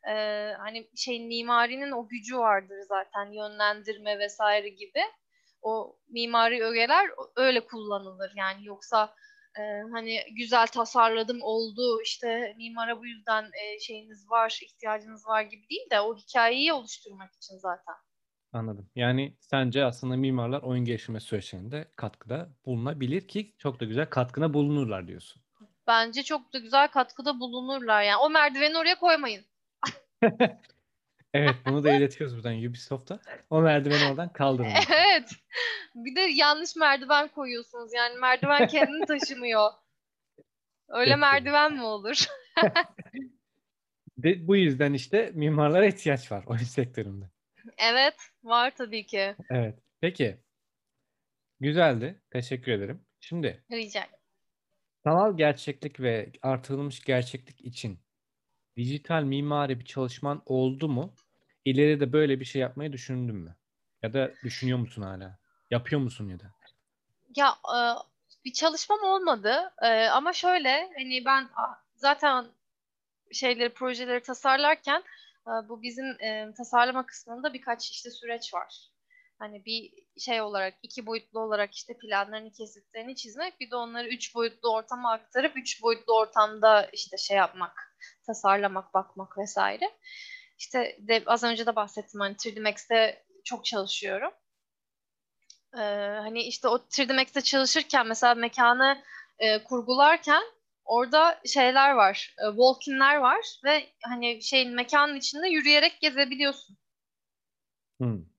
Ee, 0.10 0.54
hani 0.60 0.90
şeyin 0.96 1.28
mimarinin 1.28 1.92
o 1.92 2.08
gücü 2.08 2.38
vardır 2.38 2.78
zaten 2.88 3.32
yönlendirme 3.32 4.20
vesaire 4.20 4.70
gibi. 4.70 5.02
O 5.62 6.00
mimari 6.10 6.64
ögeler 6.64 7.10
öyle 7.36 7.66
kullanılır 7.66 8.32
yani 8.36 8.66
yoksa 8.66 9.16
e, 9.60 9.62
hani 9.92 10.24
güzel 10.38 10.68
tasarladım 10.68 11.42
oldu 11.42 12.02
işte 12.04 12.54
mimara 12.58 13.00
bu 13.00 13.06
yüzden 13.06 13.44
e, 13.44 13.80
şeyiniz 13.80 14.30
var 14.30 14.60
ihtiyacınız 14.64 15.28
var 15.28 15.42
gibi 15.42 15.70
değil 15.70 15.90
de 15.92 16.00
o 16.00 16.16
hikayeyi 16.16 16.74
oluşturmak 16.74 17.34
için 17.34 17.58
zaten. 17.58 17.96
Anladım. 18.54 18.90
Yani 18.96 19.38
sence 19.40 19.86
aslında 19.86 20.16
mimarlar 20.16 20.62
oyun 20.62 20.86
geliştirme 20.86 21.20
süreçlerinde 21.20 21.92
katkıda 21.96 22.50
bulunabilir 22.66 23.28
ki 23.28 23.56
çok 23.58 23.80
da 23.80 23.86
güzel 23.86 24.10
katkına 24.10 24.54
bulunurlar 24.54 25.08
diyorsun. 25.08 25.42
Bence 25.88 26.24
çok 26.24 26.54
da 26.54 26.60
güzel 26.60 26.88
katkıda 26.88 27.40
bulunurlar 27.40 28.04
yani. 28.04 28.18
O 28.18 28.30
merdiveni 28.30 28.78
oraya 28.78 29.00
koymayın. 29.00 29.46
Evet, 31.34 31.56
bunu 31.66 31.84
da 31.84 31.94
iletiyoruz 31.94 32.36
buradan 32.36 32.64
Ubisoft'a. 32.64 33.20
O 33.50 33.62
merdiveni 33.62 34.10
oradan 34.12 34.34
kaldırın. 34.34 34.70
Evet. 34.90 35.30
Bir 35.96 36.16
de 36.16 36.22
yanlış 36.22 36.76
merdiven 36.76 37.28
koyuyorsunuz. 37.28 37.94
Yani 37.94 38.20
merdiven 38.20 38.68
kendini 38.68 39.06
taşımıyor. 39.06 39.72
Öyle 40.90 41.10
Peki. 41.12 41.20
merdiven 41.20 41.74
mi 41.74 41.84
olur? 41.84 42.26
De, 44.18 44.48
bu 44.48 44.56
yüzden 44.56 44.94
işte 44.94 45.32
mimarlara 45.36 45.86
ihtiyaç 45.86 46.32
var 46.32 46.44
oyun 46.48 46.60
sektöründe. 46.64 47.26
Evet, 47.78 48.16
var 48.44 48.76
tabii 48.76 49.06
ki. 49.06 49.36
Evet. 49.50 49.80
Peki. 50.02 50.38
Güzeldi. 51.60 52.22
Teşekkür 52.32 52.72
ederim. 52.72 53.06
Şimdi 53.20 53.64
Rica 53.72 54.00
ederim. 54.00 54.18
sanal 55.04 55.38
gerçeklik 55.38 56.00
ve 56.00 56.32
artırılmış 56.42 57.04
gerçeklik 57.04 57.62
için 57.62 58.00
dijital 58.78 59.24
mimari 59.24 59.80
bir 59.80 59.86
çalışman 59.86 60.42
oldu 60.46 60.90
mu? 60.90 61.14
İleride 61.66 62.14
böyle 62.14 62.40
bir 62.40 62.46
şey 62.46 62.62
yapmayı 62.62 62.94
düşündün 62.94 63.36
mü? 63.36 63.56
Ya 64.04 64.14
da 64.14 64.32
düşünüyor 64.44 64.78
musun 64.80 65.02
hala? 65.02 65.38
Yapıyor 65.72 66.02
musun 66.02 66.30
ya 66.30 66.40
da? 66.40 66.46
Ya 67.36 67.50
e, 67.50 67.80
bir 68.46 68.54
çalışmam 68.54 69.00
olmadı 69.04 69.74
E, 69.82 70.08
ama 70.08 70.34
şöyle 70.34 70.90
hani 70.98 71.26
ben 71.26 71.50
zaten 71.96 72.46
şeyleri 73.32 73.74
projeleri 73.74 74.22
tasarlarken 74.22 75.04
e, 75.48 75.70
bu 75.70 75.82
bizim 75.82 76.06
e, 76.06 76.54
tasarlama 76.58 77.06
kısmında 77.06 77.54
birkaç 77.54 77.92
işte 77.92 78.12
süreç 78.12 78.54
var. 78.54 78.90
Hani 79.40 79.66
bir 79.66 79.94
şey 80.20 80.42
olarak 80.42 80.74
iki 80.84 81.06
boyutlu 81.06 81.40
olarak 81.40 81.74
işte 81.76 81.98
planlarını 81.98 82.52
kesitlerini 82.52 83.16
çizmek 83.16 83.60
bir 83.60 83.72
de 83.72 83.76
onları 83.76 84.08
üç 84.08 84.36
boyutlu 84.36 84.74
ortama 84.74 85.12
aktarıp 85.12 85.58
üç 85.58 85.84
boyutlu 85.84 86.18
ortamda 86.20 86.90
işte 86.94 87.18
şey 87.18 87.38
yapmak 87.38 87.96
tasarlamak 88.26 88.94
bakmak 88.94 89.38
vesaire. 89.38 89.98
İşte 90.58 90.98
de, 91.00 91.24
az 91.26 91.44
önce 91.44 91.66
de 91.66 91.76
bahsettim 91.76 92.20
hani 92.20 92.36
3D 92.36 92.62
Max'te 92.62 93.26
çok 93.44 93.66
çalışıyorum. 93.66 94.32
Ee, 95.74 95.80
hani 96.22 96.42
işte 96.44 96.68
o 96.68 96.78
3D 96.78 97.14
Max'te 97.16 97.42
çalışırken 97.42 98.08
mesela 98.08 98.36
mekanı 98.36 99.04
e, 99.40 99.64
kurgularken 99.64 100.44
orada 100.86 101.42
şeyler 101.46 101.92
var, 101.92 102.36
e, 102.40 102.46
walk-in'ler 102.46 103.18
var 103.18 103.46
ve 103.64 103.90
hani 104.04 104.44
şeyin 104.44 104.76
mekanın 104.76 105.16
içinde 105.16 105.48
yürüyerek 105.50 106.02
gezebiliyorsun. 106.02 106.78
Hmm. 108.00 108.37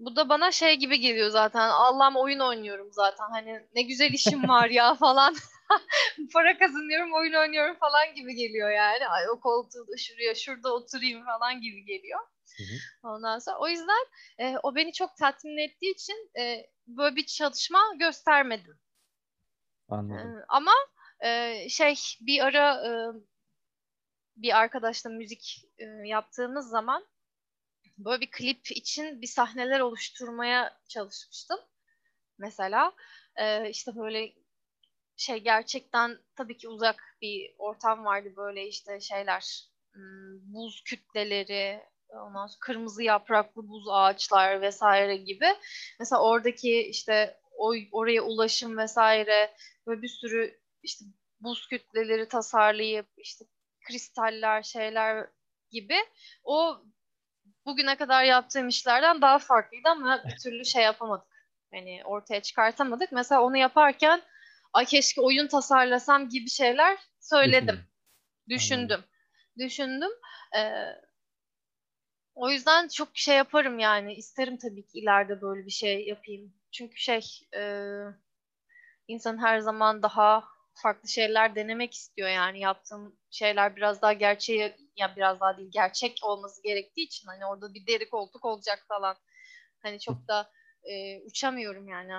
Bu 0.00 0.16
da 0.16 0.28
bana 0.28 0.52
şey 0.52 0.76
gibi 0.76 1.00
geliyor 1.00 1.30
zaten. 1.30 1.68
Allah'ım 1.68 2.16
oyun 2.16 2.38
oynuyorum 2.38 2.88
zaten. 2.92 3.26
Hani 3.30 3.66
ne 3.74 3.82
güzel 3.82 4.12
işim 4.12 4.48
var 4.48 4.70
ya 4.70 4.94
falan. 5.00 5.34
Para 6.32 6.58
kazanıyorum, 6.58 7.14
oyun 7.14 7.34
oynuyorum 7.34 7.76
falan 7.76 8.14
gibi 8.14 8.34
geliyor 8.34 8.70
yani. 8.70 9.08
Ay 9.08 9.30
o 9.30 9.40
koltuğu 9.40 9.86
şuraya, 9.98 10.34
şurada 10.34 10.74
oturayım 10.74 11.24
falan 11.24 11.60
gibi 11.60 11.84
geliyor. 11.84 12.20
Hı 12.56 12.62
hı. 12.62 13.08
Ondan 13.08 13.38
sonra 13.38 13.58
o 13.58 13.68
yüzden 13.68 14.06
e, 14.38 14.56
o 14.62 14.74
beni 14.74 14.92
çok 14.92 15.16
tatmin 15.16 15.68
ettiği 15.68 15.92
için 15.94 16.30
e, 16.38 16.66
böyle 16.86 17.16
bir 17.16 17.26
çalışma 17.26 17.80
göstermedim. 17.98 18.78
Anladım. 19.88 20.38
Ee, 20.38 20.44
ama 20.48 20.72
e, 21.24 21.68
şey 21.68 21.94
bir 22.20 22.44
ara 22.44 22.86
e, 22.86 22.90
bir 24.36 24.58
arkadaşla 24.58 25.10
müzik 25.10 25.64
e, 25.78 25.84
yaptığımız 26.08 26.68
zaman 26.68 27.06
böyle 28.04 28.20
bir 28.20 28.30
klip 28.30 28.70
için 28.70 29.22
bir 29.22 29.26
sahneler 29.26 29.80
oluşturmaya 29.80 30.78
çalışmıştım. 30.88 31.58
Mesela 32.38 32.92
e, 33.36 33.70
işte 33.70 33.96
böyle 33.96 34.32
şey 35.16 35.38
gerçekten 35.38 36.18
tabii 36.36 36.56
ki 36.56 36.68
uzak 36.68 37.18
bir 37.22 37.54
ortam 37.58 38.04
vardı 38.04 38.32
böyle 38.36 38.68
işte 38.68 39.00
şeyler 39.00 39.64
hmm, 39.92 40.54
buz 40.54 40.82
kütleleri 40.84 41.80
ondan 42.08 42.46
sonra 42.46 42.60
kırmızı 42.60 43.02
yapraklı 43.02 43.68
buz 43.68 43.84
ağaçlar 43.90 44.60
vesaire 44.60 45.16
gibi. 45.16 45.46
Mesela 45.98 46.22
oradaki 46.22 46.82
işte 46.82 47.40
o 47.58 47.74
oraya 47.92 48.22
ulaşım 48.22 48.78
vesaire 48.78 49.54
böyle 49.86 50.02
bir 50.02 50.08
sürü 50.08 50.60
işte 50.82 51.04
buz 51.40 51.68
kütleleri 51.68 52.28
tasarlayıp 52.28 53.06
işte 53.16 53.44
kristaller 53.88 54.62
şeyler 54.62 55.30
gibi 55.70 55.96
o 56.44 56.82
bugüne 57.70 57.96
kadar 57.96 58.24
yaptığım 58.24 58.68
işlerden 58.68 59.22
daha 59.22 59.38
farklıydı 59.38 59.88
ama 59.88 60.24
bir 60.24 60.36
türlü 60.42 60.64
şey 60.64 60.82
yapamadık. 60.82 61.26
Yani 61.72 62.02
ortaya 62.04 62.42
çıkartamadık. 62.42 63.12
Mesela 63.12 63.42
onu 63.42 63.56
yaparken 63.56 64.22
ay 64.72 64.84
keşke 64.84 65.20
oyun 65.20 65.46
tasarlasam 65.46 66.28
gibi 66.28 66.50
şeyler 66.50 66.98
söyledim. 67.20 67.80
Düşündüm. 68.48 68.98
Düşündüm. 68.98 69.04
Düşündüm. 69.58 70.10
Ee, 70.56 70.72
o 72.34 72.50
yüzden 72.50 72.88
çok 72.88 73.08
şey 73.14 73.36
yaparım 73.36 73.78
yani. 73.78 74.14
İsterim 74.14 74.58
tabii 74.58 74.86
ki 74.86 74.98
ileride 74.98 75.40
böyle 75.42 75.66
bir 75.66 75.70
şey 75.70 76.06
yapayım. 76.06 76.54
Çünkü 76.72 76.96
şey 76.96 77.20
e, 77.56 77.62
insan 79.08 79.38
her 79.42 79.58
zaman 79.60 80.02
daha 80.02 80.44
farklı 80.82 81.08
şeyler 81.08 81.54
denemek 81.54 81.94
istiyor 81.94 82.28
yani 82.28 82.60
yaptığım 82.60 83.16
şeyler 83.30 83.76
biraz 83.76 84.02
daha 84.02 84.12
gerçeğe 84.12 84.76
ya 84.96 85.16
biraz 85.16 85.40
daha 85.40 85.56
değil 85.58 85.70
gerçek 85.72 86.18
olması 86.22 86.62
gerektiği 86.62 87.02
için 87.02 87.28
hani 87.28 87.46
orada 87.46 87.74
bir 87.74 87.86
deri 87.86 88.10
koltuk 88.10 88.44
olacak 88.44 88.84
falan. 88.88 89.16
Hani 89.82 90.00
çok 90.00 90.28
da 90.28 90.50
e, 90.82 91.20
uçamıyorum 91.20 91.88
yani. 91.88 92.12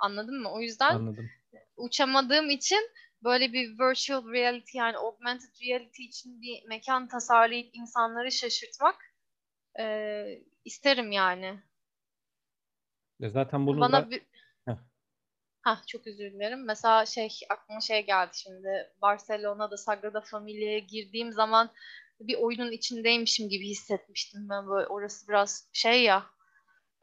Anladın 0.00 0.42
mı? 0.42 0.52
O 0.52 0.60
yüzden 0.60 0.94
Anladım. 0.94 1.30
uçamadığım 1.76 2.50
için 2.50 2.90
böyle 3.22 3.52
bir 3.52 3.78
virtual 3.78 4.32
reality 4.32 4.78
yani 4.78 4.96
augmented 4.96 5.60
reality 5.68 6.02
için 6.02 6.42
bir 6.42 6.68
mekan 6.68 7.08
tasarlayıp 7.08 7.76
insanları 7.76 8.32
şaşırtmak 8.32 9.14
e, 9.80 9.84
isterim 10.64 11.12
yani. 11.12 11.60
E 13.20 13.28
zaten 13.28 13.66
bunu 13.66 13.80
Bana 13.80 14.06
da 14.06 14.10
bir 14.10 14.22
Heh. 15.64 15.70
Ha 15.70 15.82
çok 15.86 16.06
özür 16.06 16.32
dilerim. 16.32 16.64
Mesela 16.64 17.06
şey 17.06 17.28
aklıma 17.50 17.80
şey 17.80 18.06
geldi 18.06 18.30
şimdi. 18.32 18.92
Barcelona'da 19.02 19.76
Sagrada 19.76 20.20
Familia'ya 20.20 20.78
girdiğim 20.78 21.32
zaman 21.32 21.70
bir 22.20 22.34
oyunun 22.34 22.72
içindeymişim 22.72 23.48
gibi 23.48 23.68
hissetmiştim 23.68 24.48
ben 24.50 24.68
böyle. 24.68 24.86
Orası 24.86 25.28
biraz 25.28 25.68
şey 25.72 26.02
ya 26.02 26.26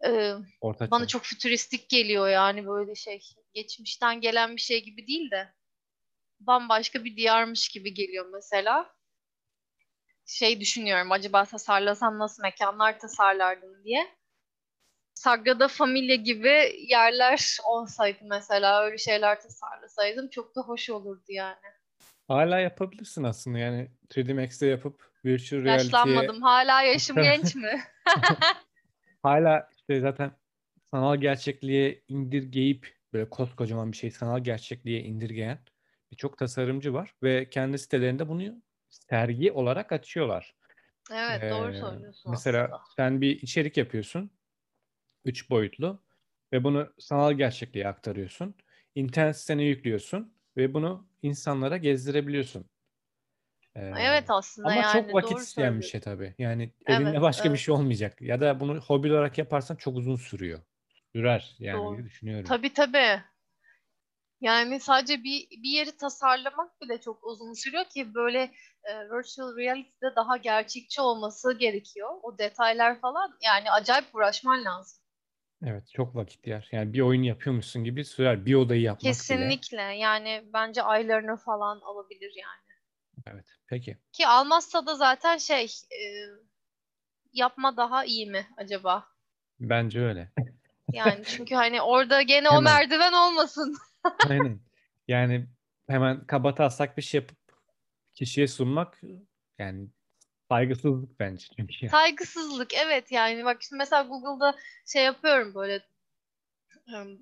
e, 0.06 0.34
orta 0.62 0.91
bana 0.91 1.03
çağ. 1.03 1.08
çok 1.08 1.24
fütüristik 1.24 1.89
geliyor 1.89 2.30
yani 2.30 2.68
böyle 2.68 2.95
şey. 2.95 3.22
Geçmişten 3.53 4.22
gelen 4.22 4.56
bir 4.56 4.62
şey 4.62 4.84
gibi 4.84 5.08
değil 5.08 5.32
de 5.32 5.53
bambaşka 6.39 7.03
bir 7.03 7.16
diyarmış 7.16 7.70
gibi 7.70 7.93
geliyor 7.93 8.26
mesela. 8.34 8.95
Şey 10.26 10.60
düşünüyorum 10.60 11.12
acaba 11.12 11.45
tasarlasam 11.45 12.20
nasıl 12.20 12.43
mekanlar 12.43 12.99
tasarlardım 12.99 13.84
diye. 13.84 14.16
Sagrada 15.16 15.68
Familia 15.68 16.16
gibi 16.16 16.76
yerler 16.89 17.57
olsaydı 17.66 18.20
mesela 18.22 18.84
öyle 18.84 18.97
şeyler 18.97 19.41
tasarlasaydım 19.41 20.30
çok 20.30 20.55
da 20.55 20.61
hoş 20.61 20.89
olurdu 20.89 21.24
yani. 21.30 21.55
Hala 22.28 22.59
yapabilirsin 22.59 23.24
aslında 23.24 23.57
yani 23.59 23.91
3D 24.09 24.34
Max'te 24.34 24.68
yapıp 24.68 25.11
virtual 25.26 25.63
reality'ye 25.63 25.76
Yaşlanmadım. 25.84 26.41
Hala 26.41 26.82
yaşım 26.82 27.16
genç 27.24 27.55
mi? 27.55 27.82
hala 29.24 29.70
işte 29.78 29.99
zaten 29.99 30.32
sanal 30.93 31.16
gerçekliğe 31.18 32.03
indirgeyip 32.07 32.95
böyle 33.13 33.30
koskocaman 33.30 33.91
bir 33.91 33.97
şey 33.97 34.11
sanal 34.11 34.43
gerçekliğe 34.43 35.01
indirgeyen 35.01 35.59
birçok 36.11 36.38
tasarımcı 36.38 36.93
var 36.93 37.16
ve 37.24 37.49
kendi 37.49 37.80
sitelerinde 37.80 38.30
bunu 38.30 38.61
sergi 38.89 39.51
olarak 39.51 39.91
açıyorlar. 39.91 40.55
Evet 41.11 41.51
doğru 41.51 41.70
Ee, 41.70 41.80
söylüyorsun 41.80 42.32
mesela 42.32 42.63
aslında. 42.63 42.82
sen 42.97 43.22
bir 43.22 43.41
içerik 43.41 43.78
yapıyorsun. 43.78 44.32
Üç 45.26 45.49
boyutlu. 45.49 46.01
Ve 46.53 46.63
bunu 46.63 46.93
sanal 46.99 47.34
gerçekliğe 47.34 47.88
aktarıyorsun. 47.88 48.55
İnternet 48.95 49.38
sitene 49.38 49.63
yüklüyorsun. 49.63 50.34
Ve 50.57 50.73
bunu 50.73 51.07
insanlara 51.21 51.78
gezdirebiliyorsun. 51.78 52.65
Ee, 53.76 53.82
Evet 53.99 54.26
aslında 54.30 54.67
ama 54.69 54.82
çok 54.82 54.93
yani 55.01 55.13
vakit 55.13 55.32
doğru 55.32 55.41
isteyen 55.41 55.80
bir 55.80 55.86
şey 55.86 56.01
tabii. 56.01 56.36
Yani 56.38 56.73
Evet 56.88 56.99
elinde 56.99 57.21
başka 57.21 57.43
bir 57.43 57.49
evet 57.49 57.59
şey 57.59 57.76
olmayacak. 57.76 58.21
Ya 58.21 58.41
da 58.41 58.59
bunu 58.59 58.80
hobi 58.80 59.11
olarak 59.11 59.38
yaparsan 59.38 59.76
çok 59.76 59.97
uzun 59.97 60.15
sürüyor. 60.15 60.59
Sürer 61.15 61.55
yani 61.59 61.84
doğru. 61.84 62.03
düşünüyorum. 62.05 62.47
Tabii 62.47 62.73
tabii. 62.73 63.21
Yani 64.41 64.80
sadece 64.80 65.23
bir, 65.23 65.49
bir 65.49 65.69
yeri 65.69 65.97
tasarlamak 65.97 66.82
bile 66.82 67.01
çok 67.01 67.23
uzun 67.23 67.53
sürüyor 67.53 67.86
ki 67.86 68.13
böyle 68.13 68.51
e, 68.84 69.09
virtual 69.09 69.57
reality'de 69.57 70.15
daha 70.15 70.38
gerçekçi 70.38 71.01
olması 71.01 71.53
gerekiyor. 71.57 72.09
O 72.23 72.38
detaylar 72.38 72.99
falan 72.99 73.38
yani 73.43 73.71
acayip 73.71 74.15
uğraşman 74.15 74.65
lazım. 74.65 75.05
Evet 75.66 75.89
çok 75.93 76.16
vakit 76.16 76.47
yer. 76.47 76.70
Yani 76.72 76.93
bir 76.93 77.01
oyun 77.01 77.24
yapıyormuşsun 77.24 77.84
gibi 77.84 78.05
sürer. 78.05 78.45
Bir 78.45 78.55
odayı 78.55 78.82
yapmak 78.82 79.03
bile. 79.03 79.11
Kesinlikle 79.11 79.82
yani 79.82 80.43
bence 80.53 80.82
aylarını 80.82 81.38
falan 81.38 81.80
alabilir 81.80 82.34
yani. 82.36 82.80
Evet. 83.28 83.45
Peki. 83.68 83.97
Ki 84.11 84.28
almazsa 84.28 84.86
da 84.86 84.95
zaten 84.95 85.38
şey 85.38 85.66
e, 85.66 86.01
yapma 87.34 87.78
daha 87.78 88.05
iyi 88.05 88.30
mi 88.30 88.47
acaba? 88.57 89.07
Bence 89.59 90.01
öyle. 90.01 90.32
Yani 90.93 91.24
çünkü 91.26 91.55
hani 91.55 91.82
orada 91.82 92.22
gene 92.22 92.49
o 92.49 92.61
merdiven 92.61 93.13
olmasın. 93.13 93.78
Aynen. 94.30 94.59
Yani 95.07 95.47
hemen 95.88 96.26
kabataslak 96.26 96.97
bir 96.97 97.01
şey 97.01 97.22
yapıp 97.22 97.38
kişiye 98.16 98.47
sunmak 98.47 99.01
yani 99.59 99.88
saygısızlık 100.50 101.20
bence 101.20 101.46
çünkü. 101.56 101.89
Saygısızlık 101.89 102.74
evet 102.74 103.12
yani 103.12 103.46
bak 103.46 103.64
şimdi 103.64 103.78
mesela 103.78 104.04
Google'da 104.04 104.56
şey 104.86 105.04
yapıyorum 105.04 105.56
böyle 105.56 105.82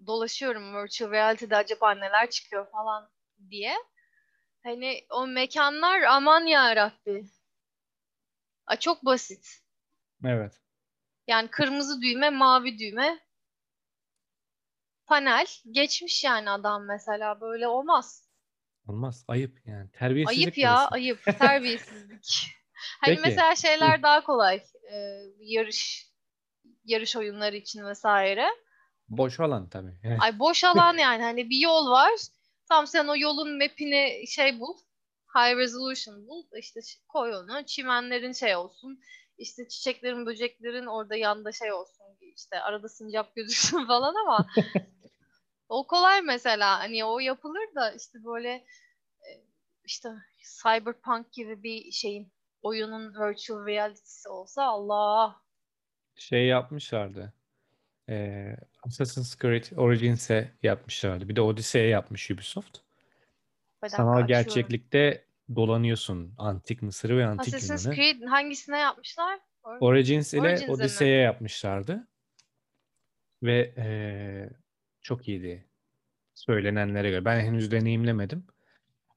dolaşıyorum 0.07 0.75
virtual 0.75 1.11
reality'de 1.11 1.55
acaba 1.55 1.91
neler 1.91 2.29
çıkıyor 2.29 2.71
falan 2.71 3.09
diye. 3.49 3.75
Hani 4.63 5.05
o 5.09 5.27
mekanlar 5.27 6.01
aman 6.01 6.41
ya 6.45 6.75
Rabbi. 6.75 7.25
Aa, 8.67 8.75
çok 8.75 9.05
basit. 9.05 9.61
Evet. 10.25 10.59
Yani 11.27 11.47
kırmızı 11.47 12.01
düğme, 12.01 12.29
mavi 12.29 12.79
düğme, 12.79 13.19
panel. 15.05 15.45
Geçmiş 15.71 16.23
yani 16.23 16.49
adam 16.49 16.85
mesela 16.85 17.41
böyle 17.41 17.67
olmaz. 17.67 18.29
Olmaz. 18.87 19.25
Ayıp 19.27 19.61
yani. 19.65 19.79
Ayıp 19.79 19.93
Terbiyesizlik 19.93 20.57
ya, 20.57 20.71
burası. 20.71 20.87
ayıp, 20.93 21.23
terbiyesizlik. 21.39 22.47
Hani 23.01 23.15
Peki. 23.15 23.21
mesela 23.21 23.55
şeyler 23.55 24.03
daha 24.03 24.23
kolay. 24.23 24.63
Ee, 24.91 25.19
yarış 25.39 26.13
yarış 26.85 27.15
oyunları 27.15 27.55
için 27.55 27.85
vesaire. 27.85 28.47
Boş 29.09 29.39
alan 29.39 29.69
tabii. 29.69 29.97
Ay 30.19 30.39
boş 30.39 30.63
alan 30.63 30.97
yani 30.97 31.23
hani 31.23 31.49
bir 31.49 31.61
yol 31.61 31.89
var. 31.89 32.11
Tam 32.69 32.87
sen 32.87 33.07
o 33.07 33.15
yolun 33.17 33.57
map'ini 33.57 34.27
şey 34.27 34.59
bul. 34.59 34.77
High 35.35 35.57
resolution 35.57 36.27
bul. 36.27 36.45
İşte 36.59 36.79
koy 37.07 37.35
onu. 37.35 37.65
Çimenlerin 37.65 38.31
şey 38.31 38.55
olsun. 38.55 38.99
İşte 39.37 39.67
çiçeklerin, 39.67 40.25
böceklerin 40.25 40.85
orada 40.85 41.15
yanda 41.15 41.51
şey 41.51 41.73
olsun. 41.73 42.05
İşte 42.35 42.61
arada 42.61 42.89
sincap 42.89 43.35
gözüksün 43.35 43.85
falan 43.85 44.15
ama 44.15 44.47
o 45.69 45.87
kolay 45.87 46.21
mesela. 46.21 46.79
Hani 46.79 47.05
o 47.05 47.19
yapılır 47.19 47.75
da 47.75 47.91
işte 47.91 48.23
böyle 48.23 48.49
e, 49.21 49.29
işte 49.85 50.09
Cyberpunk 50.63 51.33
gibi 51.33 51.63
bir 51.63 51.91
şeyin 51.91 52.32
oyunun 52.63 53.13
virtual 53.13 53.65
reality'si 53.67 54.29
olsa 54.29 54.63
Allah 54.63 55.41
şey 56.15 56.47
yapmışlardı. 56.47 57.33
Ee, 58.09 58.55
Assassin's 58.83 59.37
Creed 59.37 59.77
Origins'e 59.77 60.51
yapmışlardı. 60.63 61.29
Bir 61.29 61.35
de 61.35 61.41
Odyssey'e 61.41 61.87
yapmış 61.87 62.31
Ubisoft. 62.31 62.77
dakika 63.81 63.97
Sanal 63.97 64.27
gerçeklikte 64.27 65.25
dolanıyorsun 65.55 66.33
antik 66.37 66.81
Mısır'ı 66.81 67.17
ve 67.17 67.25
antik 67.25 67.53
Assassin's 67.53 67.85
Yunan'ı. 67.85 67.95
Creed 67.95 68.21
hangisine 68.21 68.79
yapmışlar? 68.79 69.39
Or- 69.63 69.77
Origins 69.79 70.33
ile 70.33 70.41
Origins'e 70.41 70.65
mi? 70.65 70.71
Odyssey'e 70.73 71.21
yapmışlardı. 71.21 72.07
Ve 73.43 73.73
ee, 73.77 74.49
çok 75.01 75.27
iyiydi. 75.27 75.67
Söylenenlere 76.33 77.09
göre. 77.09 77.25
Ben 77.25 77.39
henüz 77.39 77.71
deneyimlemedim. 77.71 78.47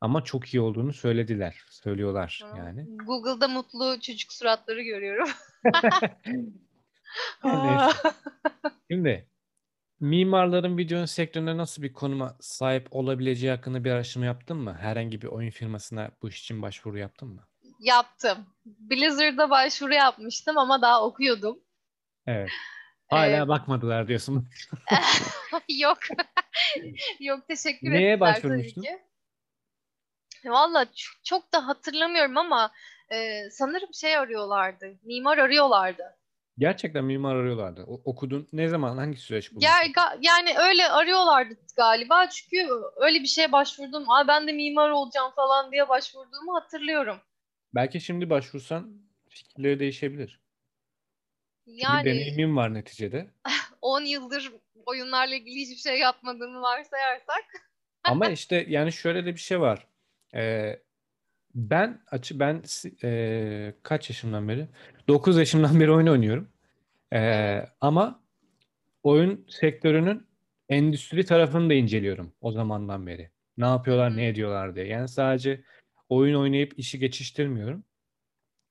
Ama 0.01 0.25
çok 0.25 0.55
iyi 0.55 0.61
olduğunu 0.61 0.93
söylediler. 0.93 1.57
Söylüyorlar 1.71 2.43
yani. 2.57 2.87
Google'da 3.07 3.49
mutlu 3.49 4.01
çocuk 4.01 4.33
suratları 4.33 4.83
görüyorum. 4.83 5.29
Şimdi 8.91 9.29
mimarların 10.01 10.79
video 10.79 11.07
sektöründe 11.07 11.57
nasıl 11.57 11.83
bir 11.83 11.93
konuma 11.93 12.37
sahip 12.41 12.87
olabileceği 12.91 13.53
hakkında 13.53 13.85
bir 13.85 13.91
araştırma 13.91 14.27
yaptın 14.27 14.57
mı? 14.57 14.77
Herhangi 14.81 15.23
bir 15.23 15.27
oyun 15.27 15.51
firmasına 15.51 16.11
bu 16.23 16.29
iş 16.29 16.41
için 16.41 16.63
başvuru 16.63 16.99
yaptın 16.99 17.29
mı? 17.29 17.43
Yaptım. 17.81 18.39
Blizzard'a 18.65 19.51
başvuru 19.51 19.95
yapmıştım 19.95 20.59
ama 20.59 20.83
daha 20.83 21.05
okuyordum. 21.05 21.59
Evet. 22.27 22.51
Hala 23.11 23.45
Ee, 23.45 23.49
bakmadılar 23.49 24.09
diyorsun. 24.09 24.49
Yok. 25.69 25.99
Yok 27.21 27.49
teşekkür 27.49 27.91
Neye 27.91 28.13
ettiler 28.13 28.43
tabii 28.43 28.75
ki. 28.75 28.99
Valla 30.51 30.87
çok 31.25 31.53
da 31.53 31.67
hatırlamıyorum 31.69 32.37
ama 32.37 32.73
e, 33.13 33.51
sanırım 33.51 33.95
şey 33.95 34.17
arıyorlardı. 34.17 34.99
Mimar 35.03 35.39
arıyorlardı. 35.39 36.17
Gerçekten 36.59 37.05
mimar 37.05 37.37
arıyorlardı. 37.37 37.85
O- 37.89 38.01
okudun. 38.05 38.49
Ne 38.53 38.69
zaman? 38.69 38.97
Hangi 38.97 39.17
süreç 39.17 39.53
bu? 39.53 39.61
Ga- 39.87 40.19
yani 40.23 40.59
öyle 40.59 40.89
arıyorlardı 40.89 41.55
galiba 41.77 42.29
çünkü 42.29 42.69
öyle 42.97 43.21
bir 43.23 43.27
şeye 43.27 43.53
başvurdum. 43.53 44.11
Aa 44.11 44.29
ben 44.29 44.49
de 44.49 44.53
mimar 44.53 44.91
olacağım 44.91 45.33
falan 45.37 45.73
diye 45.73 45.89
başvurduğumu 45.89 46.55
hatırlıyorum. 46.55 47.17
Belki 47.75 48.01
şimdi 48.01 48.31
başvursan 48.31 49.01
fikirleri 49.29 49.81
değişebilir. 49.81 50.41
Yani 51.67 52.05
deneyimin 52.05 52.57
var 52.57 52.75
neticede. 52.75 53.31
10 53.83 54.01
yıldır 54.01 54.53
oyunlarla 54.87 55.35
ilgili 55.35 55.61
hiçbir 55.61 55.91
şey 55.91 55.99
yapmadığımı 55.99 56.63
varsayarsak. 56.63 57.45
Ama 58.05 58.29
işte 58.29 58.67
yani 58.69 58.93
şöyle 58.93 59.27
de 59.27 59.35
bir 59.35 59.41
şey 59.41 59.61
var. 59.61 59.87
Ee, 60.37 60.81
ben 61.55 62.03
açı 62.11 62.41
ben 62.41 62.63
e, 63.05 63.75
kaç 63.83 64.11
yaşımdan 64.11 64.49
beri? 64.49 64.69
9 65.09 65.39
yaşımdan 65.39 65.81
beri 65.81 65.93
oyun 65.93 66.07
oynuyorum. 66.07 66.49
Ee, 67.13 67.67
ama 67.81 68.23
oyun 69.03 69.47
sektörünün 69.49 70.27
endüstri 70.69 71.25
tarafını 71.25 71.71
da 71.71 71.75
inceliyorum 71.75 72.33
o 72.41 72.53
zamandan 72.53 73.07
beri. 73.07 73.31
Ne 73.59 73.67
yapıyorlar, 73.67 74.17
ne 74.17 74.29
ediyorlar 74.29 74.77
diye. 74.77 74.87
Yani 74.87 75.09
sadece 75.09 75.65
oyun 76.09 76.35
oynayıp 76.35 76.79
işi 76.79 76.99
geçiştirmiyorum. 76.99 77.85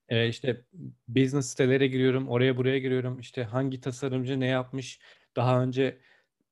Ee, 0.09 0.27
işte 0.27 0.65
business 1.07 1.49
sitelere 1.49 1.87
giriyorum, 1.87 2.29
oraya 2.29 2.57
buraya 2.57 2.79
giriyorum. 2.79 3.19
İşte 3.19 3.43
hangi 3.43 3.81
tasarımcı 3.81 4.39
ne 4.39 4.47
yapmış, 4.47 4.99
daha 5.35 5.63
önce 5.63 5.99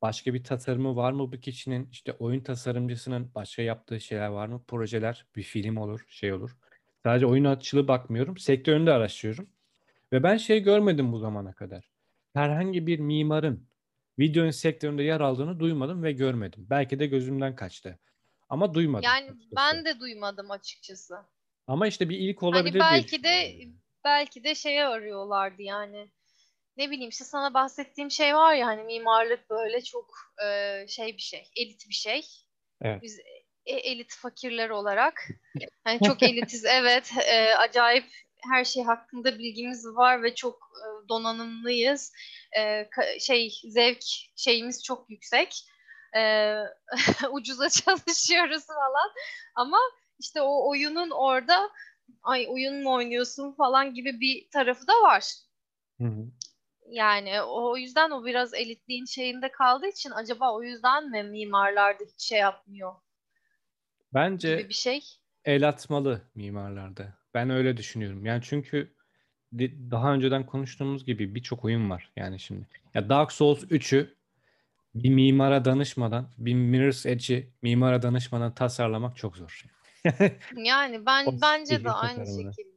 başka 0.04 0.34
bir 0.34 0.44
tasarımı 0.44 0.96
var 0.96 1.12
mı 1.12 1.32
bu 1.32 1.40
kişinin? 1.40 1.90
İşte 1.92 2.12
oyun 2.14 2.40
tasarımcısının 2.40 3.32
başka 3.36 3.62
yaptığı 3.62 4.00
şeyler 4.00 4.28
var 4.28 4.48
mı? 4.48 4.64
Projeler, 4.68 5.26
bir 5.36 5.44
film 5.44 5.78
olur, 5.78 6.06
şey 6.10 6.34
olur. 6.34 6.58
Sadece 7.04 7.26
oyun 7.26 7.46
açılı 7.46 7.88
bakmıyorum, 7.88 8.38
sektörünü 8.38 8.86
de 8.86 8.92
araştırıyorum. 8.92 9.50
Ve 10.12 10.24
ben 10.24 10.38
şey 10.38 10.60
görmedim 10.60 11.12
bu 11.12 11.20
zamana 11.20 11.54
kadar. 11.54 11.90
Herhangi 12.34 12.88
bir 12.88 13.00
mimarın 13.00 13.68
video 14.20 14.52
sektöründe 14.52 15.04
yer 15.04 15.22
aldığını 15.22 15.60
duymadım 15.60 16.04
ve 16.04 16.12
görmedim. 16.12 16.68
Belki 16.70 17.00
de 17.00 17.08
gözümden 17.08 17.56
kaçtı. 17.56 18.00
Ama 18.50 18.74
duymadım 18.74 19.04
Yani 19.04 19.26
açıkçası. 19.26 19.56
ben 19.56 19.86
de 19.86 20.00
duymadım 20.00 20.52
açıkçası. 20.52 21.16
Ama 21.68 21.88
işte 21.88 22.10
bir 22.10 22.18
ilk 22.18 22.42
Hani 22.42 22.50
olabilir 22.50 22.74
diye 22.74 22.82
belki 22.82 23.24
de 23.24 23.48
düşünüyorum. 23.48 23.80
belki 24.04 24.44
de 24.44 24.56
şeye 24.56 24.86
arıyorlardı 24.86 25.62
yani. 25.62 26.10
Ne 26.78 26.92
bileyim 26.92 27.10
işte 27.10 27.26
sana 27.26 27.54
bahsettiğim 27.54 28.12
şey 28.12 28.36
var 28.36 28.54
ya 28.54 28.68
hani 28.68 28.84
mimarlık 28.84 29.50
böyle 29.50 29.82
çok 29.82 30.14
e, 30.46 30.86
şey 30.88 31.18
bir 31.18 31.22
şey, 31.22 31.52
elit 31.56 31.90
bir 31.90 31.94
şey. 31.94 32.26
Evet. 32.82 33.02
Biz 33.02 33.20
e- 33.66 33.74
elit 33.92 34.16
fakirler 34.16 34.70
olarak 34.70 35.28
hani 35.84 36.00
çok 36.08 36.24
elitiz 36.24 36.66
evet, 36.66 37.12
e, 37.28 37.56
acayip 37.56 38.06
her 38.52 38.66
şey 38.66 38.84
hakkında 38.84 39.40
bilgimiz 39.40 39.86
var 39.88 40.24
ve 40.24 40.36
çok 40.36 40.56
e, 40.56 41.10
donanımlıyız. 41.10 42.14
E, 42.58 42.62
ka- 42.82 43.20
şey 43.20 43.54
zevk 43.64 44.04
şeyimiz 44.36 44.84
çok 44.84 45.10
yüksek. 45.10 45.66
E, 46.16 46.54
ucuza 47.32 47.70
çalışıyoruz 47.86 48.66
falan. 48.66 49.12
Ama 49.56 49.78
işte 50.20 50.42
o 50.42 50.70
oyunun 50.70 51.10
orada 51.10 51.70
ay 52.24 52.46
oyun 52.50 52.84
mu 52.84 52.94
oynuyorsun 52.94 53.52
falan 53.52 53.94
gibi 53.94 54.20
bir 54.20 54.50
tarafı 54.50 54.88
da 54.88 55.02
var. 55.02 55.34
Hı 56.02 56.08
hı. 56.08 56.26
Yani 56.90 57.42
o 57.42 57.78
yüzden 57.78 58.12
o 58.12 58.26
biraz 58.26 58.54
elitliğin 58.54 59.06
şeyinde 59.06 59.52
kaldığı 59.52 59.88
için 59.88 60.12
acaba 60.12 60.54
o 60.54 60.64
yüzden 60.64 61.10
mi 61.10 61.24
mimarlar 61.24 62.00
da 62.00 62.04
hiç 62.04 62.22
şey 62.22 62.40
yapmıyor 62.40 62.94
Bence 64.14 64.56
gibi 64.56 64.70
bir 64.70 64.74
şey. 64.74 65.02
el 65.46 65.68
atmalı 65.70 66.22
mimarlarda. 66.36 67.14
Ben 67.34 67.50
öyle 67.50 67.78
düşünüyorum. 67.78 68.26
Yani 68.26 68.42
çünkü 68.44 68.94
daha 69.92 70.14
önceden 70.14 70.46
konuştuğumuz 70.46 71.06
gibi 71.06 71.36
birçok 71.36 71.66
oyun 71.66 71.90
var 71.90 72.12
yani 72.16 72.40
şimdi. 72.40 72.68
Ya 72.94 73.10
Dark 73.10 73.32
Souls 73.32 73.64
3'ü 73.64 74.16
bir 74.96 75.10
mimara 75.10 75.66
danışmadan, 75.66 76.30
bir 76.38 76.54
Mirror's 76.54 77.06
Edge'i 77.06 77.50
mimara 77.62 78.02
danışmadan 78.02 78.56
tasarlamak 78.56 79.18
çok 79.18 79.38
zor. 79.38 79.64
Yani 80.56 81.02
O 81.02 81.06
ben 81.06 81.40
bence 81.42 81.84
de 81.84 81.92
aynı 81.92 82.26
şekilde. 82.28 82.73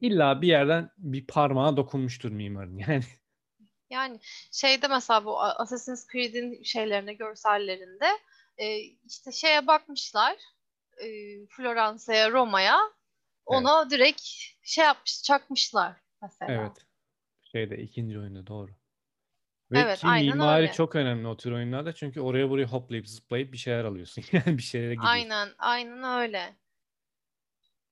İlla 0.00 0.42
bir 0.42 0.48
yerden 0.48 0.90
bir 0.98 1.26
parmağa 1.26 1.76
dokunmuştur 1.76 2.30
mimarın 2.30 2.78
yani. 2.78 3.04
Yani 3.90 4.20
şeyde 4.52 4.88
mesela 4.88 5.24
bu 5.24 5.40
Assassin's 5.42 6.06
Creed'in 6.12 6.62
şeylerinde, 6.62 7.14
görsellerinde 7.14 8.06
e, 8.58 8.78
işte 8.78 9.32
şeye 9.32 9.66
bakmışlar 9.66 10.36
e, 10.96 11.06
Floransa'ya, 11.46 12.30
Roma'ya 12.30 12.78
ona 13.46 13.90
direkt 13.90 14.22
şey 14.62 14.84
yapmış, 14.84 15.22
çakmışlar 15.22 15.96
mesela. 16.22 16.52
Evet. 16.52 16.86
Şeyde 17.52 17.76
ikinci 17.76 18.18
oyunda 18.18 18.46
doğru. 18.46 18.72
Ve 19.72 19.78
Evet, 19.78 20.00
ki 20.00 20.06
mimari 20.06 20.62
öyle. 20.62 20.72
çok 20.72 20.96
önemli 20.96 21.28
o 21.28 21.36
tür 21.36 21.52
oyunlarda 21.52 21.94
çünkü 21.94 22.20
oraya 22.20 22.50
buraya 22.50 22.66
hoplayıp 22.66 23.08
zıplayıp 23.08 23.52
bir 23.52 23.58
şeyler 23.58 23.84
alıyorsun. 23.84 24.24
Yani 24.32 24.58
bir 24.58 24.62
şeylere 24.62 24.94
gidiyorsun. 24.94 25.12
Aynen, 25.12 25.48
aynen 25.58 26.20
öyle. 26.20 26.56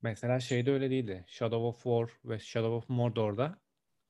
Mesela 0.05 0.39
şeyde 0.39 0.71
öyle 0.71 0.89
değildi. 0.89 1.25
Shadow 1.27 1.67
of 1.67 1.75
War 1.83 2.09
ve 2.25 2.39
Shadow 2.39 2.75
of 2.75 2.89
Mordor'da 2.89 3.59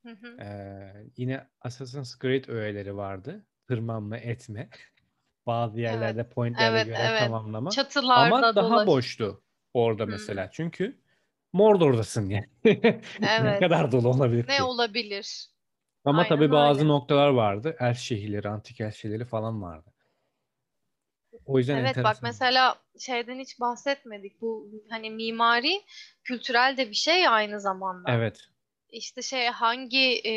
Hı 0.03 0.09
hı. 0.09 0.41
eee, 0.41 1.07
yine 1.17 1.47
Assassin's 1.61 2.19
Creed 2.19 2.45
öğeleri 2.49 2.97
vardı. 2.97 3.47
Tırmanma, 3.69 4.17
etme. 4.17 4.69
Bazı 5.47 5.81
yerlerde 5.81 6.29
pointlere 6.29 6.81
Evet, 6.81 6.83
göre 6.83 7.11
evet. 7.11 7.19
tamamlama. 7.19 7.69
Çatılarda 7.69 8.15
Ama 8.15 8.55
daha 8.55 8.69
dolaş. 8.69 8.87
boştu 8.87 9.43
orada 9.73 10.07
Hı. 10.07 10.11
mesela. 10.11 10.51
Çünkü 10.51 11.01
Mordor'dasın 11.53 12.29
yani. 12.29 12.47
Ne 13.39 13.55
Evet. 13.55 13.57
kadar 13.57 13.91
dolu 13.91 14.09
olabilir 14.09 14.47
Ne 14.47 14.63
ki? 14.63 14.63
olabilir? 14.63 15.47
Ama 16.05 16.25
Aynen 16.25 16.27
tabii 16.27 16.51
bazı 16.51 16.87
öyle. 16.87 16.87
noktalar 16.87 17.29
vardı. 17.29 17.75
El 17.79 17.93
şehirleri, 17.93 18.49
antik 18.49 18.81
el 18.81 18.91
şehirleri 18.91 19.25
falan 19.25 19.61
vardı. 19.61 19.93
O 21.45 21.57
yüzden 21.57 21.73
Evet 21.77 21.87
bak 21.87 21.97
enteresan. 21.97 22.19
mesela 22.23 22.75
şeyden 22.99 23.39
hiç 23.39 23.59
bahsetmedik. 23.59 24.41
Bu 24.41 24.69
hani 24.89 25.09
mimari 25.11 25.81
kültürel 26.23 26.77
de 26.77 26.89
bir 26.89 26.95
şey 26.95 27.27
aynı 27.27 27.59
zamanda. 27.61 28.11
Evet. 28.11 28.39
İşte 28.89 29.21
şey 29.21 29.47
hangi 29.47 30.21
e, 30.27 30.31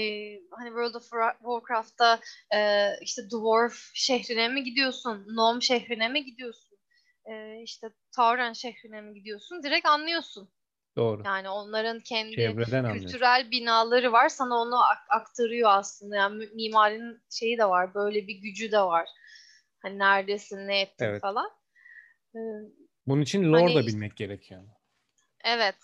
hani 0.51 0.69
World 0.69 0.95
of 0.95 1.13
War- 1.13 1.39
Warcraft'ta 1.39 2.21
e, 2.55 2.89
işte 3.03 3.23
Dwarf 3.31 3.91
şehrine 3.95 4.49
mi 4.49 4.63
gidiyorsun? 4.65 5.27
Nom 5.37 5.63
şehrine 5.63 6.09
mi 6.09 6.25
gidiyorsun? 6.25 6.79
E, 7.25 7.63
işte 7.63 7.91
Tauren 8.17 8.53
şehrine 8.53 9.01
mi 9.01 9.15
gidiyorsun? 9.15 9.63
Direkt 9.63 9.87
anlıyorsun. 9.87 10.49
Doğru. 10.97 11.23
Yani 11.25 11.49
onların 11.49 12.01
kendi 12.01 12.37
Çevreden 12.37 12.85
anlıyorsun. 12.85 13.07
kültürel 13.07 13.51
binaları 13.51 14.13
var. 14.13 14.29
Sana 14.29 14.55
onu 14.55 14.83
ak- 14.83 15.07
aktarıyor 15.21 15.71
aslında. 15.73 16.17
Yani 16.17 16.37
mi- 16.37 16.51
mimarinin 16.55 17.23
şeyi 17.31 17.59
de 17.59 17.65
var. 17.65 17.95
Böyle 17.95 18.27
bir 18.27 18.35
gücü 18.35 18.73
de 18.73 18.81
var. 18.81 19.09
Hani 19.83 19.99
neredesin, 19.99 20.69
ne 20.69 20.81
ettin 20.81 21.05
Evet. 21.07 21.21
falan. 21.21 21.51
Ee, 22.35 22.39
Bunun 23.07 23.23
için 23.23 23.53
lore 23.53 23.75
Hani 23.75 23.75
da 23.75 23.87
bilmek 23.87 24.17
gerekiyor. 24.17 24.65
evet. 25.45 25.77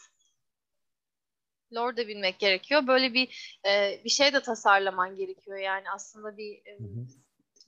Lore 1.74 1.96
da 1.96 2.08
bilmek 2.08 2.38
gerekiyor. 2.38 2.86
Böyle 2.86 3.14
bir 3.14 3.58
e, 3.66 4.00
bir 4.04 4.10
şey 4.10 4.32
de 4.32 4.42
tasarlaman 4.42 5.16
gerekiyor. 5.16 5.58
Yani 5.58 5.90
aslında 5.90 6.36
bir 6.36 6.56
e, 6.56 6.78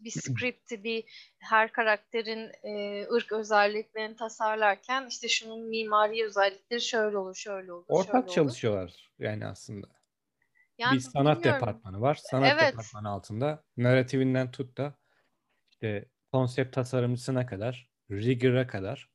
bir 0.00 0.10
script'i, 0.10 0.84
bir 0.84 1.04
her 1.38 1.72
karakterin 1.72 2.50
e, 2.62 3.02
ırk 3.12 3.32
özelliklerini 3.32 4.16
tasarlarken 4.16 5.06
işte 5.06 5.28
şunun 5.28 5.68
mimari 5.68 6.24
özellikleri 6.24 6.80
şöyle 6.80 7.18
olur, 7.18 7.34
şöyle 7.34 7.72
olur, 7.72 7.84
şöyle 7.86 7.98
Ortak 7.98 8.24
olur. 8.24 8.34
çalışıyorlar 8.34 9.10
yani 9.18 9.46
aslında. 9.46 9.86
Yani 10.78 10.94
bir 10.94 11.00
sanat 11.00 11.36
bilmiyorum. 11.36 11.60
departmanı 11.60 12.00
var. 12.00 12.14
Sanat 12.14 12.52
Evet. 12.52 12.72
departmanı 12.72 13.08
altında 13.10 13.64
narrativinden 13.76 14.50
tut 14.50 14.78
da 14.78 14.94
işte 15.70 16.08
konsept 16.36 16.74
tasarımcısına 16.74 17.46
kadar, 17.46 17.88
rigor'a 18.10 18.66
kadar 18.66 19.10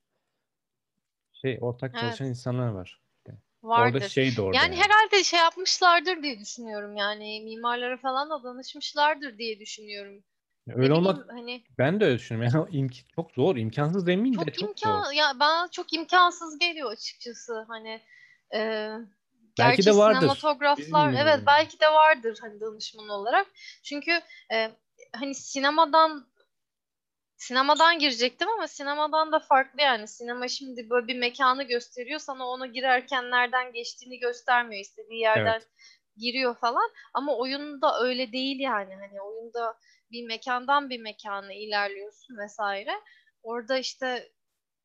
şey 1.41 1.57
ortak 1.61 1.97
çalışan 1.97 2.27
Evet. 2.27 2.37
insanlar 2.37 2.67
var. 2.67 3.01
İşte 3.17 3.37
Orada 3.61 3.79
Vardır. 3.83 4.09
şey 4.09 4.35
de 4.35 4.41
orada 4.41 4.57
Yani 4.57 4.75
yani. 4.75 4.83
herhalde 4.83 5.23
şey 5.23 5.39
yapmışlardır 5.39 6.23
diye 6.23 6.39
düşünüyorum. 6.39 6.95
Yani 6.95 7.41
mimarlara 7.41 7.97
falan 7.97 8.29
da 8.29 8.43
danışmışlardır 8.43 9.37
diye 9.37 9.59
düşünüyorum. 9.59 10.23
Ne 10.67 10.73
Öyle 10.73 10.85
bileyim 10.85 11.05
olmak 11.05 11.31
hani 11.31 11.63
ben 11.77 11.99
de 11.99 12.05
öyle 12.05 12.17
düşünüyorum. 12.17 12.59
Yani 12.71 12.85
imk- 12.85 13.05
çok 13.15 13.31
zor. 13.31 13.55
imkansız 13.55 14.07
demeyeyim 14.07 14.39
de 14.39 14.45
çok 14.45 14.53
çok 14.53 14.69
imkan 14.69 15.03
zor. 15.03 15.11
ya 15.11 15.39
bana 15.39 15.67
çok 15.71 15.93
imkansız 15.93 16.59
geliyor 16.59 16.91
açıkçası. 16.91 17.65
Hani 17.67 18.01
e, 18.55 18.91
Belki 19.59 19.85
de 19.85 19.95
vardır. 19.95 20.19
sinematograflar 20.19 20.77
Bilmiyorum 20.77 21.15
evet 21.21 21.39
belki 21.47 21.79
de 21.79 21.87
vardır 21.87 22.37
hani 22.41 22.61
danışman 22.61 23.09
olarak. 23.09 23.47
Çünkü 23.83 24.11
e, 24.53 24.71
hani 25.15 25.35
sinemadan 25.35 26.30
sinemadan 27.41 27.99
girecektim 27.99 28.49
ama 28.49 28.67
sinemadan 28.67 29.31
da 29.31 29.39
farklı 29.39 29.81
yani. 29.81 30.07
Sinema 30.07 30.47
şimdi 30.47 30.89
böyle 30.89 31.07
bir 31.07 31.19
mekanı 31.19 31.63
gösteriyor. 31.63 32.19
Sana 32.19 32.47
ona 32.47 32.65
girerken 32.65 33.31
nereden 33.31 33.73
geçtiğini 33.73 34.19
göstermiyor. 34.19 34.81
istediği 34.81 35.19
yerden 35.19 35.51
Evet. 35.51 35.67
giriyor 36.17 36.55
falan. 36.55 36.89
Ama 37.13 37.37
oyunda 37.37 37.99
öyle 38.01 38.31
değil 38.31 38.59
yani. 38.59 38.95
Hani 38.95 39.21
oyunda 39.21 39.77
bir 40.11 40.27
mekandan 40.27 40.89
bir 40.89 41.01
mekana 41.01 41.53
ilerliyorsun 41.53 42.37
vesaire. 42.37 42.91
Orada 43.43 43.77
işte 43.77 44.29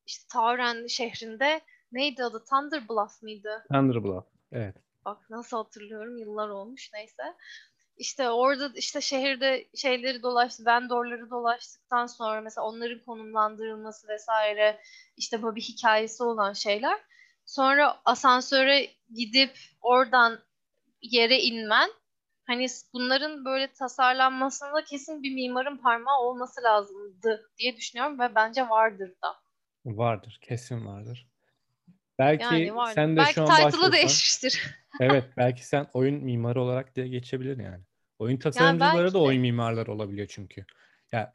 işte 0.07 0.25
Tauren 0.33 0.87
şehrinde 0.87 1.61
neydi 1.93 2.25
adı? 2.25 2.45
Thunder 2.45 2.89
Bluff 2.89 3.23
mıydı? 3.23 3.65
Thunderblood. 3.73 4.25
Evet. 4.53 4.77
Bak 5.05 5.31
nasıl 5.31 5.57
hatırlıyorum 5.57 6.19
yıllar 6.19 6.49
olmuş 6.49 6.91
neyse. 6.93 7.23
İşte 7.97 8.31
orada 8.31 8.71
işte 8.75 9.01
şehirde 9.01 9.69
şeyleri 9.75 10.23
dolaştı, 10.23 10.67
vendorları 10.67 11.31
dolaştıktan 11.31 12.07
sonra 12.07 12.41
mesela 12.41 12.67
onların 12.67 13.05
konumlandırılması 13.05 14.09
vesaire 14.09 14.81
işte 15.17 15.43
böyle 15.43 15.57
bir 15.57 15.61
hikayesi 15.63 16.23
olan 16.23 16.53
şeyler. 16.53 16.99
Sonra 17.45 17.97
asansöre 18.05 18.89
gidip 19.15 19.59
oradan 19.81 20.39
yere 21.03 21.41
inmen 21.41 21.91
hani 22.45 22.67
bunların 22.93 23.45
böyle 23.45 23.73
tasarlanmasında 23.73 24.85
kesin 24.85 25.23
bir 25.23 25.35
mimarın 25.35 25.77
parmağı 25.77 26.19
olması 26.21 26.63
lazımdı 26.63 27.51
diye 27.59 27.77
düşünüyorum 27.77 28.21
ve 28.21 28.35
bence 28.35 28.69
vardır 28.69 29.15
da. 29.23 29.37
Vardır. 29.85 30.39
Kesin 30.43 30.87
vardır. 30.87 31.27
Belki 32.19 32.45
Yani 32.45 32.75
vardır. 32.75 32.95
sen 32.95 33.13
de 33.13 33.21
Belki 33.21 33.35
şu 33.35 33.43
an 33.43 33.71
title'ı 33.71 33.93
değişmiştir. 33.93 34.63
evet 35.01 35.25
belki 35.37 35.67
sen 35.67 35.87
oyun 35.93 36.25
mimarı 36.25 36.63
olarak 36.63 36.97
diye 36.97 37.09
geçebilir 37.09 37.59
yani. 37.59 37.85
Oyun 38.19 38.37
tasarımcıları 38.37 39.13
da 39.15 39.19
oyun 39.19 39.41
mimarları 39.41 39.93
olabiliyor 39.93 40.27
çünkü. 40.31 40.65
Ya 41.13 41.33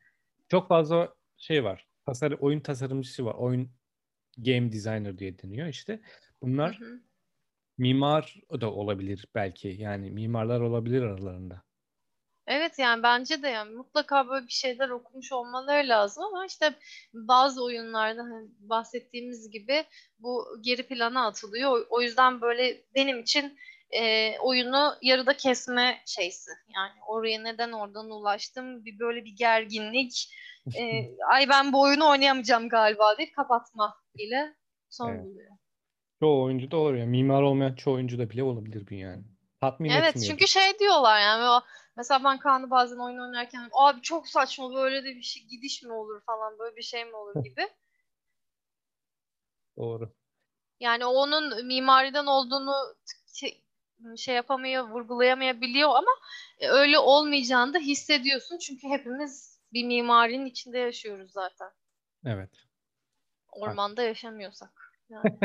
çok 0.50 0.68
fazla 0.68 1.14
şey 1.38 1.64
var. 1.64 1.88
Tasar 2.06 2.32
oyun 2.32 2.60
tasarımcısı 2.60 3.26
var. 3.26 3.34
Oyun 3.34 3.72
game 4.38 4.72
designer 4.72 5.18
diye 5.18 5.40
deniyor 5.40 5.68
işte. 5.68 5.94
Hı 5.94 6.00
Bunlar 6.42 6.80
hı. 6.80 7.00
mimar 7.78 8.42
da 8.62 8.72
olabilir 8.72 9.28
belki. 9.36 9.68
Yani 9.68 10.12
mimarlar 10.12 10.62
olabilir 10.62 11.02
aralarında. 11.02 11.64
Evet 12.48 12.80
yani 12.80 13.04
bence 13.04 13.44
de 13.44 13.48
yani 13.48 13.76
mutlaka 13.76 14.28
böyle 14.28 14.48
bir 14.48 14.52
şeyler 14.52 14.90
okumuş 14.90 15.32
olmaları 15.32 15.88
lazım 15.88 16.24
ama 16.24 16.46
işte 16.46 16.74
bazı 17.14 17.64
oyunlarda 17.64 18.24
hani 18.24 18.50
bahsettiğimiz 18.60 19.52
gibi 19.52 19.84
bu 20.20 20.58
geri 20.62 20.88
plana 20.88 21.28
atılıyor. 21.28 21.86
O 21.90 22.02
yüzden 22.02 22.42
böyle 22.42 22.82
benim 22.96 23.20
için 23.20 23.58
e, 23.92 24.34
oyunu 24.40 24.96
yarıda 25.02 25.38
kesme 25.38 26.02
şeysi. 26.06 26.52
Yani 26.76 26.92
oraya 27.08 27.44
neden 27.44 27.72
oradan 27.72 28.10
ulaştım? 28.10 28.86
Bir 28.86 29.00
böyle 29.00 29.26
bir 29.26 29.36
gerginlik. 29.36 30.34
E, 30.78 31.10
ay 31.32 31.50
ben 31.50 31.74
bu 31.74 31.82
oyunu 31.82 32.10
oynayamayacağım 32.10 32.70
galiba 32.70 33.18
deyip 33.18 33.36
kapatma 33.36 33.96
ile 34.18 34.56
son 34.90 35.10
Evet. 35.10 35.26
buluyor. 35.26 35.52
Çoğu 36.20 36.44
oyuncu 36.44 36.72
da 36.72 36.78
olur 36.78 36.94
ya. 36.94 37.06
Mimar 37.06 37.42
olmayan 37.42 37.76
çoğu 37.76 37.94
oyuncu 37.94 38.20
da 38.20 38.30
bile 38.30 38.44
olabilir 38.44 38.88
bu 38.90 38.94
yani. 38.94 39.24
Tatmin 39.62 39.90
Evet 39.90 40.08
etmiyordur. 40.08 40.28
çünkü 40.32 40.48
şey 40.48 40.80
diyorlar 40.80 41.22
yani 41.22 41.44
o- 41.44 41.62
mesela 41.98 42.24
ben 42.24 42.40
Kaan'ı 42.40 42.70
bazen 42.70 42.98
oyun 42.98 43.20
oynarken 43.20 43.70
abi 43.74 44.02
çok 44.02 44.28
saçma 44.28 44.74
böyle 44.74 45.04
de 45.04 45.16
bir 45.16 45.22
şey 45.22 45.44
gidiş 45.44 45.84
mi 45.84 45.94
olur 45.94 46.22
falan 46.26 46.60
böyle 46.60 46.76
bir 46.76 46.82
şey 46.82 47.06
mi 47.06 47.16
olur 47.16 47.44
gibi. 47.44 47.68
Doğru. 49.78 50.14
Yani 50.80 51.06
onun 51.06 51.66
mimariden 51.66 52.26
olduğunu 52.26 52.74
şey, 54.04 54.18
şey 54.18 54.36
yapamıyor, 54.36 54.90
vurgulayamayabiliyor 54.90 55.90
ama 55.90 56.12
e, 56.60 56.68
öyle 56.68 57.00
olmayacağını 57.00 57.74
da 57.74 57.80
hissediyorsun. 57.80 58.58
Çünkü 58.58 58.88
hepimiz 58.88 59.60
bir 59.74 59.84
mimarinin 59.84 60.46
içinde 60.46 60.78
yaşıyoruz 60.78 61.32
zaten. 61.32 61.70
Evet. 62.26 62.50
Ormanda 63.52 64.04
yaşamıyorsak. 64.04 64.94
Yani. 65.10 65.40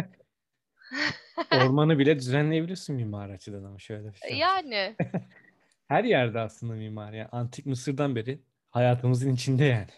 Ormanı 1.52 1.98
bile 1.98 2.18
düzenleyebilirsin 2.18 2.96
mimar 2.96 3.30
açıdan 3.30 3.64
ama 3.64 3.78
şöyle 3.78 4.12
bir 4.12 4.18
şey 4.18 4.38
yani 4.38 4.96
Her 5.88 6.04
yerde 6.04 6.40
aslında 6.40 6.74
mimar 6.74 7.12
ya. 7.12 7.28
Antik 7.32 7.66
Mısır'dan 7.66 8.16
beri 8.16 8.40
hayatımızın 8.70 9.34
içinde 9.34 9.64
yani. 9.64 9.90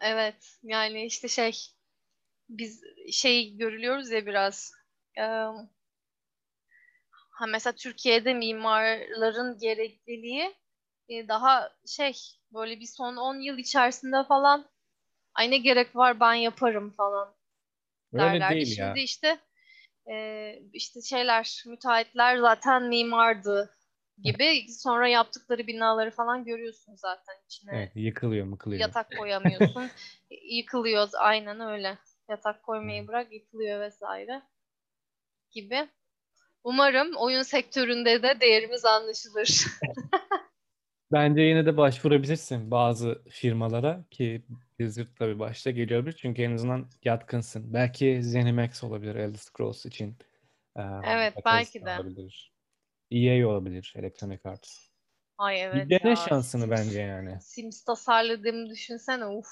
evet 0.00 0.58
yani 0.62 1.04
işte 1.04 1.28
şey 1.28 1.52
biz 2.48 2.82
şey 3.12 3.56
görülüyoruz 3.56 4.10
ya 4.10 4.26
biraz 4.26 4.72
e, 5.18 5.24
ha 7.34 7.46
mesela 7.46 7.74
Türkiye'de 7.74 8.34
mimarların 8.34 9.58
gerekliliği 9.58 10.54
e, 11.08 11.28
daha 11.28 11.70
şey 11.86 12.12
böyle 12.52 12.80
bir 12.80 12.86
son 12.86 13.16
10 13.16 13.40
yıl 13.40 13.58
içerisinde 13.58 14.24
falan 14.28 14.66
ay 15.34 15.50
ne 15.50 15.58
gerek 15.58 15.96
var 15.96 16.20
ben 16.20 16.34
yaparım 16.34 16.90
falan 16.90 17.34
Öyle 18.12 18.24
derlerdi. 18.24 18.54
değil 18.54 18.76
Şimdi 18.76 18.98
ya. 18.98 19.04
işte 19.04 19.38
e, 20.10 20.14
işte 20.72 21.02
şeyler 21.02 21.62
müteahhitler 21.66 22.38
zaten 22.38 22.82
mimardı 22.82 23.74
gibi 24.22 24.66
sonra 24.68 25.08
yaptıkları 25.08 25.66
binaları 25.66 26.10
falan 26.10 26.44
görüyorsun 26.44 26.94
zaten 26.96 27.34
içine 27.46 27.70
Evet, 27.72 27.92
yıkılıyor 27.94 28.46
mıkılıyor. 28.46 28.80
yatak 28.80 29.16
koyamıyorsun 29.16 29.90
yıkılıyor 30.50 31.08
aynen 31.18 31.60
öyle 31.60 31.98
yatak 32.28 32.62
koymayı 32.62 32.98
Evet. 32.98 33.08
bırak 33.08 33.32
yıkılıyor 33.32 33.80
vesaire 33.80 34.42
gibi. 35.50 35.88
Umarım 36.64 37.16
oyun 37.16 37.42
sektöründe 37.42 38.22
de 38.22 38.40
değerimiz 38.40 38.84
anlaşılır. 38.84 39.66
Bence 41.12 41.42
yine 41.42 41.66
de 41.66 41.76
başvurabilirsin 41.76 42.70
bazı 42.70 43.22
firmalara 43.30 44.04
ki 44.10 44.44
Blizzard 44.78 45.06
tabii 45.18 45.38
başta 45.38 45.70
geliyor 45.70 46.06
bir 46.06 46.12
çünkü 46.12 46.42
en 46.42 46.54
azından 46.54 46.90
yatkınsın. 47.04 47.74
Belki 47.74 48.22
ZeniMax 48.22 48.84
olabilir 48.84 49.14
Elder 49.14 49.38
Scrolls 49.38 49.86
için. 49.86 50.16
Evet 51.04 51.36
Bethesda 51.36 51.50
belki 51.50 51.84
de. 51.84 51.90
olabilir. 52.00 52.52
EA 53.10 53.48
olabilir 53.48 53.94
Electronic 53.96 54.40
Arts. 54.44 54.88
Ay 55.38 55.56
Bir 55.56 55.60
evet 55.60 55.90
dene 55.90 56.10
ya. 56.10 56.16
şansını 56.16 56.70
bence 56.70 57.00
yani. 57.00 57.40
Sims 57.40 57.84
tasarladığımı 57.84 58.70
düşünsene 58.70 59.26
uf. 59.26 59.48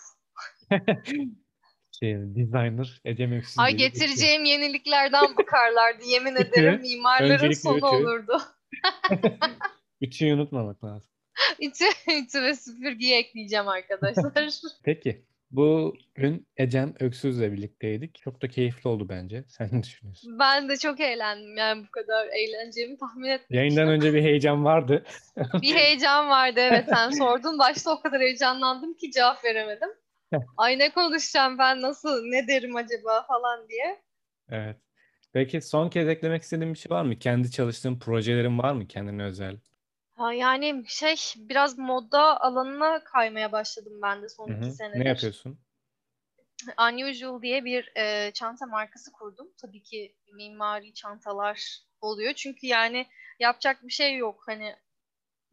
Şey, 1.99 2.15
designer 2.15 3.01
Ecem 3.05 3.33
Öksüz 3.33 3.59
Ay 3.59 3.79
diye 3.79 3.89
getireceğim 3.89 4.45
yeniliklerden 4.45 5.23
bakarlardı. 5.37 6.05
Yemin 6.05 6.37
ederim 6.37 6.81
mimarların 6.81 7.31
öncelikle 7.31 7.55
sonu 7.55 7.77
ütü. 7.77 7.87
olurdu. 7.87 8.43
Ütüyü 10.01 10.35
unutmamak 10.35 10.85
lazım. 10.85 11.11
Ütü, 11.61 11.85
ütü 12.19 12.43
ve 12.43 12.55
süpürgeyi 12.55 13.15
ekleyeceğim 13.15 13.69
arkadaşlar. 13.69 14.33
Peki. 14.85 15.25
Bugün 15.51 16.47
Ecem 16.57 16.95
Öksüz'le 17.01 17.41
birlikteydik. 17.41 18.19
Çok 18.19 18.43
da 18.43 18.49
keyifli 18.49 18.89
oldu 18.89 19.09
bence. 19.09 19.45
Sen 19.49 19.69
ne 19.73 19.83
düşünüyorsun? 19.83 20.39
Ben 20.39 20.69
de 20.69 20.77
çok 20.77 21.01
eğlendim 21.01 21.57
yani 21.57 21.85
bu 21.87 21.91
kadar 21.91 22.27
eğleneceğimi 22.27 22.99
tahmin 22.99 23.29
etmemiştim. 23.29 23.57
Yayından 23.57 23.89
önce 23.89 24.15
bir 24.15 24.23
heyecan 24.23 24.65
vardı. 24.65 25.05
Bir 25.63 25.75
heyecan 25.75 26.29
vardı 26.29 26.61
evet 26.61 26.85
sen 26.89 27.11
sordun. 27.11 27.59
Başta 27.59 27.91
o 27.91 28.01
kadar 28.01 28.21
heyecanlandım 28.21 28.95
ki 28.95 29.11
cevap 29.11 29.45
veremedim. 29.45 29.89
Ay 30.57 30.79
ne 30.79 30.91
konuşacağım 30.91 31.59
ben 31.59 31.83
nasıl 31.83 32.25
ne 32.25 32.49
derim 32.49 32.77
acaba 32.77 33.23
falan 33.23 33.69
diye. 33.69 34.03
Evet. 34.51 34.77
Peki 35.33 35.61
son 35.63 35.91
kez 35.91 36.09
eklemek 36.09 36.43
istediğin 36.43 36.75
bir 36.75 36.79
şey 36.79 36.91
var 36.91 37.03
mı? 37.05 37.19
Kendi 37.19 37.51
çalıştığın 37.51 37.99
projelerin 37.99 38.59
var 38.59 38.73
mı 38.73 38.87
kendine 38.89 39.25
özel? 39.25 39.57
Ha, 40.15 40.33
yani 40.33 40.85
şey 40.87 41.15
biraz 41.37 41.79
moda 41.79 42.41
alanına 42.41 43.05
kaymaya 43.05 43.53
başladım 43.53 43.93
ben 44.03 44.23
de 44.23 44.29
son 44.29 44.49
Hı 44.49 44.53
iki 44.53 44.65
hı. 44.65 44.69
Ne 44.69 44.73
senedir. 44.73 45.07
yapıyorsun? 45.07 45.59
Unusual 46.79 47.43
diye 47.43 47.65
bir 47.65 47.93
e, 47.97 48.31
çanta 48.35 48.67
markası 48.67 49.13
kurdum. 49.13 49.49
Tabii 49.61 49.83
ki 49.83 50.17
mimari 50.33 50.95
çantalar 50.95 51.79
oluyor. 52.01 52.33
Çünkü 52.33 52.67
yani 52.67 53.07
yapacak 53.41 53.83
bir 53.83 53.93
şey 53.93 54.17
yok. 54.17 54.43
Hani 54.47 54.77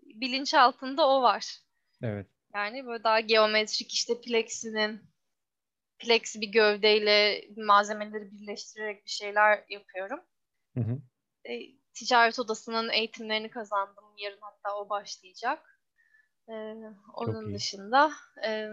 bilinç 0.04 0.54
altında 0.54 1.08
o 1.08 1.22
var. 1.22 1.58
Evet. 2.02 2.28
Yani 2.54 2.86
böyle 2.86 3.04
daha 3.04 3.20
geometrik 3.20 3.94
işte 3.94 4.22
plexinin 4.22 5.02
plexi 6.00 6.42
bir 6.42 6.48
gövdeyle 6.48 7.46
malzemeleri 7.58 8.32
birleştirerek 8.32 9.06
bir 9.06 9.12
şeyler 9.12 9.64
yapıyorum. 9.70 10.20
Hı 10.74 10.80
hı. 10.80 10.98
E, 11.46 11.80
ticaret 11.94 12.40
odasının 12.40 12.90
eğitimlerini 12.90 13.50
kazandım. 13.50 14.04
Yarın 14.18 14.42
hatta 14.42 14.78
o 14.78 14.90
başlayacak. 14.90 15.82
E, 16.50 16.54
onun 17.14 17.54
dışında 17.54 18.12
e, 18.46 18.68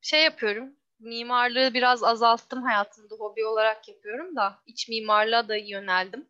şey 0.00 0.22
yapıyorum. 0.24 0.76
Mimarlığı 0.98 1.74
biraz 1.74 2.04
azalttım 2.04 2.62
hayatımda. 2.62 3.14
Hobi 3.14 3.44
olarak 3.44 3.88
yapıyorum 3.88 4.36
da 4.36 4.58
iç 4.66 4.88
mimarlığa 4.88 5.48
da 5.48 5.56
yöneldim. 5.56 6.28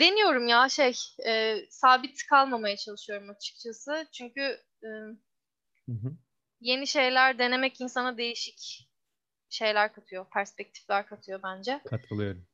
Deniyorum 0.00 0.48
ya 0.48 0.68
şey 0.68 0.94
e, 1.26 1.56
sabit 1.70 2.26
kalmamaya 2.26 2.76
çalışıyorum 2.76 3.30
açıkçası. 3.30 4.06
Çünkü 4.12 4.40
e, 4.82 4.88
Hı 5.86 5.92
hı. 5.92 6.16
yeni 6.60 6.86
şeyler 6.86 7.38
denemek 7.38 7.80
insana 7.80 8.18
değişik 8.18 8.88
şeyler 9.50 9.92
katıyor, 9.92 10.26
perspektifler 10.30 11.06
katıyor 11.06 11.40
bence. 11.42 11.80
Katılıyorum. 11.84 12.46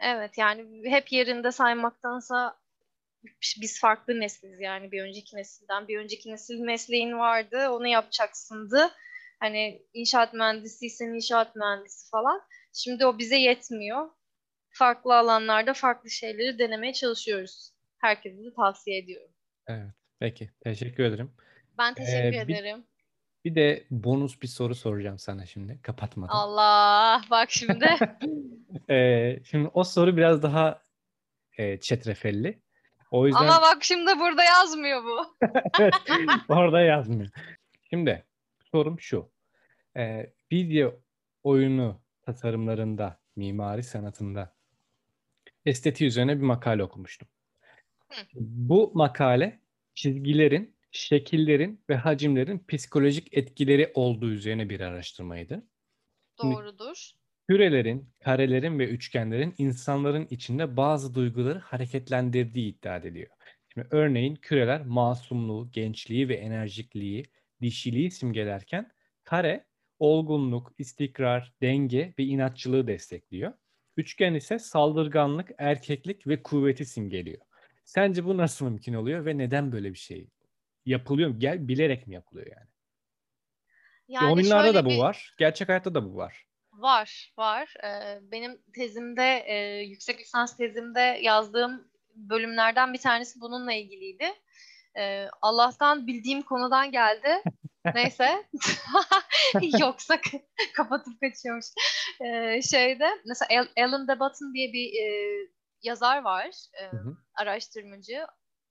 Evet 0.00 0.38
yani 0.38 0.90
hep 0.90 1.12
yerinde 1.12 1.52
saymaktansa 1.52 2.58
biz 3.60 3.80
farklı 3.80 4.20
nesiliz 4.20 4.60
yani 4.60 4.92
bir 4.92 5.02
önceki 5.02 5.36
nesilden. 5.36 5.88
Bir 5.88 5.98
önceki 5.98 6.32
nesil 6.32 6.60
mesleğin 6.60 7.18
vardı, 7.18 7.68
onu 7.70 7.86
yapacaksındı. 7.86 8.90
Hani 9.40 9.82
inşaat 9.94 10.34
mühendisiysen 10.34 11.14
inşaat 11.14 11.56
mühendisi 11.56 12.10
falan. 12.10 12.42
Şimdi 12.72 13.06
o 13.06 13.18
bize 13.18 13.36
yetmiyor. 13.36 14.10
Farklı 14.78 15.16
alanlarda 15.18 15.74
farklı 15.74 16.10
şeyleri 16.10 16.58
denemeye 16.58 16.92
çalışıyoruz. 16.92 17.70
Herkese 17.98 18.36
de 18.44 18.54
tavsiye 18.56 18.98
ediyorum. 18.98 19.30
Evet. 19.66 19.90
Peki. 20.20 20.50
Teşekkür 20.64 21.04
ederim. 21.04 21.32
Ben 21.78 21.94
teşekkür 21.94 22.38
Ee, 22.38 22.48
bir- 22.48 22.54
ederim. 22.54 22.84
Bir 23.44 23.54
de 23.54 23.84
bonus 23.90 24.42
bir 24.42 24.46
soru 24.46 24.74
soracağım 24.74 25.18
sana 25.18 25.46
şimdi. 25.46 25.82
Kapatmadan. 25.82 26.32
Allah 26.34 27.22
bak 27.30 27.50
şimdi. 27.50 27.86
Ee, 28.90 29.40
şimdi 29.44 29.70
o 29.74 29.84
soru 29.84 30.16
biraz 30.16 30.42
daha 30.42 30.82
e, 31.58 31.80
çetrefelli. 31.80 32.62
O 33.10 33.26
yüzden 33.26 33.40
Ama 33.40 33.62
bak 33.62 33.84
şimdi 33.84 34.18
burada 34.18 34.44
yazmıyor 34.44 35.04
bu. 35.04 35.36
Evet, 35.80 35.94
orada 36.48 36.80
yazmıyor. 36.80 37.30
Şimdi 37.90 38.24
sorum 38.72 39.00
şu. 39.00 39.30
Ee, 39.96 40.32
video 40.52 41.00
oyunu 41.42 42.00
tasarımlarında, 42.22 43.20
mimari 43.36 43.82
sanatında 43.82 44.53
estetiği 45.66 46.08
üzerine 46.08 46.36
bir 46.36 46.42
makale 46.42 46.84
okumuştum. 46.84 47.28
Hı. 48.10 48.26
Bu 48.34 48.92
makale 48.94 49.60
çizgilerin, 49.94 50.76
şekillerin 50.90 51.80
ve 51.90 51.96
hacimlerin 51.96 52.64
psikolojik 52.68 53.36
etkileri 53.38 53.90
olduğu 53.94 54.30
üzerine 54.30 54.70
bir 54.70 54.80
araştırmaydı. 54.80 55.62
Şimdi- 56.40 56.54
Doğrudur. 56.54 57.10
Kürelerin, 57.48 58.10
karelerin 58.20 58.78
ve 58.78 58.88
üçgenlerin 58.88 59.54
insanların 59.58 60.26
içinde 60.30 60.76
bazı 60.76 61.14
duyguları 61.14 61.58
hareketlendirdiği 61.58 62.74
iddia 62.78 62.96
ediliyor. 62.96 63.30
Şimdi 63.72 63.88
örneğin 63.90 64.34
küreler 64.36 64.86
masumluğu, 64.86 65.70
gençliği 65.72 66.28
ve 66.28 66.34
enerjikliği, 66.34 67.24
dişiliği 67.62 68.10
simgelerken 68.10 68.90
kare 69.24 69.66
olgunluk, 69.98 70.72
istikrar, 70.78 71.52
denge 71.62 72.14
ve 72.18 72.24
inatçılığı 72.24 72.86
destekliyor. 72.86 73.52
Üçgen 73.96 74.34
ise 74.34 74.58
saldırganlık, 74.58 75.50
erkeklik 75.58 76.26
ve 76.26 76.42
kuvveti 76.42 76.84
simgeliyor. 76.86 77.40
Sence 77.84 78.24
bu 78.24 78.36
nasıl 78.36 78.64
mümkün 78.64 78.94
oluyor 78.94 79.26
ve 79.26 79.38
neden 79.38 79.72
böyle 79.72 79.92
bir 79.92 79.98
şey 79.98 80.28
yapılıyor? 80.86 81.30
Gel 81.38 81.68
bilerek 81.68 82.06
mi 82.06 82.14
yapılıyor 82.14 82.46
yani? 82.46 82.68
Yani 84.08 84.32
Oyunlarda 84.34 84.74
da 84.74 84.84
bu 84.84 84.88
bir- 84.90 84.98
var, 84.98 85.34
gerçek 85.38 85.68
hayatta 85.68 85.94
da 85.94 86.04
bu 86.04 86.16
var. 86.16 86.46
Var, 86.72 87.32
var. 87.38 87.74
Ee, 87.84 88.18
benim 88.32 88.62
tezimde, 88.74 89.44
e, 89.46 89.80
yüksek 89.80 90.20
lisans 90.20 90.56
tezimde 90.56 91.00
yazdığım 91.22 91.88
bölümlerden 92.14 92.92
bir 92.92 92.98
tanesi 92.98 93.40
bununla 93.40 93.72
ilgiliydi. 93.72 94.24
Ee, 94.96 95.28
Allah'tan 95.42 96.06
bildiğim 96.06 96.42
konudan 96.42 96.92
geldi. 96.92 97.28
Neyse. 97.94 98.44
Yoksa 99.80 100.20
kapatıp 100.74 101.20
kaçıyormuş. 101.20 101.66
Ee, 102.20 102.62
şeyde, 102.62 103.08
mesela 103.26 103.60
Al- 103.60 103.84
Alan 103.84 104.08
de 104.08 104.20
Botton 104.20 104.54
diye 104.54 104.72
bir 104.72 104.94
e, 104.94 105.06
yazar 105.82 106.22
var. 106.22 106.50
e, 106.82 106.86
Hı 106.86 106.96
hı. 106.96 107.16
araştırmacı. 107.34 108.26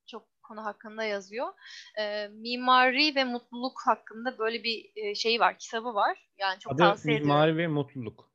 Çok 0.08 0.28
konu 0.44 0.66
hakkında 0.66 1.04
yazıyor. 1.04 1.54
E, 2.00 2.28
mimari 2.28 3.16
ve 3.16 3.24
mutluluk 3.24 3.82
hakkında 3.86 4.38
böyle 4.38 4.64
bir 4.64 4.92
e, 4.96 5.16
şeyi 5.16 5.40
var, 5.40 5.58
kitabı 5.60 5.94
var. 5.94 6.30
Yani 6.38 6.60
çok 6.60 6.74
Adı 6.74 6.82
tavsiye 6.82 7.16
ediyorum. 7.16 7.28
mimari 7.36 7.58
ve 7.58 7.68
mutluluk. 7.68 8.34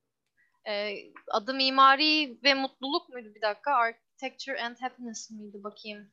Ee, 0.69 0.97
adı 1.31 1.55
Mimari 1.55 2.39
ve 2.45 2.55
Mutluluk 2.55 3.09
muydu 3.09 3.35
bir 3.35 3.41
dakika? 3.43 3.73
Architecture 3.75 4.61
and 4.63 4.77
Happiness 4.81 5.31
miydi 5.31 5.65
bakayım. 5.65 6.13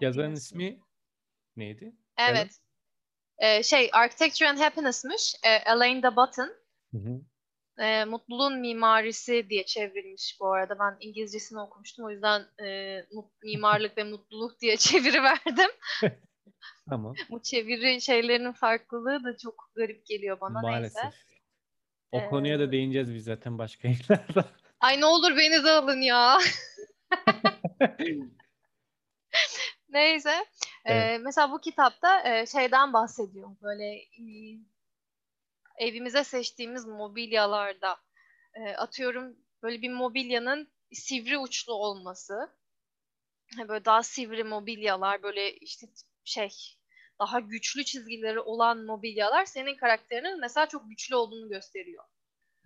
Yazarın 0.00 0.22
Happiness 0.24 0.44
ismi 0.44 0.58
miydi? 0.64 0.80
neydi? 1.56 1.96
Evet. 2.18 2.58
Ee, 3.42 3.62
şey 3.62 3.90
Architecture 3.92 4.48
and 4.48 4.58
Happiness'mış. 4.58 5.34
Ee, 5.44 5.70
Alain 5.70 6.02
de 6.02 6.16
Botton. 6.16 6.50
Hı 6.92 6.98
hı. 6.98 7.20
Ee, 7.82 8.04
mutluluğun 8.04 8.60
mimarisi 8.60 9.46
diye 9.50 9.64
çevrilmiş 9.64 10.36
bu 10.40 10.52
arada. 10.52 10.78
Ben 10.78 10.96
İngilizcesini 11.00 11.60
okumuştum. 11.60 12.04
O 12.04 12.10
yüzden 12.10 12.42
e, 12.64 12.98
mut- 13.12 13.42
mimarlık 13.42 13.98
ve 13.98 14.04
mutluluk 14.04 14.60
diye 14.60 14.76
çeviri 14.76 15.22
verdim. 15.22 15.70
Tamam. 16.88 17.14
Bu 17.30 17.42
çeviri 17.42 18.00
şeylerinin 18.00 18.52
farklılığı 18.52 19.24
da 19.24 19.36
çok 19.36 19.70
garip 19.76 20.06
geliyor 20.06 20.40
bana. 20.40 20.60
Maalesef. 20.60 21.02
Neyse. 21.04 21.16
O 22.12 22.28
konuya 22.30 22.58
da 22.58 22.62
Ee, 22.64 22.72
değineceğiz 22.72 23.14
biz 23.14 23.24
zaten 23.24 23.58
başka 23.58 23.88
yayınlarda. 23.88 24.44
Ay 24.80 25.00
ne 25.00 25.04
olur 25.06 25.36
beni 25.36 25.64
de 25.64 25.70
alın 25.70 26.00
ya. 26.00 26.38
Neyse. 29.92 30.46
Evet. 30.84 31.02
Ee, 31.02 31.18
mesela 31.18 31.50
bu 31.50 31.60
kitapta 31.60 32.28
e, 32.28 32.46
şeyden 32.46 32.92
bahsediyor. 32.92 33.50
Böyle 33.62 33.94
e, 33.94 34.24
evimize 35.78 36.24
seçtiğimiz 36.24 36.86
mobilyalarda 36.86 37.96
e, 38.54 38.74
atıyorum 38.74 39.36
böyle 39.62 39.82
bir 39.82 39.90
mobilyanın 39.90 40.68
sivri 40.92 41.38
uçlu 41.38 41.72
olması. 41.72 42.50
Böyle 43.68 43.84
daha 43.84 44.02
sivri 44.02 44.44
mobilyalar 44.44 45.22
böyle 45.22 45.56
işte 45.56 45.86
şey 46.24 46.50
daha 47.18 47.40
güçlü 47.40 47.84
çizgileri 47.84 48.40
olan 48.40 48.84
mobilyalar 48.84 49.44
senin 49.44 49.76
karakterinin 49.76 50.40
mesela 50.40 50.66
çok 50.66 50.88
güçlü 50.88 51.16
olduğunu 51.16 51.48
gösteriyor. 51.48 52.04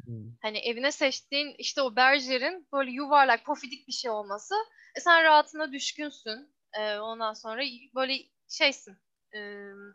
Hmm. 0.05 0.33
Hani 0.43 0.59
evine 0.59 0.93
seçtiğin 0.93 1.55
işte 1.59 1.83
o 1.83 1.97
berjerin 1.97 2.69
böyle 2.73 2.91
yuvarlak, 2.91 3.45
pofidik 3.45 3.89
bir 3.89 3.93
şey 3.93 4.11
olması. 4.11 4.55
E 4.95 5.01
sen 5.01 5.25
rahatına 5.25 5.73
düşkünsün. 5.73 6.56
E, 6.79 6.99
ondan 6.99 7.33
sonra 7.33 7.63
böyle 7.95 8.19
şeysin. 8.49 8.97
E, 9.35 9.41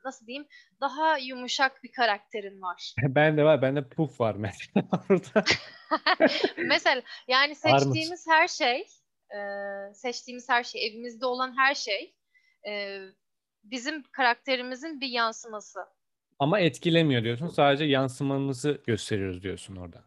nasıl 0.06 0.28
diyeyim? 0.28 0.48
Daha 0.82 1.18
yumuşak 1.18 1.84
bir 1.84 1.92
karakterin 1.92 2.62
var. 2.62 2.94
Ben 3.04 3.38
de 3.38 3.44
var. 3.44 3.62
Bende 3.62 3.90
puf 3.90 4.20
var 4.20 4.36
mesela 4.36 4.88
orada. 5.10 5.44
Mesela 6.58 7.02
yani 7.28 7.56
seçtiğimiz 7.56 8.28
her 8.28 8.48
şey, 8.48 8.88
e, 9.36 9.40
seçtiğimiz 9.94 10.50
her 10.50 10.64
şey, 10.64 10.88
evimizde 10.88 11.26
olan 11.26 11.58
her 11.58 11.76
şey 11.76 12.16
e, 12.68 13.00
bizim 13.64 14.04
karakterimizin 14.12 15.02
bir 15.02 15.08
yansıması. 15.08 15.80
Ama 16.40 16.60
etkilemiyor 16.60 17.24
diyorsun. 17.24 17.48
Sadece 17.48 17.86
yansımamızı 17.86 18.82
gösteriyoruz 18.88 19.44
diyorsun 19.44 19.76
orada. 19.76 20.04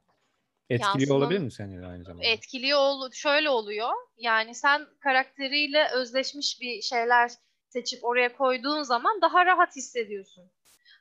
Etkiliyor 0.70 1.00
Yansımam- 1.00 1.16
olabilir 1.16 1.40
mi 1.40 1.82
de 1.82 1.86
aynı 1.86 2.04
zamanda? 2.04 2.26
etkiliyor 2.26 2.78
ol 2.78 3.10
şöyle 3.12 3.50
oluyor. 3.50 3.90
Yani 4.16 4.54
sen 4.54 4.86
karakteriyle 5.00 5.88
özleşmiş 5.94 6.60
bir 6.60 6.82
şeyler 6.82 7.30
seçip 7.68 8.04
oraya 8.04 8.36
koyduğun 8.36 8.82
zaman 8.82 9.20
daha 9.22 9.46
rahat 9.46 9.76
hissediyorsun. 9.76 10.50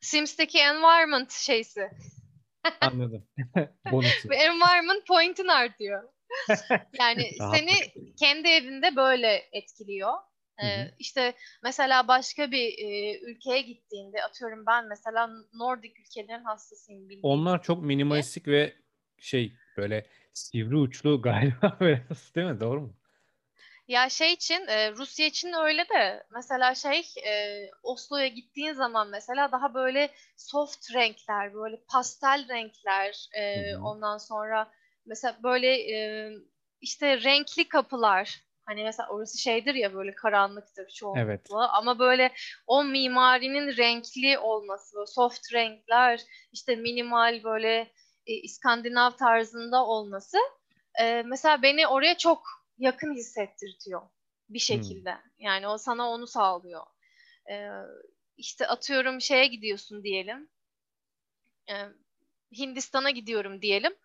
Sims'teki 0.02 0.60
environment 0.60 1.32
şeysi. 1.32 1.90
Anladım. 2.82 3.28
Bonusu. 3.92 4.34
Environment 4.34 5.08
point'in 5.08 5.48
artıyor. 5.48 6.04
Yani 7.00 7.32
seni 7.52 7.72
kendi 8.20 8.48
evinde 8.48 8.96
böyle 8.96 9.44
etkiliyor. 9.52 10.14
Ee, 10.60 10.78
Hı 10.78 10.82
hı. 10.84 10.92
işte 11.00 11.34
mesela 11.64 12.08
başka 12.08 12.52
bir 12.52 12.68
e, 12.78 13.20
ülkeye 13.20 13.62
gittiğinde 13.62 14.24
atıyorum 14.24 14.66
ben 14.68 14.88
mesela 14.88 15.30
Nordik 15.54 16.00
ülkelerin 16.00 16.44
hastasıyım 16.44 17.04
bildiğin 17.10 17.24
Onlar 17.24 17.64
çok 17.64 17.84
minimalistik 17.84 18.48
ve 18.48 18.74
şey 19.24 19.54
böyle 19.78 20.06
sivri 20.34 20.76
uçlu 20.76 21.22
galiba 21.22 21.78
böyle 21.80 22.04
değil 22.36 22.48
mi? 22.48 22.60
Doğru 22.60 22.82
mu? 22.82 22.94
Ya 23.88 24.10
şey 24.10 24.34
için 24.34 24.68
e, 24.68 24.92
Rusya 24.92 25.26
için 25.28 25.54
öyle 25.54 25.90
de 25.90 26.24
mesela 26.32 26.76
şey 26.76 27.00
e, 27.26 27.32
Oslo'ya 27.84 28.28
gittiğin 28.28 28.74
zaman 28.74 29.10
mesela 29.10 29.52
daha 29.52 29.74
böyle 29.74 30.10
soft 30.38 30.94
renkler 30.94 31.54
böyle 31.54 31.78
pastel 31.92 32.48
renkler 32.50 33.28
e, 33.34 33.76
ondan 33.76 34.18
sonra 34.18 34.72
mesela 35.06 35.38
böyle 35.44 35.92
e, 35.92 36.30
işte 36.82 37.22
renkli 37.24 37.68
kapılar 37.68 38.44
hani 38.66 38.84
mesela 38.84 39.10
orası 39.10 39.38
şeydir 39.38 39.76
ya 39.76 39.94
böyle 39.94 40.12
karanlıktır 40.16 40.90
çoğunlukla 40.90 41.24
Evet. 41.24 41.48
ama 41.52 42.00
böyle 42.00 42.32
o 42.68 42.84
mimarinin 42.84 43.78
renkli 43.78 44.40
olması 44.40 45.06
soft 45.08 45.54
renkler 45.54 46.22
işte 46.52 46.76
minimal 46.76 47.44
böyle 47.44 47.92
e, 48.28 48.34
İskandinav 48.34 49.12
tarzında 49.12 49.86
olması 49.86 50.38
e, 51.02 51.24
mesela 51.26 51.62
beni 51.62 51.88
oraya 51.88 52.18
çok 52.18 52.44
yakın 52.78 53.14
hissettirtiyor 53.16 54.02
bir 54.50 54.60
şekilde. 54.60 55.18
Yani 55.40 55.68
o 55.68 55.78
sana 55.78 56.10
onu 56.10 56.28
sağlıyor. 56.28 56.86
Ee, 57.50 57.70
işte 58.38 58.68
atıyorum 58.68 59.22
şeye 59.22 59.48
gidiyorsun 59.48 60.04
diyelim. 60.04 60.50
Ee, 61.70 61.74
Hindistan'a 62.58 63.10
gidiyorum 63.10 63.62
diyelim. 63.62 63.96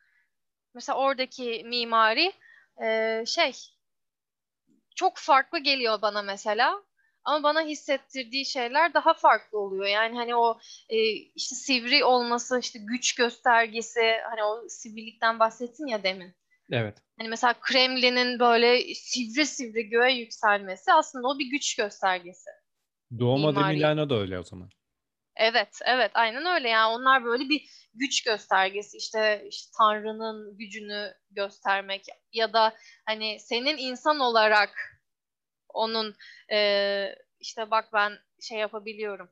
Mesela 0.75 0.99
oradaki 0.99 1.63
mimari 1.65 2.33
e, 2.83 3.23
şey 3.27 3.53
çok 4.95 5.17
farklı 5.17 5.59
geliyor 5.59 6.03
bana 6.03 6.23
mesela. 6.23 6.83
Ama 7.29 7.43
bana 7.43 7.63
hissettirdiği 7.63 8.47
şeyler 8.47 8.95
daha 8.95 9.15
farklı 9.15 9.59
oluyor. 9.59 9.87
Yani 9.87 10.17
hani 10.17 10.37
o 10.37 10.59
e, 10.89 10.99
işte 11.13 11.55
sivri 11.55 12.05
olması, 12.05 12.59
işte 12.59 12.79
güç 12.79 13.15
göstergesi, 13.15 14.01
hani 14.31 14.43
o 14.43 14.69
sivrilikten 14.69 15.39
bahsettin 15.39 15.87
ya 15.87 16.03
demin. 16.03 16.35
Evet. 16.73 16.99
Hani 17.19 17.29
mesela 17.29 17.55
Kremlin'in 17.61 18.39
böyle 18.39 18.95
sivri 18.95 19.47
sivri 19.47 19.89
göğe 19.89 20.13
yükselmesi 20.13 20.93
aslında 20.93 21.29
o 21.29 21.39
bir 21.39 21.51
güç 21.51 21.77
göstergesi. 21.77 22.51
Mimari. 23.11 23.77
Milano 23.77 24.11
da 24.11 24.15
öyle 24.15 24.39
o 24.39 24.43
zaman. 24.43 24.71
Evet, 25.37 25.81
evet, 25.85 26.11
aynen 26.15 26.47
öyle. 26.47 26.69
Yani 26.69 26.95
onlar 26.95 27.25
böyle 27.25 27.49
bir 27.49 27.71
güç 27.95 28.23
göstergesi. 28.23 28.97
İşte, 28.97 29.47
işte 29.51 29.71
Tanrı'nın 29.79 30.59
gücünü 30.59 31.15
göstermek 31.31 32.05
ya 32.33 32.53
da 32.53 32.75
hani 33.07 33.41
senin 33.41 33.77
insan 33.77 34.21
olarak 34.21 34.98
onun 35.69 36.17
e, 36.53 37.17
işte 37.41 37.71
bak 37.71 37.93
ben 37.93 38.13
şey 38.41 38.59
yapabiliyorum. 38.59 39.31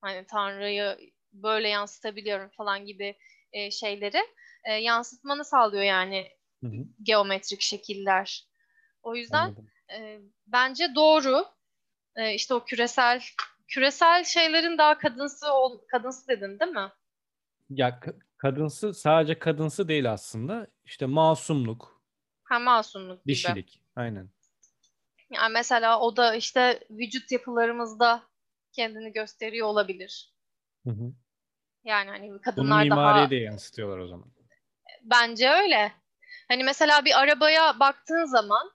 Hani 0.00 0.26
Tanrı'yı 0.26 0.98
böyle 1.32 1.68
yansıtabiliyorum 1.68 2.50
falan 2.50 2.86
gibi 2.86 3.16
e, 3.52 3.70
şeyleri 3.70 4.20
e, 4.64 4.72
yansıtmanı 4.72 5.44
sağlıyor 5.44 5.82
yani 5.82 6.28
Hı 6.62 6.66
hı, 6.66 6.84
geometrik 7.02 7.60
şekiller. 7.60 8.44
O 9.02 9.16
yüzden 9.16 9.44
anladım. 9.44 9.70
e, 9.92 10.20
bence 10.46 10.94
doğru. 10.94 11.44
E, 12.16 12.34
işte 12.34 12.54
o 12.54 12.64
küresel 12.64 13.22
küresel 13.68 14.24
şeylerin 14.24 14.78
daha 14.78 14.98
kadınsı 14.98 15.52
ol, 15.52 15.80
kadınsı 15.90 16.28
dedin 16.28 16.60
değil 16.60 16.72
mi? 16.72 16.92
Ya 17.70 17.88
ka- 17.90 18.18
kadınsı 18.36 18.94
sadece 18.94 19.38
kadınsı 19.38 19.88
değil 19.88 20.12
aslında. 20.12 20.66
İşte 20.84 21.06
masumluk, 21.06 22.02
Ha 22.42 22.58
masumluk 22.58 23.26
gibi. 23.26 23.26
dişilik. 23.26 23.82
Aynen. 23.96 24.30
Yani 25.30 25.52
mesela 25.52 26.00
o 26.00 26.16
da 26.16 26.34
işte 26.34 26.80
vücut 26.90 27.32
yapılarımızda 27.32 28.22
kendini 28.72 29.12
gösteriyor 29.12 29.66
olabilir. 29.66 30.34
Hı 30.84 30.90
hı. 30.90 31.12
Yani 31.84 32.10
hani 32.10 32.30
Bunu 32.30 32.40
kadınlar 32.40 32.82
mimariye 32.82 33.22
daha 33.22 33.30
de 33.30 33.36
yansıtıyorlar 33.36 33.98
o 33.98 34.08
zaman. 34.08 34.32
bence 35.02 35.50
öyle. 35.50 35.92
Hani 36.48 36.64
mesela 36.64 37.04
bir 37.04 37.20
arabaya 37.20 37.80
baktığın 37.80 38.24
zaman 38.24 38.70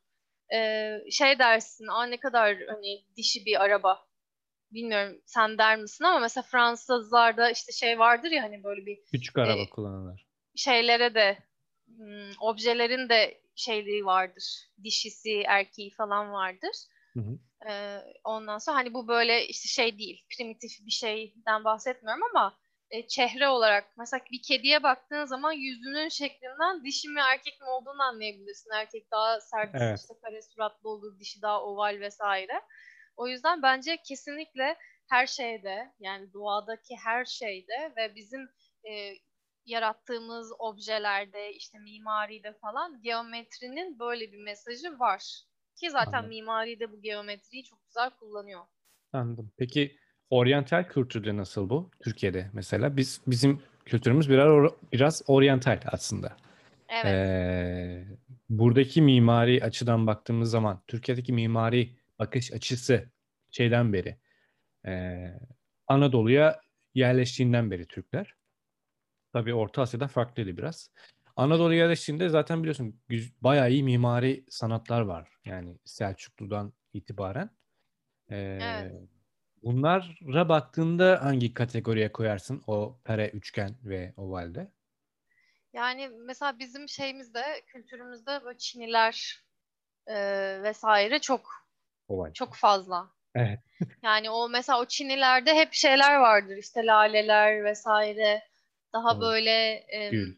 e, 0.54 0.90
şey 1.12 1.40
dersin, 1.40 1.88
aa 1.88 2.06
ne 2.06 2.20
kadar 2.20 2.58
hani 2.68 3.06
dişi 3.18 3.46
bir 3.46 3.62
araba. 3.64 4.06
Bilmiyorum 4.72 5.22
sen 5.26 5.58
der 5.58 5.78
misin 5.80 6.04
ama 6.04 6.20
mesela 6.20 6.44
Fransızlarda 6.44 7.52
işte 7.52 7.72
şey 7.72 8.00
vardır 8.00 8.32
ya 8.32 8.44
hani 8.44 8.64
böyle 8.64 8.86
bir 8.86 9.00
Küçük 9.12 9.38
e, 9.38 9.42
araba 9.42 9.70
kullanırlar. 9.70 10.28
şeylere 10.56 11.16
de 11.16 11.38
objelerin 12.40 13.10
de 13.10 13.42
şeyliği 13.56 14.06
vardır. 14.06 14.70
Dişisi, 14.84 15.42
erkeği 15.42 15.90
falan 15.90 16.32
vardır. 16.32 16.76
Hı 17.14 17.20
hı. 17.20 17.40
Ee, 17.70 18.00
ondan 18.24 18.58
sonra 18.58 18.78
hani 18.78 18.94
bu 18.94 19.08
böyle 19.08 19.48
işte 19.48 19.68
şey 19.68 19.98
değil, 19.98 20.26
primitif 20.38 20.72
bir 20.86 20.92
şeyden 20.92 21.64
bahsetmiyorum 21.64 22.24
ama 22.24 22.58
e, 22.90 23.08
çehre 23.08 23.48
olarak 23.48 23.98
mesela 23.98 24.22
bir 24.32 24.42
kediye 24.42 24.84
baktığın 24.84 25.26
zaman 25.26 25.52
yüzünün 25.52 26.10
şeklinden 26.10 26.84
dişi 26.84 27.10
mi 27.10 27.20
erkek 27.20 27.62
mi 27.62 27.68
olduğunu 27.68 28.04
anlayabilirsin. 28.04 28.72
Erkek 28.74 29.12
daha 29.12 29.42
sert, 29.42 29.70
Evet. 29.74 30.00
işte 30.00 30.14
kare 30.22 30.42
suratlı 30.42 30.90
olur, 30.90 31.20
dişi 31.20 31.42
daha 31.42 31.64
oval 31.64 32.00
vesaire. 32.00 32.62
O 33.18 33.28
yüzden 33.28 33.62
bence 33.62 33.98
kesinlikle 34.08 34.78
her 35.10 35.28
şeyde 35.28 35.94
yani 36.00 36.34
doğadaki 36.34 36.96
her 37.04 37.26
şeyde 37.26 37.94
ve 37.98 38.16
bizim 38.16 38.50
e, 38.90 39.14
yarattığımız 39.66 40.54
objelerde 40.60 41.54
işte 41.54 41.80
mimaride 41.80 42.54
falan 42.54 43.02
geometrinin 43.02 44.00
böyle 44.00 44.32
bir 44.32 44.44
mesajı 44.44 45.00
var. 45.00 45.44
Ki 45.76 45.92
zaten 45.92 46.18
Anladım. 46.18 46.30
mimari 46.30 46.80
de 46.80 46.92
bu 46.92 47.02
geometriyi 47.02 47.64
çok 47.64 47.86
güzel 47.88 48.10
kullanıyor. 48.10 48.62
Anladım. 49.14 49.52
Peki 49.58 49.98
oryantal 50.30 50.84
kültürde 50.84 51.38
nasıl 51.38 51.70
bu? 51.70 51.92
Türkiye'de 52.00 52.50
mesela 52.54 52.98
biz 52.98 53.22
bizim 53.28 53.62
kültürümüz 53.86 54.30
biraz 54.30 54.48
or- 54.48 54.76
biraz 54.94 55.22
oryantal 55.28 55.80
aslında. 55.86 56.38
Evet. 56.90 57.14
Ee, 57.14 58.06
buradaki 58.50 59.02
mimari 59.02 59.64
açıdan 59.64 60.08
baktığımız 60.08 60.52
zaman 60.52 60.84
Türkiye'deki 60.88 61.34
mimari 61.34 61.98
bakış 62.20 62.54
açısı 62.54 63.10
şeyden 63.52 63.94
beri 63.94 64.18
ee, 64.86 65.34
Anadolu'ya 65.88 66.62
yerleştiğinden 66.94 67.72
beri 67.72 67.88
Türkler. 67.88 68.36
Tabii 69.34 69.54
Orta 69.54 69.82
Asya'da 69.82 70.08
farklıydı 70.08 70.58
biraz. 70.58 70.90
Anadolu'ya 71.36 71.80
yerleştiğinde 71.80 72.30
zaten 72.30 72.60
biliyorsun 72.64 73.02
bayağı 73.42 73.72
iyi 73.72 73.84
mimari 73.84 74.46
sanatlar 74.50 75.02
var. 75.02 75.30
Yani 75.46 75.78
Selçuklu'dan 75.86 76.74
itibaren. 76.94 77.50
Ee, 78.32 78.36
Evet. 78.62 79.10
bunlara 79.64 80.50
baktığında 80.50 81.20
hangi 81.24 81.54
kategoriye 81.54 82.12
koyarsın 82.12 82.64
o 82.68 83.00
kare, 83.04 83.30
üçgen 83.30 83.76
ve 83.84 84.14
ovalde? 84.18 84.72
Yani 85.74 86.10
mesela 86.10 86.60
bizim 86.60 86.90
şeyimizde, 86.90 87.62
kültürümüzde 87.68 88.46
böyle 88.46 88.58
Çiniler 88.58 89.44
e, 90.08 90.16
vesaire 90.64 91.20
çok 91.20 91.68
Oval. 92.08 92.34
çok 92.34 92.56
fazla. 92.56 93.12
Evet. 93.36 93.60
Yani 94.04 94.30
o 94.30 94.50
mesela 94.50 94.80
o 94.82 94.86
Çinilerde 94.86 95.54
hep 95.56 95.74
şeyler 95.74 96.16
vardır 96.16 96.58
işte 96.58 96.86
laleler 96.86 97.64
vesaire. 97.64 98.53
Daha 98.94 99.16
Doğru. 99.16 99.22
böyle 99.22 99.52
e, 99.94 100.10
Gül. 100.12 100.38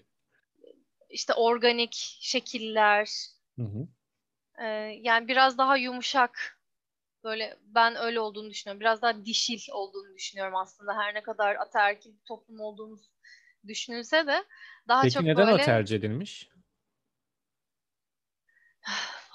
işte 1.09 1.33
organik 1.33 1.93
şekiller. 2.21 3.09
Hı 3.59 3.63
hı. 3.63 3.87
e, 4.59 4.65
yani 5.01 5.27
biraz 5.27 5.57
daha 5.57 5.77
yumuşak 5.77 6.55
Böyle 7.25 7.57
ben 7.65 7.95
öyle 7.95 8.19
olduğunu 8.19 8.49
düşünüyorum. 8.49 8.79
Biraz 8.79 9.01
daha 9.01 9.25
dişil 9.25 9.71
olduğunu 9.71 10.15
düşünüyorum 10.15 10.55
aslında. 10.55 10.97
Her 10.97 11.13
ne 11.13 11.23
kadar 11.23 11.55
ataerkil 11.55 12.09
bir 12.09 12.25
toplum 12.25 12.59
olduğumuz 12.59 13.09
düşünülse 13.67 14.27
de 14.27 14.45
daha 14.87 15.01
Peki 15.01 15.13
çok 15.13 15.23
neden 15.23 15.47
o 15.47 15.51
böyle 15.51 15.63
tercih 15.63 15.97
edilmiş? 15.97 16.49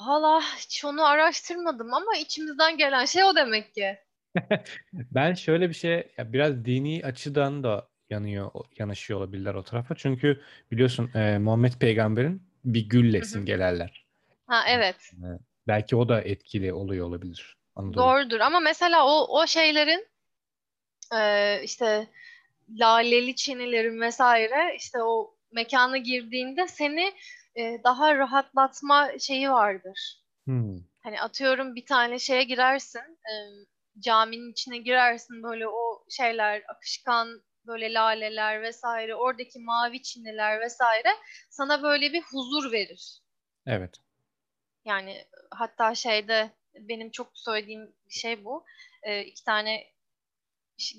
valla 0.01 0.41
hiç 0.41 0.85
onu 0.85 1.07
araştırmadım 1.07 1.95
ama 1.95 2.17
içimizden 2.17 2.77
gelen 2.79 3.05
şey 3.05 3.25
o 3.25 3.37
demek 3.37 3.75
ki. 3.75 3.99
Ben 4.93 5.35
şöyle 5.35 5.69
bir 5.69 5.75
şey, 5.75 6.13
ya 6.19 6.33
biraz 6.33 6.65
dini 6.65 7.03
açıdan 7.05 7.65
da 7.65 7.90
yanıyor, 8.11 8.51
yanaşıyor 8.79 9.21
olabilirler 9.21 9.55
o 9.55 9.63
tarafa. 9.63 9.95
Çünkü 9.95 10.43
biliyorsun 10.71 11.11
e, 11.15 11.39
Muhammed 11.39 11.73
Peygamber'in 11.73 12.43
bir 12.65 12.89
gülle 12.89 13.23
simgelerler. 13.25 14.07
Ha 14.47 14.65
evet. 14.69 14.97
E, 15.13 15.29
belki 15.69 15.97
o 15.97 16.09
da 16.09 16.21
etkili 16.21 16.73
oluyor 16.73 17.07
olabilir 17.07 17.57
Anadolu. 17.77 17.97
Doğrudur 17.97 18.41
ama 18.41 18.61
mesela 18.61 19.07
o 19.07 19.41
o 19.41 19.47
şeylerin 19.47 20.07
e, 21.15 21.61
işte 21.65 22.07
laleli 22.71 23.35
çinilerin 23.35 24.01
vesaire 24.01 24.77
işte 24.77 25.03
o 25.03 25.35
mekana 25.53 25.97
girdiğinde 25.97 26.69
seni 26.69 27.13
e, 27.57 27.81
daha 27.85 28.15
rahatlatma 28.15 29.11
şeyi 29.19 29.51
vardır. 29.51 30.21
Hmm, 30.45 30.77
Hani 31.03 31.21
atıyorum 31.21 31.75
bir 31.75 31.87
tane 31.87 32.19
şeye 32.19 32.45
girersin, 32.45 32.99
e, 33.01 33.33
caminin 34.01 34.53
içine 34.53 34.79
girersin 34.79 35.43
böyle 35.43 35.69
o 35.69 36.05
şeyler 36.11 36.63
akışkan 36.69 37.43
böyle 37.71 37.93
laleler 37.95 38.63
vesaire 38.63 39.15
oradaki 39.15 39.59
mavi 39.59 40.03
çiniler 40.03 40.61
vesaire 40.61 41.09
sana 41.51 41.83
böyle 41.83 42.13
bir 42.13 42.23
huzur 42.23 42.73
verir. 42.73 43.21
evet. 43.67 43.95
Yani 44.85 45.27
hatta 45.51 45.95
şeyde 45.95 46.51
benim 46.75 47.11
çok 47.11 47.31
söylediğim 47.35 47.95
bir 48.09 48.15
şey 48.15 48.45
bu. 48.45 48.65
E, 49.03 49.25
iki 49.25 49.45
tane 49.45 49.87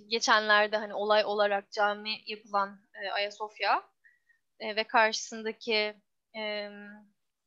geçenlerde 0.08 0.78
hani 0.78 0.94
olay 0.94 1.26
olarak 1.26 1.72
cami 1.72 2.12
yapılan 2.26 2.80
e, 3.04 3.12
Ayasofya 3.12 3.84
e, 4.60 4.76
ve 4.76 4.84
karşısındaki 4.84 5.96
e, 6.38 6.70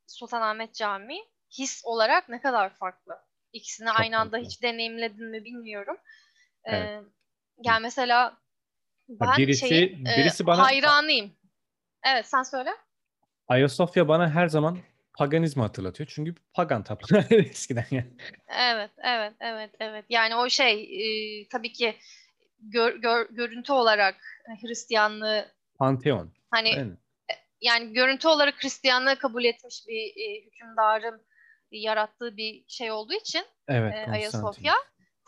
Sultanahmet 0.07 0.75
Camii 0.75 1.25
his 1.59 1.83
olarak 1.85 2.29
ne 2.29 2.41
kadar 2.41 2.75
farklı. 2.75 3.19
İkisini 3.53 3.89
Çok 3.89 4.01
aynı 4.01 4.19
anda 4.19 4.37
farklı. 4.37 4.47
hiç 4.47 4.63
deneyimledin 4.63 5.31
mi 5.31 5.45
bilmiyorum. 5.45 5.97
E, 6.71 6.77
Evet. 6.77 7.05
yani 7.65 7.83
mesela 7.83 8.37
Ben 9.09 9.33
şeyin 9.33 9.49
birisi 9.49 9.75
e, 9.75 10.17
birisi 10.19 10.47
bana 10.47 10.63
hayranıyım. 10.63 11.33
Evet 12.07 12.27
sen 12.27 12.43
söyle. 12.43 12.71
Ayasofya 13.49 14.09
bana 14.09 14.31
her 14.31 14.49
zaman 14.49 14.79
paganizmi 15.19 15.63
hatırlatıyor. 15.63 16.11
Çünkü 16.15 16.35
pagan 16.55 16.85
tapınağı 16.85 17.25
eskiden 17.31 17.87
yani. 17.91 18.13
Evet, 18.49 18.91
evet, 18.99 19.33
evet, 19.41 19.71
evet. 19.81 20.05
Yani 20.09 20.37
o 20.37 20.49
şey 20.49 20.83
e, 20.83 21.49
tabii 21.49 21.73
ki 21.73 21.97
gör, 22.59 22.97
gör- 22.97 23.29
görüntü 23.31 23.73
olarak 23.73 24.17
Hristiyanlığı 24.63 25.53
Panteon. 25.79 26.33
hani 26.51 26.69
Aynen. 26.69 26.99
yani 27.61 27.93
görüntü 27.93 28.29
olarak 28.29 28.55
Hristiyanlığı 28.63 29.17
kabul 29.17 29.45
etmiş 29.45 29.85
bir 29.89 30.13
e, 30.17 30.47
hükümdarın 30.47 31.27
yarattığı 31.71 32.37
bir 32.37 32.65
şey 32.69 32.91
olduğu 32.91 33.15
için 33.15 33.45
Evet, 33.69 33.95
e. 33.95 34.11
Ayasofya 34.11 34.75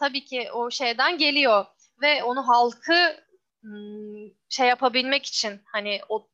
tabii 0.00 0.24
ki 0.24 0.48
o 0.52 0.70
şeyden 0.70 1.18
geliyor 1.18 1.64
ve 2.02 2.22
onu 2.24 2.48
halkı 2.48 3.25
şey 4.48 4.68
yapabilmek 4.68 5.26
için 5.26 5.60
hani 5.64 6.00
o 6.08 6.28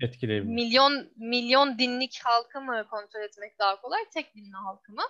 milyon 0.45 1.12
milyon 1.16 1.78
dinlik 1.78 2.20
halkı 2.24 2.61
mı 2.61 2.87
kontrol 2.91 3.20
etmek 3.20 3.59
daha 3.59 3.80
kolay, 3.80 4.01
tek 4.14 4.35
dinli 4.35 4.53
halkı 4.53 4.93
mı? 4.93 5.03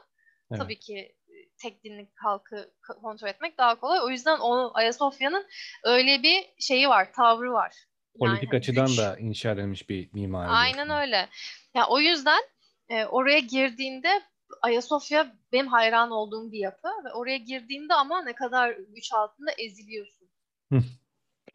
Evet. 0.51 0.63
Tabii 0.63 0.79
ki 0.79 0.99
e, 1.29 1.35
tek 1.63 1.85
dinlik 1.85 2.09
halkı 2.17 2.71
kontrol 3.03 3.29
etmek 3.29 3.59
daha 3.59 3.81
kolay. 3.81 4.01
O 4.01 4.11
yüzden 4.11 4.39
o 4.39 4.71
Ayasofya'nın 4.75 5.47
öyle 5.85 6.23
bir 6.23 6.45
şeyi 6.59 6.89
var, 6.89 7.13
tavrı 7.13 7.53
var. 7.53 7.75
Yani 8.15 8.31
Politik 8.31 8.53
hani 8.53 8.59
açıdan 8.59 8.87
güç 8.87 8.99
da 8.99 9.17
inşa 9.19 9.51
edilmiş 9.51 9.89
bir 9.89 10.11
mimari 10.13 10.51
Aynen 10.51 10.87
diyorsun. 10.87 11.03
öyle. 11.03 11.29
Ya 11.75 11.87
o 11.89 11.99
yüzden 11.99 12.43
E, 12.89 13.05
oraya 13.05 13.39
girdiğinde 13.39 14.23
Ayasofya 14.63 15.37
benim 15.53 15.67
hayran 15.67 16.11
olduğum 16.11 16.53
bir 16.53 16.59
yapı 16.59 16.89
ve 17.05 17.13
oraya 17.13 17.37
girdiğinde 17.37 17.95
ama 17.95 18.23
ne 18.23 18.35
kadar 18.35 18.71
güç 18.71 19.13
altında 19.13 19.51
eziliyorsun. 19.59 20.29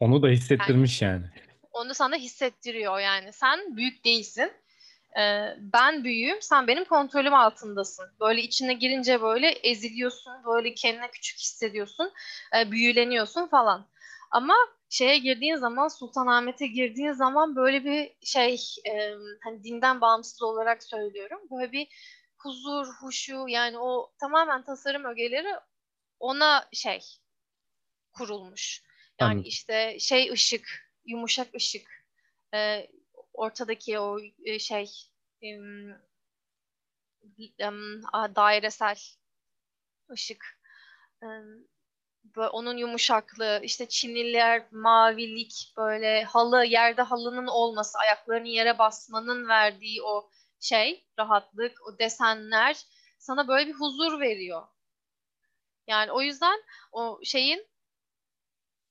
Onu 0.00 0.22
da 0.22 0.28
hissettirmiş 0.28 1.02
yani. 1.02 1.26
Onu 1.72 1.94
sana 1.94 2.16
hissettiriyor 2.16 2.98
yani. 2.98 3.32
Sen 3.32 3.76
büyük 3.76 4.04
değilsin. 4.04 4.52
Ee, 5.18 5.56
ben 5.58 6.04
büyüğüm, 6.04 6.42
sen 6.42 6.66
benim 6.66 6.84
kontrolüm 6.84 7.34
altındasın. 7.34 8.06
Böyle 8.20 8.40
içine 8.42 8.74
girince 8.74 9.22
böyle 9.22 9.48
eziliyorsun, 9.48 10.32
böyle 10.46 10.74
kendine 10.74 11.10
küçük 11.10 11.38
hissediyorsun, 11.38 12.12
e, 12.56 12.70
büyüleniyorsun 12.70 13.46
falan. 13.46 13.86
Ama 14.30 14.54
şeye 14.90 15.18
girdiğin 15.18 15.56
zaman, 15.56 15.88
Sultanahmet'e 15.88 16.66
girdiğin 16.66 17.12
zaman 17.12 17.56
böyle 17.56 17.84
bir 17.84 18.26
şey, 18.26 18.60
e, 18.86 19.14
hani 19.44 19.64
dinden 19.64 20.00
bağımsız 20.00 20.42
olarak 20.42 20.82
söylüyorum. 20.82 21.40
Böyle 21.50 21.72
bir 21.72 21.88
huzur, 22.36 22.86
huşu 23.00 23.44
yani 23.48 23.78
o 23.78 24.12
tamamen 24.18 24.62
tasarım 24.62 25.04
ögeleri 25.04 25.54
ona 26.20 26.68
şey 26.72 27.00
kurulmuş. 28.12 28.82
Yani 29.20 29.30
Anladım. 29.30 29.48
işte 29.48 29.98
şey 30.00 30.30
ışık, 30.32 30.92
yumuşak 31.04 31.54
ışık, 31.54 32.04
e, 32.54 32.88
ortadaki 33.32 33.98
o 33.98 34.18
e, 34.44 34.58
şey 34.58 34.86
a, 38.12 38.36
dairesel 38.36 38.98
ışık. 40.10 40.58
Em, 41.22 41.68
böyle 42.36 42.48
onun 42.48 42.76
yumuşaklığı, 42.76 43.60
işte 43.62 43.88
Çinliler 43.88 44.66
mavilik, 44.72 45.72
böyle 45.76 46.24
halı, 46.24 46.64
yerde 46.64 47.02
halının 47.02 47.46
olması, 47.46 47.98
ayaklarını 47.98 48.48
yere 48.48 48.78
basmanın 48.78 49.48
verdiği 49.48 50.02
o 50.02 50.30
şey, 50.60 51.06
rahatlık, 51.18 51.86
o 51.86 51.98
desenler 51.98 52.84
sana 53.18 53.48
böyle 53.48 53.68
bir 53.68 53.74
huzur 53.74 54.20
veriyor. 54.20 54.66
Yani 55.86 56.12
o 56.12 56.20
yüzden 56.20 56.62
o 56.92 57.20
şeyin 57.24 57.66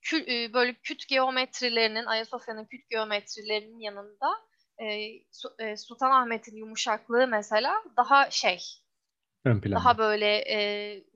kü- 0.07 0.45
e, 0.45 0.53
böyle 0.53 0.73
küt 0.73 1.07
geometrilerinin, 1.07 2.05
Ayasofya'nın 2.05 2.65
küt 2.65 2.89
geometrilerinin 2.89 3.79
yanında 3.79 4.29
e, 4.77 4.85
e, 5.59 5.77
Sultanahmet'in 5.77 6.55
yumuşaklığı 6.55 7.27
mesela 7.27 7.83
daha 7.97 8.31
şey, 8.31 8.59
Ön 9.45 9.61
planda. 9.61 9.75
daha 9.75 9.97
böyle 9.97 10.35
e, 10.37 10.57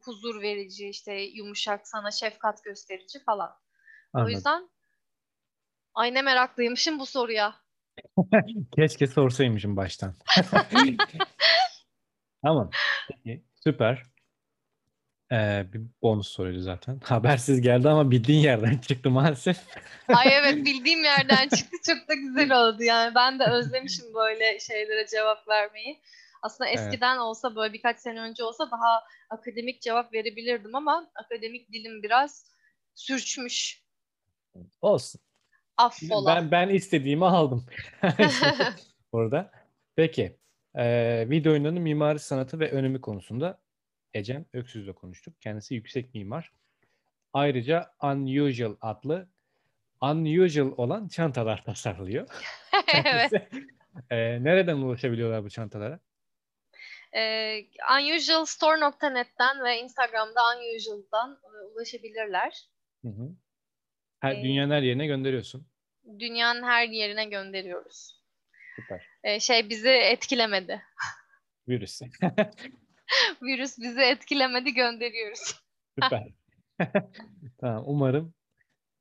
huzur 0.02 0.42
verici, 0.42 0.90
işte 0.90 1.14
yumuşak, 1.14 1.88
sana 1.88 2.12
şefkat 2.12 2.64
gösterici 2.64 3.24
falan. 3.24 3.50
O 3.50 3.56
Anladım. 4.14 4.34
yüzden 4.34 4.70
ay 5.94 6.14
ne 6.14 6.22
meraklıymışım 6.22 7.00
bu 7.00 7.06
soruya. 7.06 7.56
Keşke 8.76 9.08
sorsaymışım 9.08 9.78
baştan. 9.78 10.16
Tamam. 12.44 12.70
Peki, 13.10 13.44
süper. 13.64 14.11
Ee, 15.32 15.66
bir 15.74 15.82
bonus 16.02 16.28
soruydu 16.28 16.60
zaten. 16.60 17.00
Habersiz 17.04 17.62
geldi 17.62 17.90
ama 17.90 18.12
bildiğin 18.12 18.40
yerden 18.40 18.78
çıktı 18.88 19.10
maalesef. 19.10 19.58
Ay 20.08 20.28
evet 20.34 20.56
bildiğim 20.66 21.04
yerden 21.04 21.50
çıktı. 21.50 21.78
Çok 21.86 22.10
da 22.10 22.14
güzel 22.14 22.62
oldu 22.62 22.84
yani. 22.84 23.16
Ben 23.16 23.40
de 23.40 23.44
özlemişim 23.44 24.14
böyle 24.14 24.60
şeylere 24.60 25.08
cevap 25.08 25.48
vermeyi. 25.48 26.02
Aslında 26.42 26.70
Evet. 26.70 26.80
eskiden 26.80 27.18
olsa 27.18 27.56
böyle 27.56 27.74
birkaç 27.74 28.00
sene 28.00 28.22
önce 28.22 28.44
olsa 28.44 28.72
daha 28.72 29.04
akademik 29.30 29.82
cevap 29.82 30.14
verebilirdim 30.14 30.76
ama 30.76 31.12
akademik 31.16 31.72
dilim 31.72 32.04
biraz 32.04 32.52
sürçmüş. 32.96 33.84
Olsun. 34.82 35.22
Affola. 35.78 36.36
Ben 36.36 36.52
ben 36.52 36.70
istediğimi 36.70 37.26
aldım. 37.26 37.66
Burada. 39.14 39.52
Peki. 39.96 40.38
Ee, 40.76 41.26
video 41.30 41.52
oyunlarının 41.52 41.82
mimari 41.82 42.20
sanatı 42.20 42.60
ve 42.60 42.72
önemi 42.72 43.02
konusunda 43.02 43.61
Ecem 44.14 44.46
Öksüz'le 44.54 44.94
konuştuk. 44.94 45.42
Kendisi 45.42 45.74
yüksek 45.76 46.14
mimar. 46.14 46.52
Ayrıca 47.34 47.92
Unusual 48.02 48.76
adlı 48.82 49.30
unusual 50.02 50.74
olan 50.78 51.08
çantalar 51.08 51.64
tasarlıyor. 51.66 52.28
evet. 52.94 53.32
Ee, 54.10 54.44
nereden 54.44 54.78
ulaşabiliyorlar 54.78 55.44
bu 55.44 55.50
çantalara? 55.50 56.00
Ee, 57.16 57.66
unusualstore.net'ten 58.00 59.64
ve 59.64 59.80
Instagram'da 59.80 60.42
unusual'dan 60.58 61.42
e, 61.44 61.66
ulaşabilirler. 61.76 62.70
Hı 63.02 63.08
hı. 63.08 63.30
Her, 64.20 64.36
Ee, 64.36 64.44
dünyanın 64.44 64.72
her 64.72 64.82
yerine 64.82 65.08
gönderiyorsun. 65.08 65.68
Dünyanın 66.20 66.64
her 66.64 66.88
yerine 66.88 67.26
gönderiyoruz. 67.26 68.22
Süper. 68.76 69.08
Ee, 69.24 69.40
şey 69.40 69.70
bizi 69.70 69.90
etkilemedi. 69.90 70.82
Virüs. 71.68 72.02
Virüs 73.42 73.80
bizi 73.80 74.02
etkilemedi 74.02 74.74
gönderiyoruz. 74.74 75.64
Süper. 76.04 76.28
Tamam. 77.60 77.84
Umarım 77.88 78.34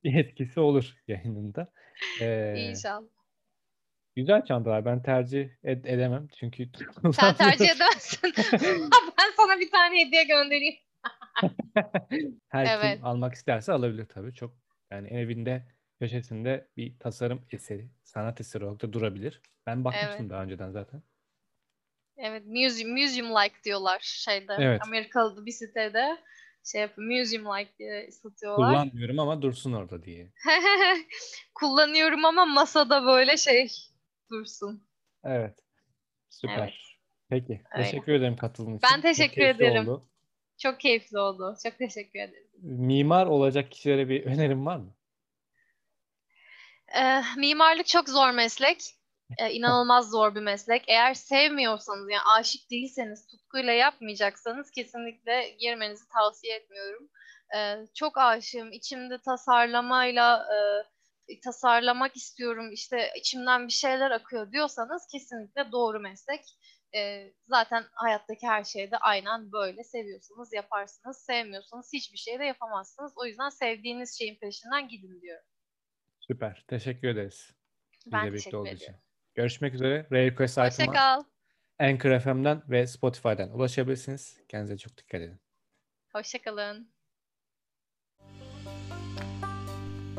bir 0.04 0.14
etkisi 0.14 0.60
olur 0.60 0.94
yayınında. 1.08 1.72
Ee, 2.20 2.54
İnşallah. 2.58 3.08
güzel 4.16 4.44
çantalar. 4.44 4.84
Ben 4.84 5.02
tercih 5.02 5.48
ed- 5.64 5.88
edemem 5.88 6.28
çünkü 6.40 6.68
Sen 7.12 7.34
tercih 7.34 7.68
edersin. 7.76 8.32
ben 8.92 9.30
sana 9.36 9.60
bir 9.60 9.70
tane 9.70 10.06
hediye 10.06 10.24
göndereyim. 10.24 10.74
Her 12.48 12.66
Evet. 12.78 12.94
kim 12.96 13.04
almak 13.06 13.34
isterse 13.34 13.72
alabilir 13.72 14.06
tabii. 14.06 14.34
Çok 14.34 14.54
yani 14.90 15.08
evinde 15.08 15.66
köşesinde 16.00 16.68
bir 16.76 16.98
tasarım 16.98 17.46
eseri, 17.52 17.90
sanat 18.04 18.40
eseri 18.40 18.64
olarak 18.64 18.82
da 18.82 18.92
durabilir. 18.92 19.40
Ben 19.66 19.84
bakmıştım 19.84 20.16
Evet. 20.20 20.30
daha 20.30 20.42
önceden 20.42 20.70
zaten. 20.70 21.02
Evet, 22.22 22.46
museum, 22.46 22.90
museum 22.90 23.30
like 23.30 23.64
diyorlar 23.64 24.00
şeyde. 24.02 24.52
Evet. 24.58 24.80
Amerikalı 24.86 25.46
bir 25.46 25.52
sitede 25.52 26.18
şey 26.64 26.80
yapıyor, 26.80 27.08
museum 27.08 27.44
like 27.44 27.78
diye 27.78 28.10
satıyorlar. 28.10 28.70
Kullanmıyorum 28.72 29.18
ama 29.18 29.42
dursun 29.42 29.72
orada 29.72 30.02
diye. 30.02 30.32
Kullanıyorum 31.54 32.24
ama 32.24 32.46
masada 32.46 33.06
böyle 33.06 33.36
şey 33.36 33.68
dursun. 34.30 34.86
Evet. 35.24 35.58
Süper. 36.30 36.58
Evet. 36.58 36.74
Peki. 37.28 37.62
Öyle. 37.74 37.84
Teşekkür 37.84 38.12
ederim 38.12 38.36
katıldığın 38.36 38.76
için. 38.76 38.88
Ben 38.90 38.94
Çok 38.94 39.02
teşekkür 39.02 39.34
keyifli 39.34 39.64
ederim. 39.64 39.88
oldu. 39.88 40.06
Çok 40.58 40.80
keyifli 40.80 41.18
oldu. 41.18 41.56
Çok 41.62 41.78
teşekkür 41.78 42.18
ederim. 42.18 42.48
Mimar 42.62 43.26
olacak 43.26 43.70
kişilere 43.70 44.08
bir 44.08 44.24
önerim 44.26 44.66
var 44.66 44.76
mı? 44.76 44.94
Ee, 46.96 47.22
mimarlık 47.36 47.86
çok 47.86 48.08
zor 48.08 48.30
meslek. 48.30 48.99
Ee, 49.38 49.52
inanılmaz 49.52 50.10
zor 50.10 50.34
bir 50.34 50.40
meslek. 50.40 50.84
Eğer 50.88 51.14
sevmiyorsanız, 51.14 52.10
yani 52.10 52.22
aşık 52.38 52.70
değilseniz, 52.70 53.26
tutkuyla 53.26 53.72
yapmayacaksanız 53.72 54.70
kesinlikle 54.70 55.50
girmenizi 55.50 56.08
tavsiye 56.08 56.56
etmiyorum. 56.56 57.08
Ee, 57.56 57.86
çok 57.94 58.18
aşığım. 58.18 58.72
İçimde 58.72 59.18
tasarlamayla 59.18 60.46
e, 61.28 61.40
tasarlamak 61.40 62.16
istiyorum. 62.16 62.72
İşte 62.72 63.10
içimden 63.16 63.66
bir 63.66 63.72
şeyler 63.72 64.10
akıyor 64.10 64.52
diyorsanız 64.52 65.06
kesinlikle 65.12 65.72
doğru 65.72 66.00
meslek. 66.00 66.40
Ee, 66.94 67.32
zaten 67.46 67.84
hayattaki 67.92 68.46
her 68.46 68.64
şeyde 68.64 68.96
aynen 68.96 69.52
böyle. 69.52 69.84
Seviyorsanız 69.84 70.52
yaparsınız. 70.52 71.24
Sevmiyorsanız 71.26 71.90
hiçbir 71.92 72.18
şey 72.18 72.38
de 72.38 72.44
yapamazsınız. 72.44 73.12
O 73.16 73.26
yüzden 73.26 73.48
sevdiğiniz 73.48 74.18
şeyin 74.18 74.38
peşinden 74.38 74.88
gidin 74.88 75.20
diyorum. 75.20 75.44
Süper. 76.20 76.64
Teşekkür 76.68 77.08
ederiz. 77.08 77.50
Ben 78.06 78.26
birlikte 78.26 78.38
teşekkür 78.38 78.58
olduğu 78.58 78.68
için. 78.68 78.94
Görüşmek 79.40 79.74
üzere. 79.74 80.06
Rare 80.12 80.34
Quest 80.34 80.58
Hoşça 80.58 80.68
item'a 80.68 80.92
kal. 80.92 81.22
Anchor 81.78 82.20
FM'den 82.20 82.62
ve 82.68 82.86
Spotify'dan 82.86 83.50
ulaşabilirsiniz. 83.50 84.38
Kendinize 84.48 84.78
çok 84.78 84.96
dikkat 84.96 85.20
edin. 85.20 85.40
Hoşça 86.12 86.42
kalın. 86.42 86.88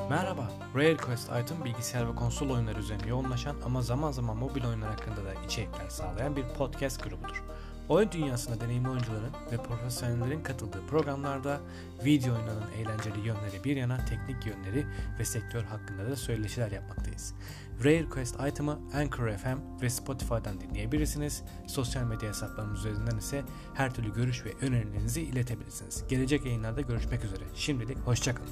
Merhaba, 0.10 0.52
Rare 0.76 0.98
Quest 0.98 1.30
Item 1.44 1.66
bilgisayar 1.66 2.10
ve 2.12 2.16
konsol 2.16 2.50
oyunları 2.50 2.80
üzerine 2.80 3.08
yoğunlaşan 3.08 3.56
ama 3.66 3.82
zaman 3.82 4.12
zaman 4.12 4.38
mobil 4.38 4.66
oyunlar 4.66 4.90
hakkında 4.90 5.26
da 5.26 5.34
içerikler 5.46 5.90
sağlayan 5.90 6.36
bir 6.36 6.44
podcast 6.58 7.04
grubudur. 7.04 7.44
Oyun 7.90 8.12
dünyasında 8.12 8.62
deneyimli 8.62 8.90
oyuncuların 8.90 9.34
ve 9.52 9.58
profesyonellerin 9.58 10.44
katıldığı 10.44 10.88
programlarda 10.88 11.60
video 12.06 12.36
oyunlarının 12.36 12.72
eğlenceli 12.72 13.28
yönleri 13.28 13.64
bir 13.64 13.76
yana 13.76 14.06
teknik 14.06 14.46
yönleri 14.46 14.86
ve 15.20 15.26
sektör 15.26 15.64
hakkında 15.64 16.12
da 16.12 16.16
söyleşiler 16.16 16.72
yapmaktayız. 16.72 17.36
Rare 17.84 18.10
Quest 18.10 18.36
item'ı 18.48 18.80
Anchor 18.94 19.32
FM 19.32 19.82
ve 19.82 19.90
Spotify'dan 19.90 20.62
dinleyebilirsiniz. 20.62 21.44
Sosyal 21.68 22.04
medya 22.04 22.30
hesaplarımız 22.30 22.80
üzerinden 22.80 23.18
ise 23.18 23.44
her 23.74 23.94
türlü 23.94 24.14
görüş 24.14 24.46
ve 24.46 24.54
önerilerinizi 24.62 25.22
iletebilirsiniz. 25.22 26.04
Gelecek 26.10 26.46
yayınlarda 26.46 26.82
görüşmek 26.82 27.26
üzere. 27.26 27.44
Şimdilik 27.56 27.98
hoşçakalın. 27.98 28.52